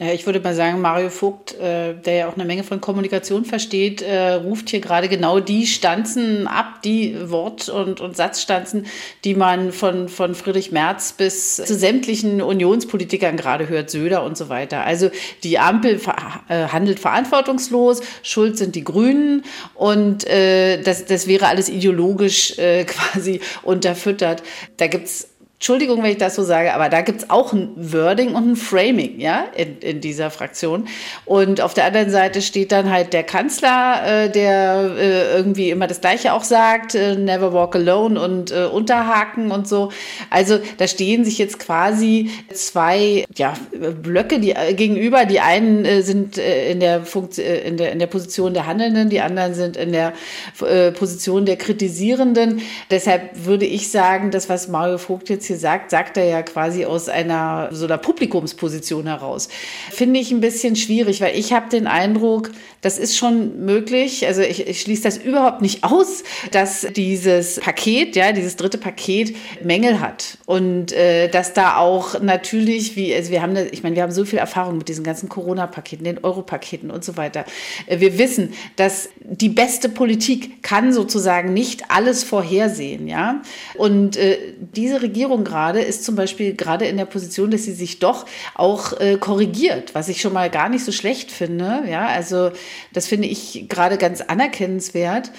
Ich 0.00 0.26
würde 0.26 0.38
mal 0.38 0.54
sagen, 0.54 0.80
Mario 0.80 1.10
Vogt, 1.10 1.54
äh, 1.54 1.92
der 1.92 2.14
ja 2.14 2.28
auch 2.28 2.36
eine 2.36 2.44
Menge 2.44 2.62
von 2.62 2.80
Kommunikation 2.80 3.44
versteht, 3.44 4.00
äh, 4.00 4.34
ruft 4.34 4.70
hier 4.70 4.80
gerade 4.80 5.08
genau 5.08 5.40
die 5.40 5.66
Stanzen 5.66 6.46
ab, 6.46 6.82
die 6.84 7.16
Wort- 7.30 7.68
und, 7.68 8.00
und 8.00 8.16
Satzstanzen, 8.16 8.86
die 9.24 9.34
man 9.34 9.72
von, 9.72 10.08
von 10.08 10.36
Friedrich 10.36 10.70
Merz 10.70 11.14
bis 11.14 11.56
zu 11.56 11.74
sämtlichen 11.74 12.40
Unionspolitikern 12.42 13.36
gerade 13.36 13.68
hört, 13.68 13.90
Söder 13.90 14.22
und 14.22 14.36
so 14.36 14.48
weiter. 14.48 14.84
Also 14.84 15.10
die 15.42 15.58
Ampel 15.58 16.00
äh, 16.48 16.68
handelt 16.68 17.00
verantwortungslos, 17.00 18.00
schuld 18.22 18.56
sind 18.56 18.76
die 18.76 18.84
Grünen 18.84 19.42
und 19.74 20.26
das, 20.28 21.04
das 21.06 21.26
wäre 21.26 21.46
alles 21.46 21.68
ideologisch 21.68 22.54
quasi 22.86 23.40
unterfüttert. 23.62 24.42
Da 24.76 24.86
gibt's 24.86 25.28
Entschuldigung, 25.58 26.04
wenn 26.04 26.12
ich 26.12 26.18
das 26.18 26.36
so 26.36 26.44
sage, 26.44 26.72
aber 26.72 26.88
da 26.88 27.00
gibt's 27.00 27.30
auch 27.30 27.52
ein 27.52 27.72
Wording 27.74 28.36
und 28.36 28.52
ein 28.52 28.54
Framing, 28.54 29.18
ja, 29.18 29.44
in, 29.56 29.78
in 29.80 30.00
dieser 30.00 30.30
Fraktion. 30.30 30.86
Und 31.24 31.60
auf 31.60 31.74
der 31.74 31.84
anderen 31.84 32.10
Seite 32.10 32.42
steht 32.42 32.70
dann 32.70 32.92
halt 32.92 33.12
der 33.12 33.24
Kanzler, 33.24 34.02
äh, 34.06 34.30
der 34.30 34.94
äh, 34.96 35.36
irgendwie 35.36 35.70
immer 35.70 35.88
das 35.88 36.00
Gleiche 36.00 36.32
auch 36.32 36.44
sagt, 36.44 36.94
äh, 36.94 37.16
never 37.16 37.52
walk 37.52 37.74
alone 37.74 38.20
und 38.20 38.52
äh, 38.52 38.66
Unterhaken 38.66 39.50
und 39.50 39.66
so. 39.66 39.90
Also 40.30 40.60
da 40.76 40.86
stehen 40.86 41.24
sich 41.24 41.38
jetzt 41.38 41.58
quasi 41.58 42.30
zwei 42.54 43.24
ja, 43.36 43.54
Blöcke 44.00 44.38
die, 44.38 44.52
äh, 44.52 44.74
gegenüber. 44.74 45.24
Die 45.24 45.40
einen 45.40 45.84
äh, 45.84 46.02
sind 46.02 46.38
äh, 46.38 46.70
in, 46.70 46.78
der 46.78 47.02
Funktion, 47.02 47.44
äh, 47.44 47.62
in, 47.62 47.76
der, 47.78 47.90
in 47.90 47.98
der 47.98 48.06
Position 48.06 48.54
der 48.54 48.66
Handelnden, 48.66 49.10
die 49.10 49.20
anderen 49.20 49.54
sind 49.54 49.76
in 49.76 49.90
der 49.90 50.12
äh, 50.60 50.92
Position 50.92 51.46
der 51.46 51.56
Kritisierenden. 51.56 52.62
Deshalb 52.92 53.44
würde 53.44 53.66
ich 53.66 53.90
sagen, 53.90 54.30
das, 54.30 54.48
was 54.48 54.68
Mario 54.68 54.98
Vogt 54.98 55.28
jetzt 55.28 55.47
hier 55.48 55.58
sagt, 55.58 55.90
sagt 55.90 56.16
er 56.16 56.24
ja 56.24 56.42
quasi 56.42 56.84
aus 56.84 57.08
einer 57.08 57.68
so 57.72 57.84
einer 57.86 57.98
Publikumsposition 57.98 59.06
heraus. 59.06 59.48
Finde 59.90 60.20
ich 60.20 60.30
ein 60.30 60.40
bisschen 60.40 60.76
schwierig, 60.76 61.20
weil 61.20 61.36
ich 61.36 61.52
habe 61.52 61.68
den 61.68 61.86
Eindruck, 61.86 62.50
das 62.80 62.98
ist 62.98 63.16
schon 63.16 63.64
möglich. 63.64 64.26
Also 64.26 64.42
ich, 64.42 64.66
ich 64.66 64.80
schließe 64.80 65.02
das 65.02 65.18
überhaupt 65.18 65.62
nicht 65.62 65.82
aus, 65.82 66.22
dass 66.52 66.86
dieses 66.94 67.58
Paket, 67.60 68.14
ja, 68.14 68.32
dieses 68.32 68.56
dritte 68.56 68.78
Paket 68.78 69.34
Mängel 69.62 70.00
hat 70.00 70.38
und 70.46 70.92
äh, 70.92 71.28
dass 71.28 71.52
da 71.52 71.76
auch 71.78 72.20
natürlich, 72.20 72.94
wie 72.94 73.14
also 73.14 73.30
wir 73.30 73.42
haben, 73.42 73.56
ich 73.72 73.82
meine, 73.82 73.96
wir 73.96 74.02
haben 74.02 74.12
so 74.12 74.24
viel 74.24 74.38
Erfahrung 74.38 74.78
mit 74.78 74.88
diesen 74.88 75.02
ganzen 75.02 75.28
Corona-Paketen, 75.28 76.04
den 76.04 76.22
Euro-Paketen 76.22 76.90
und 76.90 77.04
so 77.04 77.16
weiter. 77.16 77.44
Äh, 77.86 78.00
wir 78.00 78.18
wissen, 78.18 78.52
dass 78.76 79.08
die 79.20 79.48
beste 79.48 79.88
Politik 79.88 80.62
kann 80.62 80.92
sozusagen 80.92 81.52
nicht 81.52 81.90
alles 81.90 82.22
vorhersehen, 82.22 83.08
ja. 83.08 83.42
Und 83.76 84.16
äh, 84.16 84.38
diese 84.74 85.02
Regierung 85.02 85.37
gerade 85.44 85.80
ist 85.80 86.04
zum 86.04 86.16
Beispiel 86.16 86.54
gerade 86.54 86.86
in 86.86 86.96
der 86.96 87.04
Position, 87.04 87.50
dass 87.50 87.64
sie 87.64 87.72
sich 87.72 87.98
doch 87.98 88.26
auch 88.54 88.98
äh, 89.00 89.16
korrigiert, 89.16 89.94
was 89.94 90.08
ich 90.08 90.20
schon 90.20 90.32
mal 90.32 90.50
gar 90.50 90.68
nicht 90.68 90.84
so 90.84 90.92
schlecht 90.92 91.30
finde, 91.30 91.84
ja. 91.88 92.06
Also 92.06 92.50
das 92.92 93.06
finde 93.06 93.28
ich 93.28 93.66
gerade 93.68 93.98
ganz 93.98 94.20
anerkennenswert. 94.20 95.30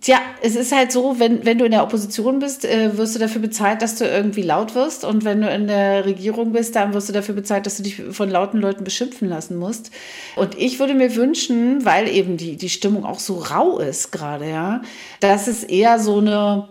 Tja, 0.00 0.18
es 0.42 0.54
ist 0.54 0.70
halt 0.70 0.92
so, 0.92 1.18
wenn, 1.18 1.44
wenn 1.44 1.58
du 1.58 1.64
in 1.64 1.72
der 1.72 1.82
Opposition 1.82 2.38
bist, 2.38 2.64
äh, 2.64 2.96
wirst 2.96 3.16
du 3.16 3.18
dafür 3.18 3.40
bezahlt, 3.40 3.82
dass 3.82 3.96
du 3.96 4.04
irgendwie 4.04 4.42
laut 4.42 4.76
wirst. 4.76 5.04
Und 5.04 5.24
wenn 5.24 5.40
du 5.40 5.50
in 5.50 5.66
der 5.66 6.04
Regierung 6.04 6.52
bist, 6.52 6.76
dann 6.76 6.94
wirst 6.94 7.08
du 7.08 7.12
dafür 7.12 7.34
bezahlt, 7.34 7.66
dass 7.66 7.78
du 7.78 7.82
dich 7.82 7.96
von 8.12 8.30
lauten 8.30 8.60
Leuten 8.60 8.84
beschimpfen 8.84 9.28
lassen 9.28 9.56
musst. 9.56 9.90
Und 10.36 10.56
ich 10.56 10.78
würde 10.78 10.94
mir 10.94 11.16
wünschen, 11.16 11.84
weil 11.84 12.08
eben 12.08 12.36
die, 12.36 12.56
die 12.56 12.68
Stimmung 12.68 13.04
auch 13.04 13.18
so 13.18 13.38
rau 13.38 13.78
ist 13.78 14.12
gerade, 14.12 14.48
ja, 14.48 14.82
dass 15.18 15.48
es 15.48 15.64
eher 15.64 15.98
so 15.98 16.18
eine 16.18 16.68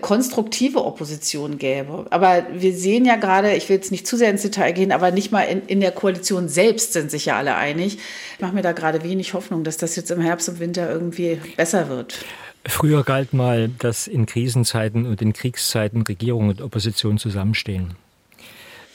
konstruktive 0.00 0.84
Opposition 0.84 1.58
gäbe. 1.58 2.06
Aber 2.10 2.46
wir 2.52 2.72
sehen 2.72 3.04
ja 3.04 3.16
gerade, 3.16 3.54
ich 3.54 3.68
will 3.68 3.76
jetzt 3.76 3.90
nicht 3.90 4.06
zu 4.06 4.16
sehr 4.16 4.30
ins 4.30 4.42
Detail 4.42 4.72
gehen, 4.72 4.90
aber 4.90 5.10
nicht 5.10 5.32
mal 5.32 5.42
in, 5.42 5.66
in 5.66 5.80
der 5.80 5.92
Koalition 5.92 6.48
selbst 6.48 6.94
sind 6.94 7.10
sich 7.10 7.26
ja 7.26 7.36
alle 7.36 7.56
einig. 7.56 7.98
Ich 8.34 8.40
mache 8.40 8.54
mir 8.54 8.62
da 8.62 8.72
gerade 8.72 9.02
wenig 9.02 9.34
Hoffnung, 9.34 9.62
dass 9.62 9.76
das 9.76 9.96
jetzt 9.96 10.10
im 10.10 10.20
Herbst 10.20 10.48
und 10.48 10.60
Winter 10.60 10.90
irgendwie 10.90 11.40
besser 11.56 11.88
wird. 11.90 12.24
Früher 12.66 13.04
galt 13.04 13.32
mal, 13.32 13.68
dass 13.68 14.06
in 14.06 14.26
Krisenzeiten 14.26 15.06
und 15.06 15.20
in 15.20 15.32
Kriegszeiten 15.32 16.02
Regierung 16.02 16.48
und 16.48 16.60
Opposition 16.62 17.18
zusammenstehen. 17.18 17.96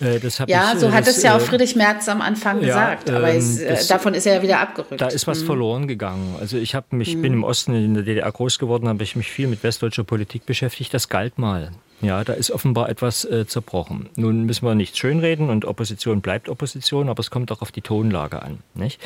Äh, 0.01 0.19
ja, 0.47 0.73
ich, 0.73 0.79
so 0.79 0.91
hat 0.91 1.07
das, 1.07 1.17
es 1.17 1.23
ja 1.23 1.35
auch 1.35 1.41
äh, 1.41 1.45
Friedrich 1.45 1.75
Merz 1.77 2.09
am 2.09 2.21
Anfang 2.21 2.59
ja, 2.61 2.67
gesagt, 2.67 3.09
aber 3.09 3.29
ähm, 3.29 3.37
es, 3.37 3.65
das, 3.65 3.87
davon 3.87 4.13
ist 4.13 4.25
er 4.25 4.35
ja 4.35 4.41
wieder 4.41 4.59
abgerückt. 4.59 4.99
Da 4.99 5.07
ist 5.07 5.25
was 5.25 5.41
mhm. 5.41 5.45
verloren 5.45 5.87
gegangen. 5.87 6.35
Also 6.39 6.57
ich 6.57 6.75
habe 6.75 6.95
mich, 6.95 7.15
mhm. 7.15 7.21
bin 7.21 7.33
im 7.33 7.43
Osten 7.45 7.73
in 7.73 7.93
der 7.93 8.03
DDR 8.03 8.29
groß 8.29 8.59
geworden, 8.59 8.89
habe 8.89 9.03
ich 9.03 9.15
mich 9.15 9.31
viel 9.31 9.47
mit 9.47 9.63
westdeutscher 9.63 10.03
Politik 10.03 10.45
beschäftigt. 10.45 10.93
Das 10.93 11.07
galt 11.07 11.37
mal. 11.37 11.71
Ja, 12.01 12.25
da 12.25 12.33
ist 12.33 12.51
offenbar 12.51 12.89
etwas 12.89 13.23
äh, 13.23 13.47
zerbrochen. 13.47 14.09
Nun 14.17 14.43
müssen 14.43 14.65
wir 14.65 14.75
nicht 14.75 14.97
schönreden 14.97 15.49
und 15.49 15.63
Opposition 15.63 16.19
bleibt 16.19 16.49
Opposition, 16.49 17.07
aber 17.07 17.21
es 17.21 17.31
kommt 17.31 17.51
auch 17.53 17.61
auf 17.61 17.71
die 17.71 17.81
Tonlage 17.81 18.41
an. 18.41 18.59
Nicht? 18.73 18.99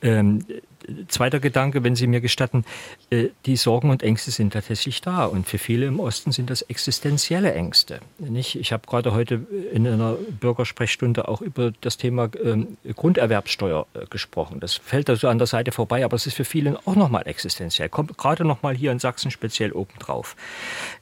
Ähm, 0.00 0.44
zweiter 1.08 1.40
Gedanke, 1.40 1.84
wenn 1.84 1.96
Sie 1.96 2.06
mir 2.06 2.20
gestatten, 2.20 2.64
äh, 3.10 3.28
die 3.46 3.56
Sorgen 3.56 3.90
und 3.90 4.02
Ängste 4.02 4.30
sind 4.30 4.52
tatsächlich 4.52 5.00
da. 5.00 5.24
Und 5.24 5.48
für 5.48 5.58
viele 5.58 5.86
im 5.86 6.00
Osten 6.00 6.32
sind 6.32 6.50
das 6.50 6.62
existenzielle 6.62 7.54
Ängste. 7.54 8.00
Ich 8.34 8.72
habe 8.72 8.86
gerade 8.86 9.14
heute 9.14 9.46
in 9.72 9.86
einer 9.86 10.16
Bürgersprechstunde 10.40 11.28
auch 11.28 11.40
über 11.40 11.72
das 11.80 11.96
Thema 11.96 12.28
ähm, 12.42 12.76
Grunderwerbssteuer 12.94 13.86
äh, 13.94 14.06
gesprochen. 14.06 14.60
Das 14.60 14.74
fällt 14.74 15.08
da 15.08 15.16
so 15.16 15.28
an 15.28 15.38
der 15.38 15.46
Seite 15.46 15.72
vorbei, 15.72 16.04
aber 16.04 16.16
es 16.16 16.26
ist 16.26 16.34
für 16.34 16.44
viele 16.44 16.78
auch 16.84 16.96
nochmal 16.96 17.26
existenziell. 17.26 17.88
Kommt 17.88 18.16
gerade 18.18 18.44
nochmal 18.44 18.74
hier 18.74 18.92
in 18.92 18.98
Sachsen 18.98 19.30
speziell 19.30 19.72
obendrauf. 19.72 20.36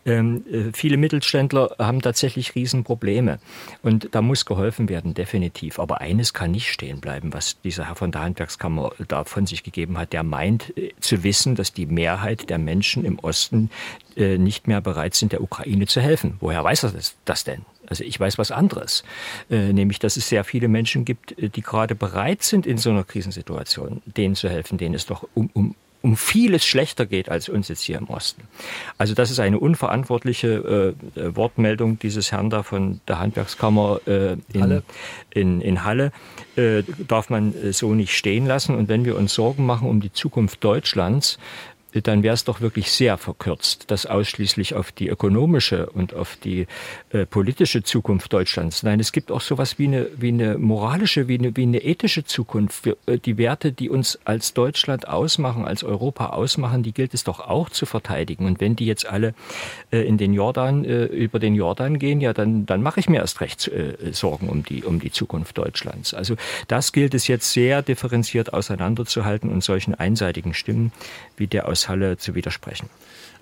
Ähm, 0.05 0.45
äh, 0.51 0.73
viele 0.73 0.97
Mittelständler 0.97 1.75
haben 1.79 2.01
tatsächlich 2.03 2.55
Riesenprobleme. 2.55 3.39
Und 3.83 4.09
da 4.13 4.23
muss 4.23 4.45
geholfen 4.45 4.89
werden, 4.89 5.15
definitiv. 5.15 5.79
Aber 5.79 6.01
eines 6.01 6.35
kann 6.35 6.51
nicht 6.51 6.71
stehen 6.71 7.01
bleiben, 7.01 7.33
was 7.33 7.61
dieser 7.63 7.87
Herr 7.89 7.97
von 7.97 8.13
der 8.13 8.23
Handwerkskammer 8.23 8.93
da 9.09 9.25
von 9.25 9.47
sich 9.47 9.63
gegeben 9.63 9.70
hat, 9.97 10.13
der 10.13 10.23
meint 10.23 10.77
äh, 10.77 10.93
zu 11.01 11.23
wissen, 11.23 11.55
dass 11.55 11.73
die 11.73 11.87
Mehrheit 11.87 12.51
der 12.51 12.59
Menschen 12.59 13.05
im 13.05 13.19
Osten 13.19 13.71
äh, 14.17 14.39
nicht 14.39 14.69
mehr 14.69 14.81
bereit 14.81 15.15
sind, 15.15 15.33
der 15.33 15.43
Ukraine 15.43 15.87
zu 15.87 16.01
helfen. 16.01 16.37
Woher 16.41 16.63
weiß 16.63 16.85
er 16.85 16.91
das, 16.93 17.17
das 17.25 17.45
denn? 17.45 17.63
Also 17.87 18.05
ich 18.05 18.19
weiß 18.21 18.39
was 18.39 18.51
anderes, 18.51 19.03
äh, 19.51 19.73
nämlich 19.73 19.99
dass 19.99 20.17
es 20.17 20.29
sehr 20.29 20.45
viele 20.45 20.69
Menschen 20.69 21.05
gibt, 21.05 21.35
die 21.39 21.63
gerade 21.63 21.95
bereit 21.95 22.43
sind, 22.43 22.67
in 22.67 22.79
so 22.79 22.91
einer 22.91 23.05
Krisensituation 23.05 24.03
denen 24.05 24.37
zu 24.37 24.49
helfen, 24.49 24.79
denen 24.79 24.95
es 24.95 25.07
doch 25.07 25.27
um, 25.35 25.51
um 25.53 25.75
um 26.03 26.17
vieles 26.17 26.65
schlechter 26.65 27.07
geht 27.07 27.29
als 27.29 27.49
uns 27.49 27.69
jetzt 27.69 27.83
hier 27.83 27.99
im 27.99 28.09
Osten. 28.09 28.43
Also 28.97 29.15
das 29.15 29.31
ist 29.31 29.39
eine 29.39 29.59
unverantwortliche 29.59 30.95
äh, 31.15 31.37
Wortmeldung 31.37 31.99
dieses 31.99 32.33
Herrn 32.33 32.51
da 32.51 32.63
von 32.63 33.01
der 33.07 33.19
Handwerkskammer 33.19 34.01
äh, 34.07 34.37
in, 34.53 34.63
Halle. 34.63 34.83
In, 35.31 35.61
in 35.61 35.85
Halle. 35.85 36.13
Äh, 36.57 36.83
darf 37.07 37.31
man 37.31 37.55
äh, 37.55 37.73
so 37.73 37.95
nicht 37.95 38.17
stehen 38.17 38.47
lassen. 38.47 38.75
Und 38.75 38.89
wenn 38.89 39.05
wir 39.05 39.17
uns 39.17 39.35
Sorgen 39.35 39.67
machen 39.67 39.89
um 39.89 40.01
die 40.01 40.13
Zukunft 40.13 40.65
Deutschlands, 40.65 41.39
dann 41.93 42.23
wäre 42.23 42.35
es 42.35 42.45
doch 42.45 42.61
wirklich 42.61 42.93
sehr 42.93 43.19
verkürzt, 43.19 43.91
das 43.91 44.07
ausschließlich 44.07 44.75
auf 44.75 44.93
die 44.93 45.09
ökonomische 45.09 45.87
und 45.91 46.15
auf 46.15 46.37
die 46.37 46.67
äh, 47.11 47.27
politische 47.27 47.83
Zukunft 47.83 48.33
Deutschlands. 48.33 48.83
Nein, 48.83 49.01
es 49.01 49.13
gibt 49.13 49.33
auch 49.33 49.41
sowas 49.41 49.79
wie 49.79 49.87
eine, 49.87 50.07
wie 50.17 50.29
eine 50.29 50.59
moralische, 50.59 51.27
wie 51.29 51.39
eine, 51.39 51.57
wie 51.57 51.65
eine 51.65 51.83
ethische 51.83 52.25
Zukunft. 52.25 52.85
Wir, 52.85 52.97
äh, 53.07 53.19
die 53.19 53.39
Werte, 53.39 53.73
die 53.73 53.91
uns 53.91 54.19
als 54.25 54.55
Deutschland 54.55 55.09
ausmachen, 55.09 55.65
als 55.65 55.83
Europa 55.83 56.29
ausmachen, 56.29 56.83
die 56.83 56.93
gilt 56.93 57.15
es 57.15 57.25
doch 57.25 57.41
auch 57.41 57.71
zu 57.71 57.87
verteidigen. 57.87 58.47
Und 58.47 58.61
wenn 58.61 58.77
die 58.77 58.87
jetzt 58.87 59.07
alle 59.07 59.35
äh, 59.91 60.01
in 60.07 60.17
den 60.17 60.33
Jordan, 60.33 60.85
äh, 60.85 61.05
über 61.07 61.39
den 61.39 61.55
Jordan 61.55 61.99
gehen, 61.99 62.21
ja, 62.21 62.33
dann, 62.33 62.67
dann 62.67 62.83
mache 62.83 63.01
ich 63.01 63.09
mir 63.09 63.19
erst 63.19 63.41
recht 63.41 63.67
äh, 63.69 64.13
Sorgen 64.13 64.49
um 64.49 64.65
die, 64.65 64.85
um 64.85 65.01
die 65.01 65.11
Zukunft 65.11 65.59
Deutschlands. 65.59 66.15
Also 66.15 66.37
das 66.69 66.93
gilt 66.93 67.15
es 67.15 67.27
jetzt 67.27 67.53
sehr 67.53 67.83
differenziert 67.83 68.53
auseinanderzuhalten 68.53 69.51
und 69.51 69.65
solchen 69.65 69.95
einseitigen 69.95 70.55
Stimmen 70.55 70.93
wie 71.37 71.47
der 71.47 71.67
aus 71.67 71.80
Halle 71.89 72.17
zu 72.17 72.35
widersprechen. 72.35 72.89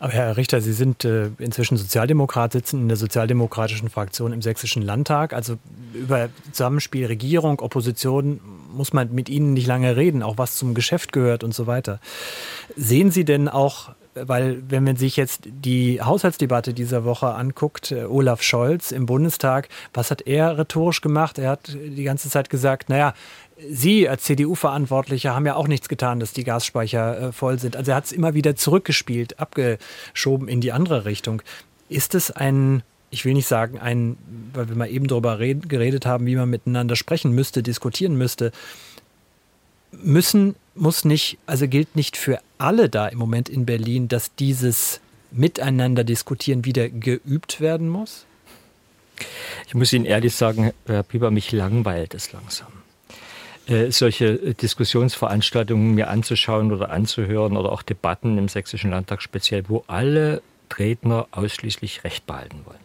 Aber 0.00 0.12
Herr 0.12 0.36
Richter, 0.36 0.60
Sie 0.60 0.72
sind 0.72 1.04
äh, 1.04 1.30
inzwischen 1.38 1.76
Sozialdemokrat, 1.76 2.52
sitzen 2.52 2.82
in 2.82 2.88
der 2.88 2.96
sozialdemokratischen 2.96 3.90
Fraktion 3.90 4.32
im 4.32 4.42
Sächsischen 4.42 4.82
Landtag. 4.82 5.32
Also 5.32 5.56
über 5.92 6.28
Zusammenspiel 6.52 7.06
Regierung, 7.06 7.60
Opposition 7.60 8.40
muss 8.72 8.92
man 8.92 9.12
mit 9.12 9.28
Ihnen 9.28 9.54
nicht 9.54 9.66
lange 9.66 9.96
reden, 9.96 10.22
auch 10.22 10.38
was 10.38 10.56
zum 10.56 10.74
Geschäft 10.74 11.12
gehört 11.12 11.42
und 11.42 11.52
so 11.52 11.66
weiter. 11.66 12.00
Sehen 12.76 13.10
Sie 13.10 13.24
denn 13.24 13.48
auch 13.48 13.90
weil 14.26 14.62
wenn 14.68 14.84
man 14.84 14.96
sich 14.96 15.16
jetzt 15.16 15.42
die 15.44 16.00
Haushaltsdebatte 16.02 16.74
dieser 16.74 17.04
Woche 17.04 17.28
anguckt, 17.34 17.92
äh, 17.92 18.04
Olaf 18.04 18.42
Scholz 18.42 18.90
im 18.90 19.06
Bundestag, 19.06 19.68
was 19.94 20.10
hat 20.10 20.22
er 20.22 20.58
rhetorisch 20.58 21.00
gemacht? 21.00 21.38
Er 21.38 21.50
hat 21.50 21.72
die 21.72 22.02
ganze 22.02 22.28
Zeit 22.28 22.50
gesagt, 22.50 22.88
naja, 22.88 23.14
Sie 23.66 24.08
als 24.08 24.22
CDU-Verantwortlicher 24.24 25.34
haben 25.34 25.46
ja 25.46 25.56
auch 25.56 25.66
nichts 25.66 25.88
getan, 25.88 26.20
dass 26.20 26.32
die 26.32 26.44
Gasspeicher 26.44 27.20
äh, 27.20 27.32
voll 27.32 27.58
sind. 27.58 27.76
Also 27.76 27.90
er 27.90 27.96
hat 27.96 28.04
es 28.04 28.12
immer 28.12 28.34
wieder 28.34 28.54
zurückgespielt, 28.56 29.40
abgeschoben 29.40 30.48
in 30.48 30.60
die 30.60 30.72
andere 30.72 31.04
Richtung. 31.04 31.42
Ist 31.88 32.14
es 32.14 32.30
ein, 32.30 32.82
ich 33.10 33.24
will 33.24 33.34
nicht 33.34 33.48
sagen, 33.48 33.78
ein, 33.78 34.16
weil 34.52 34.68
wir 34.68 34.76
mal 34.76 34.90
eben 34.90 35.08
darüber 35.08 35.38
geredet 35.38 36.06
haben, 36.06 36.26
wie 36.26 36.36
man 36.36 36.48
miteinander 36.48 36.94
sprechen 36.94 37.32
müsste, 37.32 37.62
diskutieren 37.62 38.16
müsste, 38.16 38.52
müssen, 39.90 40.54
muss 40.74 41.04
nicht, 41.04 41.38
also 41.46 41.66
gilt 41.66 41.96
nicht 41.96 42.16
für 42.16 42.38
alle 42.58 42.88
da 42.88 43.08
im 43.08 43.18
Moment 43.18 43.48
in 43.48 43.66
Berlin, 43.66 44.06
dass 44.08 44.34
dieses 44.36 45.00
Miteinander 45.30 46.04
diskutieren 46.04 46.64
wieder 46.64 46.88
geübt 46.88 47.60
werden 47.60 47.88
muss? 47.88 48.24
Ich 49.66 49.74
muss 49.74 49.92
Ihnen 49.92 50.04
ehrlich 50.04 50.34
sagen, 50.34 50.72
Herr 50.86 51.02
Pieper, 51.02 51.30
mich 51.30 51.50
langweilt 51.50 52.14
es 52.14 52.32
langsam. 52.32 52.77
Äh, 53.68 53.92
solche 53.92 54.54
Diskussionsveranstaltungen 54.54 55.94
mir 55.94 56.08
anzuschauen 56.08 56.72
oder 56.72 56.90
anzuhören 56.90 57.56
oder 57.56 57.70
auch 57.70 57.82
Debatten 57.82 58.38
im 58.38 58.48
Sächsischen 58.48 58.90
Landtag 58.90 59.20
speziell, 59.20 59.64
wo 59.68 59.84
alle 59.86 60.40
Redner 60.78 61.26
ausschließlich 61.32 62.02
Recht 62.02 62.26
behalten 62.26 62.62
wollen. 62.64 62.78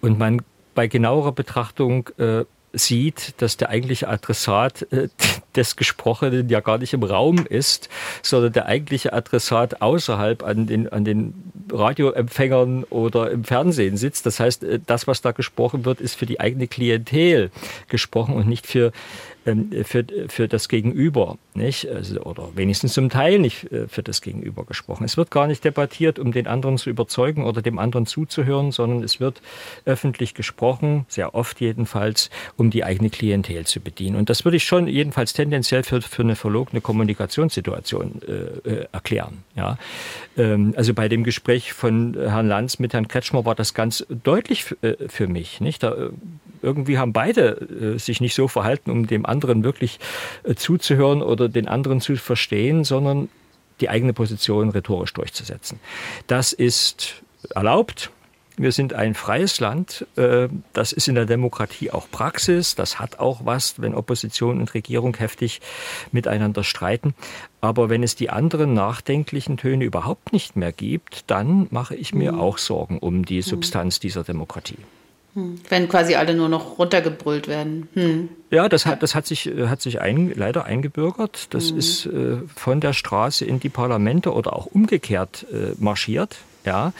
Und 0.00 0.18
man 0.18 0.40
bei 0.74 0.86
genauerer 0.86 1.32
Betrachtung 1.32 2.08
äh, 2.16 2.44
sieht, 2.72 3.34
dass 3.42 3.56
der 3.56 3.68
eigentliche 3.68 4.08
Adressat 4.08 4.86
äh, 4.92 5.08
des 5.56 5.76
Gesprochenen 5.76 6.48
ja 6.48 6.60
gar 6.60 6.78
nicht 6.78 6.94
im 6.94 7.02
Raum 7.02 7.44
ist, 7.46 7.88
sondern 8.22 8.52
der 8.52 8.66
eigentliche 8.66 9.12
Adressat 9.12 9.82
außerhalb 9.82 10.42
an 10.42 10.66
den, 10.66 10.88
an 10.88 11.04
den 11.04 11.34
Radioempfängern 11.70 12.84
oder 12.84 13.30
im 13.30 13.44
Fernsehen 13.44 13.96
sitzt. 13.96 14.26
Das 14.26 14.40
heißt, 14.40 14.64
äh, 14.64 14.80
das, 14.86 15.06
was 15.06 15.20
da 15.20 15.32
gesprochen 15.32 15.84
wird, 15.84 16.00
ist 16.00 16.14
für 16.14 16.26
die 16.26 16.40
eigene 16.40 16.68
Klientel 16.68 17.50
gesprochen 17.88 18.34
und 18.34 18.48
nicht 18.48 18.66
für 18.66 18.92
für, 19.44 20.04
für 20.28 20.48
das 20.48 20.68
Gegenüber, 20.68 21.38
nicht? 21.54 21.88
Also, 21.88 22.20
oder 22.22 22.50
wenigstens 22.54 22.92
zum 22.92 23.08
Teil 23.08 23.38
nicht 23.38 23.70
äh, 23.72 23.88
für 23.88 24.02
das 24.02 24.20
Gegenüber 24.20 24.64
gesprochen. 24.64 25.04
Es 25.04 25.16
wird 25.16 25.30
gar 25.30 25.46
nicht 25.46 25.64
debattiert, 25.64 26.18
um 26.18 26.32
den 26.32 26.46
anderen 26.46 26.78
zu 26.78 26.90
überzeugen 26.90 27.44
oder 27.44 27.62
dem 27.62 27.78
anderen 27.78 28.06
zuzuhören, 28.06 28.70
sondern 28.70 29.02
es 29.02 29.18
wird 29.18 29.40
öffentlich 29.84 30.34
gesprochen, 30.34 31.06
sehr 31.08 31.34
oft 31.34 31.60
jedenfalls, 31.60 32.30
um 32.56 32.70
die 32.70 32.84
eigene 32.84 33.10
Klientel 33.10 33.66
zu 33.66 33.80
bedienen. 33.80 34.16
Und 34.16 34.28
das 34.28 34.44
würde 34.44 34.58
ich 34.58 34.64
schon 34.64 34.86
jedenfalls 34.86 35.32
tendenziell 35.32 35.82
für, 35.82 36.02
für 36.02 36.22
eine 36.22 36.36
verlogene 36.36 36.80
Kommunikationssituation 36.80 38.20
äh, 38.26 38.68
äh 38.68 38.86
erklären. 38.92 39.44
Ja? 39.56 39.78
Ähm, 40.36 40.74
also 40.76 40.94
bei 40.94 41.08
dem 41.08 41.24
Gespräch 41.24 41.72
von 41.72 42.14
Herrn 42.14 42.48
Lanz 42.48 42.78
mit 42.78 42.92
Herrn 42.92 43.08
Kretschmer 43.08 43.44
war 43.44 43.54
das 43.54 43.74
ganz 43.74 44.06
deutlich 44.08 44.66
äh, 44.82 44.94
für 45.08 45.28
mich. 45.28 45.60
Nicht? 45.60 45.82
Da, 45.82 45.92
äh, 45.92 46.10
irgendwie 46.62 46.98
haben 46.98 47.12
beide 47.12 47.94
äh, 47.94 47.98
sich 47.98 48.20
nicht 48.20 48.34
so 48.34 48.48
verhalten, 48.48 48.90
um 48.90 49.06
dem 49.06 49.26
anderen 49.26 49.64
wirklich 49.64 49.98
äh, 50.44 50.54
zuzuhören 50.54 51.22
oder 51.22 51.48
den 51.48 51.68
anderen 51.68 52.00
zu 52.00 52.16
verstehen, 52.16 52.84
sondern 52.84 53.28
die 53.80 53.88
eigene 53.88 54.12
Position 54.12 54.70
rhetorisch 54.70 55.14
durchzusetzen. 55.14 55.80
Das 56.26 56.52
ist 56.52 57.22
erlaubt. 57.54 58.10
Wir 58.56 58.72
sind 58.72 58.92
ein 58.92 59.14
freies 59.14 59.58
Land. 59.60 60.06
Äh, 60.16 60.48
das 60.74 60.92
ist 60.92 61.08
in 61.08 61.14
der 61.14 61.24
Demokratie 61.24 61.90
auch 61.90 62.10
Praxis. 62.10 62.74
Das 62.74 62.98
hat 62.98 63.18
auch 63.18 63.44
was, 63.44 63.80
wenn 63.80 63.94
Opposition 63.94 64.60
und 64.60 64.74
Regierung 64.74 65.16
heftig 65.16 65.62
miteinander 66.12 66.62
streiten. 66.62 67.14
Aber 67.62 67.88
wenn 67.88 68.02
es 68.02 68.16
die 68.16 68.28
anderen 68.28 68.74
nachdenklichen 68.74 69.56
Töne 69.56 69.84
überhaupt 69.84 70.34
nicht 70.34 70.56
mehr 70.56 70.72
gibt, 70.72 71.30
dann 71.30 71.68
mache 71.70 71.94
ich 71.94 72.12
mir 72.14 72.32
mhm. 72.32 72.40
auch 72.40 72.58
Sorgen 72.58 72.98
um 72.98 73.24
die 73.24 73.40
Substanz 73.40 73.98
dieser 73.98 74.24
Demokratie. 74.24 74.78
Hm. 75.34 75.60
Wenn 75.68 75.88
quasi 75.88 76.14
alle 76.14 76.34
nur 76.34 76.48
noch 76.48 76.78
runtergebrüllt 76.78 77.46
werden. 77.48 77.88
Hm. 77.94 78.28
Ja, 78.50 78.68
das 78.68 78.84
hat, 78.84 79.02
das 79.02 79.14
hat 79.14 79.26
sich, 79.26 79.46
äh, 79.46 79.68
hat 79.68 79.80
sich 79.80 80.00
ein, 80.00 80.32
leider 80.34 80.64
eingebürgert. 80.64 81.54
Das 81.54 81.72
mhm. 81.72 81.78
ist 81.78 82.06
äh, 82.06 82.38
von 82.54 82.80
der 82.80 82.92
Straße 82.92 83.44
in 83.44 83.60
die 83.60 83.68
Parlamente 83.68 84.32
oder 84.32 84.54
auch 84.54 84.66
umgekehrt 84.66 85.46
äh, 85.52 85.74
marschiert. 85.78 86.38
Ja. 86.64 86.92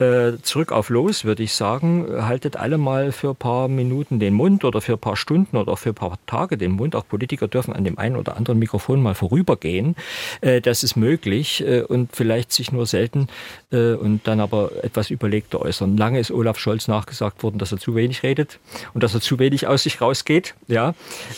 Äh, 0.00 0.40
zurück 0.40 0.72
auf 0.72 0.88
los, 0.88 1.26
würde 1.26 1.42
ich 1.42 1.52
sagen, 1.52 2.06
haltet 2.26 2.56
alle 2.56 2.78
mal 2.78 3.12
für 3.12 3.30
ein 3.30 3.36
paar 3.36 3.68
Minuten 3.68 4.18
den 4.18 4.32
Mund 4.32 4.64
oder 4.64 4.80
für 4.80 4.94
ein 4.94 4.98
paar 4.98 5.16
Stunden 5.16 5.58
oder 5.58 5.76
für 5.76 5.90
ein 5.90 5.94
paar 5.94 6.18
Tage 6.24 6.56
den 6.56 6.70
Mund. 6.70 6.96
Auch 6.96 7.06
Politiker 7.06 7.48
dürfen 7.48 7.74
an 7.74 7.84
dem 7.84 7.98
einen 7.98 8.16
oder 8.16 8.38
anderen 8.38 8.58
Mikrofon 8.58 9.02
mal 9.02 9.14
vorübergehen. 9.14 9.96
Äh, 10.40 10.62
das 10.62 10.82
ist 10.84 10.96
möglich 10.96 11.62
äh, 11.66 11.82
und 11.82 12.16
vielleicht 12.16 12.50
sich 12.50 12.72
nur 12.72 12.86
selten 12.86 13.28
äh, 13.72 13.92
und 13.92 14.26
dann 14.26 14.40
aber 14.40 14.70
etwas 14.82 15.10
überlegter 15.10 15.60
äußern. 15.60 15.98
Lange 15.98 16.18
ist 16.18 16.30
Olaf 16.30 16.58
Scholz 16.58 16.88
nachgesagt 16.88 17.42
worden, 17.42 17.58
dass 17.58 17.70
er 17.70 17.76
zu 17.76 17.94
wenig 17.94 18.22
redet 18.22 18.58
und 18.94 19.02
dass 19.02 19.12
er 19.12 19.20
zu 19.20 19.38
wenig 19.38 19.66
aus 19.66 19.82
sich 19.82 20.00
rausgeht, 20.00 20.54
ja, 20.66 20.94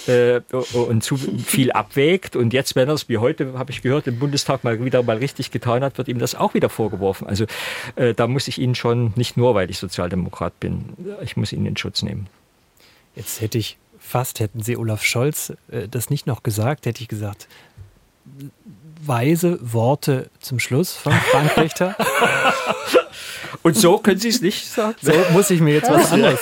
äh, 0.06 0.40
und 0.72 1.02
zu 1.02 1.16
viel 1.16 1.72
abwägt. 1.72 2.36
Und 2.36 2.52
jetzt, 2.52 2.76
wenn 2.76 2.86
er 2.86 2.94
es 2.94 3.08
wie 3.08 3.18
heute, 3.18 3.54
habe 3.58 3.72
ich 3.72 3.82
gehört, 3.82 4.06
im 4.06 4.20
Bundestag 4.20 4.62
mal 4.62 4.84
wieder 4.84 5.02
mal 5.02 5.16
richtig 5.16 5.50
getan 5.50 5.82
hat, 5.82 5.98
wird 5.98 6.06
ihm 6.06 6.20
das 6.20 6.36
auch 6.36 6.54
wieder 6.54 6.68
vorgeworfen. 6.68 7.26
Also 7.26 7.46
da 7.96 8.26
muss 8.26 8.48
ich 8.48 8.51
ihn 8.58 8.74
schon, 8.74 9.12
nicht 9.16 9.36
nur, 9.36 9.54
weil 9.54 9.70
ich 9.70 9.78
Sozialdemokrat 9.78 10.58
bin, 10.60 10.96
ich 11.22 11.36
muss 11.36 11.52
ihn 11.52 11.66
in 11.66 11.76
Schutz 11.76 12.02
nehmen. 12.02 12.28
Jetzt 13.14 13.40
hätte 13.40 13.58
ich 13.58 13.76
fast, 13.98 14.40
hätten 14.40 14.62
Sie 14.62 14.76
Olaf 14.76 15.04
Scholz 15.04 15.52
äh, 15.70 15.88
das 15.88 16.10
nicht 16.10 16.26
noch 16.26 16.42
gesagt, 16.42 16.86
hätte 16.86 17.02
ich 17.02 17.08
gesagt, 17.08 17.48
weise 19.04 19.58
Worte 19.60 20.30
zum 20.40 20.58
Schluss 20.58 20.94
von 20.94 21.12
Frank 21.12 21.56
Richter. 21.56 21.96
Und 23.62 23.76
so 23.76 23.98
können 23.98 24.18
Sie 24.18 24.28
es 24.28 24.40
nicht 24.40 24.66
sagen? 24.66 24.96
So 25.00 25.12
muss 25.32 25.50
ich 25.50 25.60
mir 25.60 25.74
jetzt 25.74 25.90
was 25.90 26.12
anderes 26.12 26.40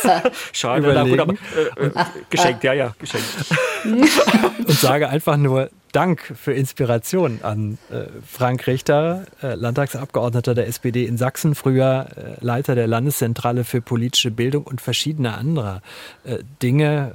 Schade, 0.53 0.89
überlegen. 0.89 1.17
Na 1.17 1.25
gut, 1.25 1.39
aber, 1.77 1.83
äh, 1.83 1.87
äh, 1.87 2.05
geschenkt, 2.31 2.65
ja, 2.65 2.73
ja, 2.73 2.95
geschenkt. 2.99 3.27
Und 3.85 4.71
sage 4.71 5.09
einfach 5.09 5.37
nur 5.37 5.71
Dank 5.93 6.21
für 6.37 6.53
Inspiration 6.53 7.41
an 7.43 7.79
äh, 7.91 8.05
Frank 8.25 8.67
Richter, 8.67 9.27
äh, 9.43 9.55
Landtagsabgeordneter 9.55 10.55
der 10.55 10.69
SPD 10.69 11.05
in 11.05 11.17
Sachsen, 11.17 11.55
früher 11.55 12.07
äh, 12.17 12.45
Leiter 12.45 12.75
der 12.75 12.87
Landeszentrale 12.87 13.65
für 13.65 13.81
politische 13.81 14.31
Bildung 14.31 14.65
und 14.65 14.81
verschiedene 14.81 15.35
andere 15.35 15.83
äh, 16.25 16.39
Dinge, 16.63 17.13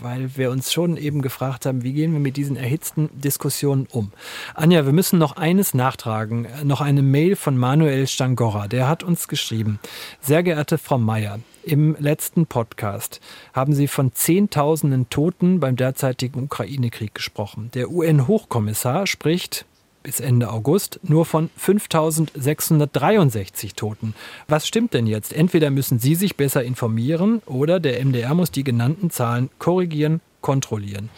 weil 0.00 0.36
wir 0.36 0.50
uns 0.50 0.72
schon 0.72 0.96
eben 0.96 1.22
gefragt 1.22 1.66
haben, 1.66 1.82
wie 1.82 1.92
gehen 1.92 2.12
wir 2.12 2.20
mit 2.20 2.36
diesen 2.36 2.56
erhitzten 2.56 3.10
Diskussionen 3.12 3.86
um. 3.90 4.12
Anja, 4.54 4.86
wir 4.86 4.92
müssen 4.92 5.18
noch 5.18 5.36
eines 5.36 5.74
nachtragen, 5.74 6.46
noch 6.64 6.80
eine 6.80 7.02
Mail 7.02 7.36
von 7.36 7.56
Manuel 7.56 8.06
Stangorra, 8.06 8.68
der 8.68 8.88
hat 8.88 9.02
uns 9.02 9.17
geschrieben. 9.26 9.80
Sehr 10.20 10.44
geehrte 10.44 10.78
Frau 10.78 10.98
Meier, 10.98 11.40
im 11.64 11.96
letzten 11.98 12.46
Podcast 12.46 13.20
haben 13.52 13.74
Sie 13.74 13.88
von 13.88 14.12
Zehntausenden 14.12 15.10
Toten 15.10 15.60
beim 15.60 15.76
derzeitigen 15.76 16.44
Ukraine-Krieg 16.44 17.14
gesprochen. 17.14 17.70
Der 17.74 17.90
UN-Hochkommissar 17.90 19.06
spricht 19.06 19.66
bis 20.02 20.20
Ende 20.20 20.50
August 20.50 21.00
nur 21.02 21.26
von 21.26 21.50
5663 21.56 23.74
Toten. 23.74 24.14
Was 24.46 24.66
stimmt 24.66 24.94
denn 24.94 25.06
jetzt? 25.06 25.32
Entweder 25.32 25.70
müssen 25.70 25.98
Sie 25.98 26.14
sich 26.14 26.36
besser 26.36 26.62
informieren 26.62 27.42
oder 27.44 27.80
der 27.80 28.02
MDR 28.04 28.34
muss 28.34 28.50
die 28.50 28.64
genannten 28.64 29.10
Zahlen 29.10 29.50
korrigieren, 29.58 30.20
kontrollieren. 30.40 31.10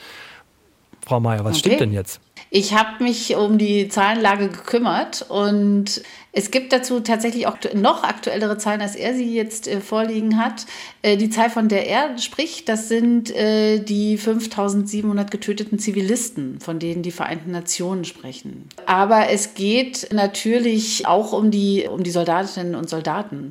Frau 1.07 1.21
Mayer, 1.21 1.45
was 1.45 1.53
okay. 1.53 1.61
stimmt 1.61 1.81
denn 1.81 1.93
jetzt? 1.93 2.21
Ich 2.49 2.75
habe 2.75 3.03
mich 3.05 3.37
um 3.37 3.59
die 3.59 3.89
Zahlenlage 3.89 4.49
gekümmert 4.49 5.27
und 5.29 6.03
es 6.33 6.53
gibt 6.53 6.73
dazu 6.73 7.01
tatsächlich 7.01 7.49
auch 7.49 7.57
noch 7.75 8.05
aktuellere 8.05 8.57
Zahlen, 8.57 8.81
als 8.81 8.95
er 8.95 9.15
sie 9.15 9.35
jetzt 9.35 9.67
äh, 9.67 9.81
vorliegen 9.81 10.39
hat. 10.39 10.67
Äh, 11.03 11.17
die 11.17 11.29
Zahl, 11.29 11.51
von 11.51 11.69
der 11.69 11.89
er 11.89 12.19
spricht, 12.19 12.69
das 12.69 12.89
sind 12.89 13.35
äh, 13.35 13.81
die 13.81 14.17
5700 14.17 15.31
getöteten 15.31 15.79
Zivilisten, 15.81 16.61
von 16.61 16.79
denen 16.79 17.03
die 17.03 17.11
Vereinten 17.11 17.51
Nationen 17.51 18.05
sprechen. 18.05 18.69
Aber 18.87 19.29
es 19.31 19.55
geht 19.55 20.09
natürlich 20.13 21.07
auch 21.07 21.33
um 21.33 21.51
die, 21.51 21.89
um 21.91 22.05
die 22.05 22.11
Soldatinnen 22.11 22.77
und 22.77 22.89
Soldaten. 22.89 23.51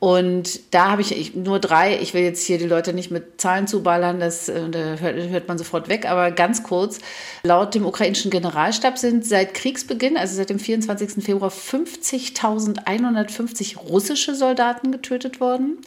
Und 0.00 0.72
da 0.72 0.92
habe 0.92 1.02
ich, 1.02 1.34
nur 1.34 1.58
drei, 1.58 1.98
ich 2.00 2.14
will 2.14 2.22
jetzt 2.22 2.46
hier 2.46 2.58
die 2.58 2.66
Leute 2.66 2.92
nicht 2.92 3.10
mit 3.10 3.40
Zahlen 3.40 3.66
zuballern, 3.66 4.20
das 4.20 4.48
äh, 4.48 4.70
da 4.70 4.94
hört, 4.94 5.16
hört, 5.16 5.48
man 5.48 5.58
sofort 5.58 5.88
weg, 5.88 6.08
aber 6.08 6.30
ganz 6.30 6.62
kurz, 6.62 7.00
laut 7.42 7.74
dem 7.74 7.84
ukrainischen 7.84 8.30
Generalstab 8.30 8.96
sind 8.96 9.26
seit 9.26 9.54
Kriegsbeginn, 9.54 10.16
also 10.16 10.36
seit 10.36 10.50
dem 10.50 10.60
24. 10.60 11.24
Februar, 11.24 11.50
50.150 11.50 13.76
russische 13.76 14.36
Soldaten 14.36 14.92
getötet 14.92 15.40
worden. 15.40 15.78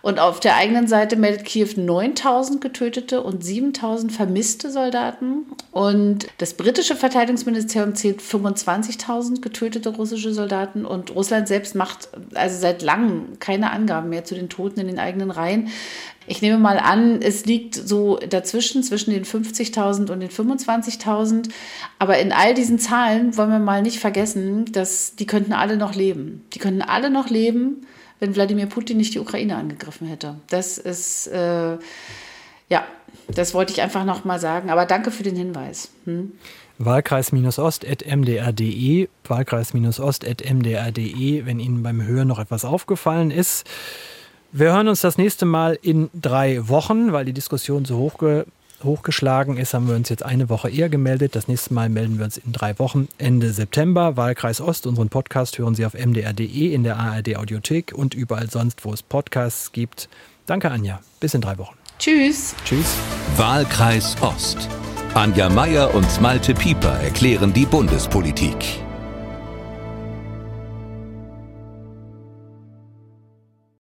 Und 0.00 0.20
auf 0.20 0.40
der 0.40 0.56
eigenen 0.56 0.86
Seite 0.86 1.16
meldet 1.16 1.44
Kiew 1.44 1.68
9000 1.76 2.60
getötete 2.60 3.22
und 3.22 3.44
7000 3.44 4.12
vermisste 4.12 4.70
Soldaten. 4.70 5.46
Und 5.72 6.28
das 6.38 6.54
britische 6.54 6.94
Verteidigungsministerium 6.94 7.94
zählt 7.94 8.20
25.000 8.20 9.40
getötete 9.40 9.88
russische 9.90 10.32
Soldaten. 10.32 10.84
Und 10.84 11.14
Russland 11.14 11.48
selbst 11.48 11.74
macht 11.74 12.08
also 12.34 12.58
seit 12.60 12.82
langem 12.82 13.38
keine 13.40 13.70
Angaben 13.70 14.08
mehr 14.08 14.24
zu 14.24 14.34
den 14.34 14.48
Toten 14.48 14.80
in 14.80 14.86
den 14.86 14.98
eigenen 14.98 15.30
Reihen. 15.30 15.68
Ich 16.28 16.42
nehme 16.42 16.58
mal 16.58 16.78
an, 16.78 17.22
es 17.22 17.46
liegt 17.46 17.74
so 17.74 18.18
dazwischen, 18.18 18.82
zwischen 18.82 19.12
den 19.12 19.24
50.000 19.24 20.10
und 20.10 20.20
den 20.20 20.28
25.000. 20.28 21.48
Aber 21.98 22.18
in 22.18 22.32
all 22.32 22.52
diesen 22.54 22.78
Zahlen 22.78 23.36
wollen 23.36 23.50
wir 23.50 23.58
mal 23.58 23.82
nicht 23.82 23.98
vergessen, 23.98 24.66
dass 24.70 25.16
die 25.16 25.26
könnten 25.26 25.54
alle 25.54 25.78
noch 25.78 25.94
leben. 25.94 26.44
Die 26.52 26.58
könnten 26.58 26.82
alle 26.82 27.10
noch 27.10 27.30
leben 27.30 27.86
wenn 28.20 28.34
Wladimir 28.34 28.66
Putin 28.66 28.96
nicht 28.96 29.14
die 29.14 29.20
Ukraine 29.20 29.56
angegriffen 29.56 30.08
hätte. 30.08 30.36
Das 30.48 30.78
ist, 30.78 31.28
äh, 31.28 31.76
ja, 32.68 32.84
das 33.28 33.54
wollte 33.54 33.72
ich 33.72 33.80
einfach 33.80 34.04
nochmal 34.04 34.40
sagen. 34.40 34.70
Aber 34.70 34.86
danke 34.86 35.10
für 35.10 35.22
den 35.22 35.36
Hinweis. 35.36 35.90
Hm? 36.04 36.32
Wahlkreis-ost.mdr.de, 36.78 39.08
Wahlkreis-ost.mdr.de, 39.24 41.46
wenn 41.46 41.60
Ihnen 41.60 41.82
beim 41.82 42.04
Hören 42.04 42.28
noch 42.28 42.38
etwas 42.38 42.64
aufgefallen 42.64 43.32
ist. 43.32 43.66
Wir 44.52 44.72
hören 44.72 44.88
uns 44.88 45.02
das 45.02 45.18
nächste 45.18 45.44
Mal 45.44 45.78
in 45.82 46.08
drei 46.14 46.66
Wochen, 46.68 47.12
weil 47.12 47.26
die 47.26 47.34
Diskussion 47.34 47.84
so 47.84 47.98
hoch 47.98 48.16
hochgeschlagen 48.84 49.56
ist, 49.56 49.74
haben 49.74 49.88
wir 49.88 49.96
uns 49.96 50.08
jetzt 50.08 50.24
eine 50.24 50.48
Woche 50.48 50.70
eher 50.70 50.88
gemeldet. 50.88 51.34
Das 51.36 51.48
nächste 51.48 51.74
Mal 51.74 51.88
melden 51.88 52.18
wir 52.18 52.24
uns 52.24 52.36
in 52.36 52.52
drei 52.52 52.78
Wochen, 52.78 53.08
Ende 53.18 53.52
September. 53.52 54.16
Wahlkreis 54.16 54.60
Ost, 54.60 54.86
unseren 54.86 55.08
Podcast 55.08 55.58
hören 55.58 55.74
Sie 55.74 55.84
auf 55.84 55.94
mdr.de, 55.94 56.72
in 56.72 56.84
der 56.84 56.96
ARD 56.98 57.36
Audiothek 57.36 57.92
und 57.94 58.14
überall 58.14 58.50
sonst, 58.50 58.84
wo 58.84 58.92
es 58.92 59.02
Podcasts 59.02 59.72
gibt. 59.72 60.08
Danke, 60.46 60.70
Anja. 60.70 61.00
Bis 61.20 61.34
in 61.34 61.40
drei 61.40 61.58
Wochen. 61.58 61.76
Tschüss. 61.98 62.54
Tschüss. 62.64 62.96
Wahlkreis 63.36 64.16
Ost. 64.20 64.68
Anja 65.14 65.48
Meier 65.48 65.94
und 65.94 66.20
Malte 66.20 66.54
Pieper 66.54 67.00
erklären 67.00 67.52
die 67.52 67.66
Bundespolitik. 67.66 68.87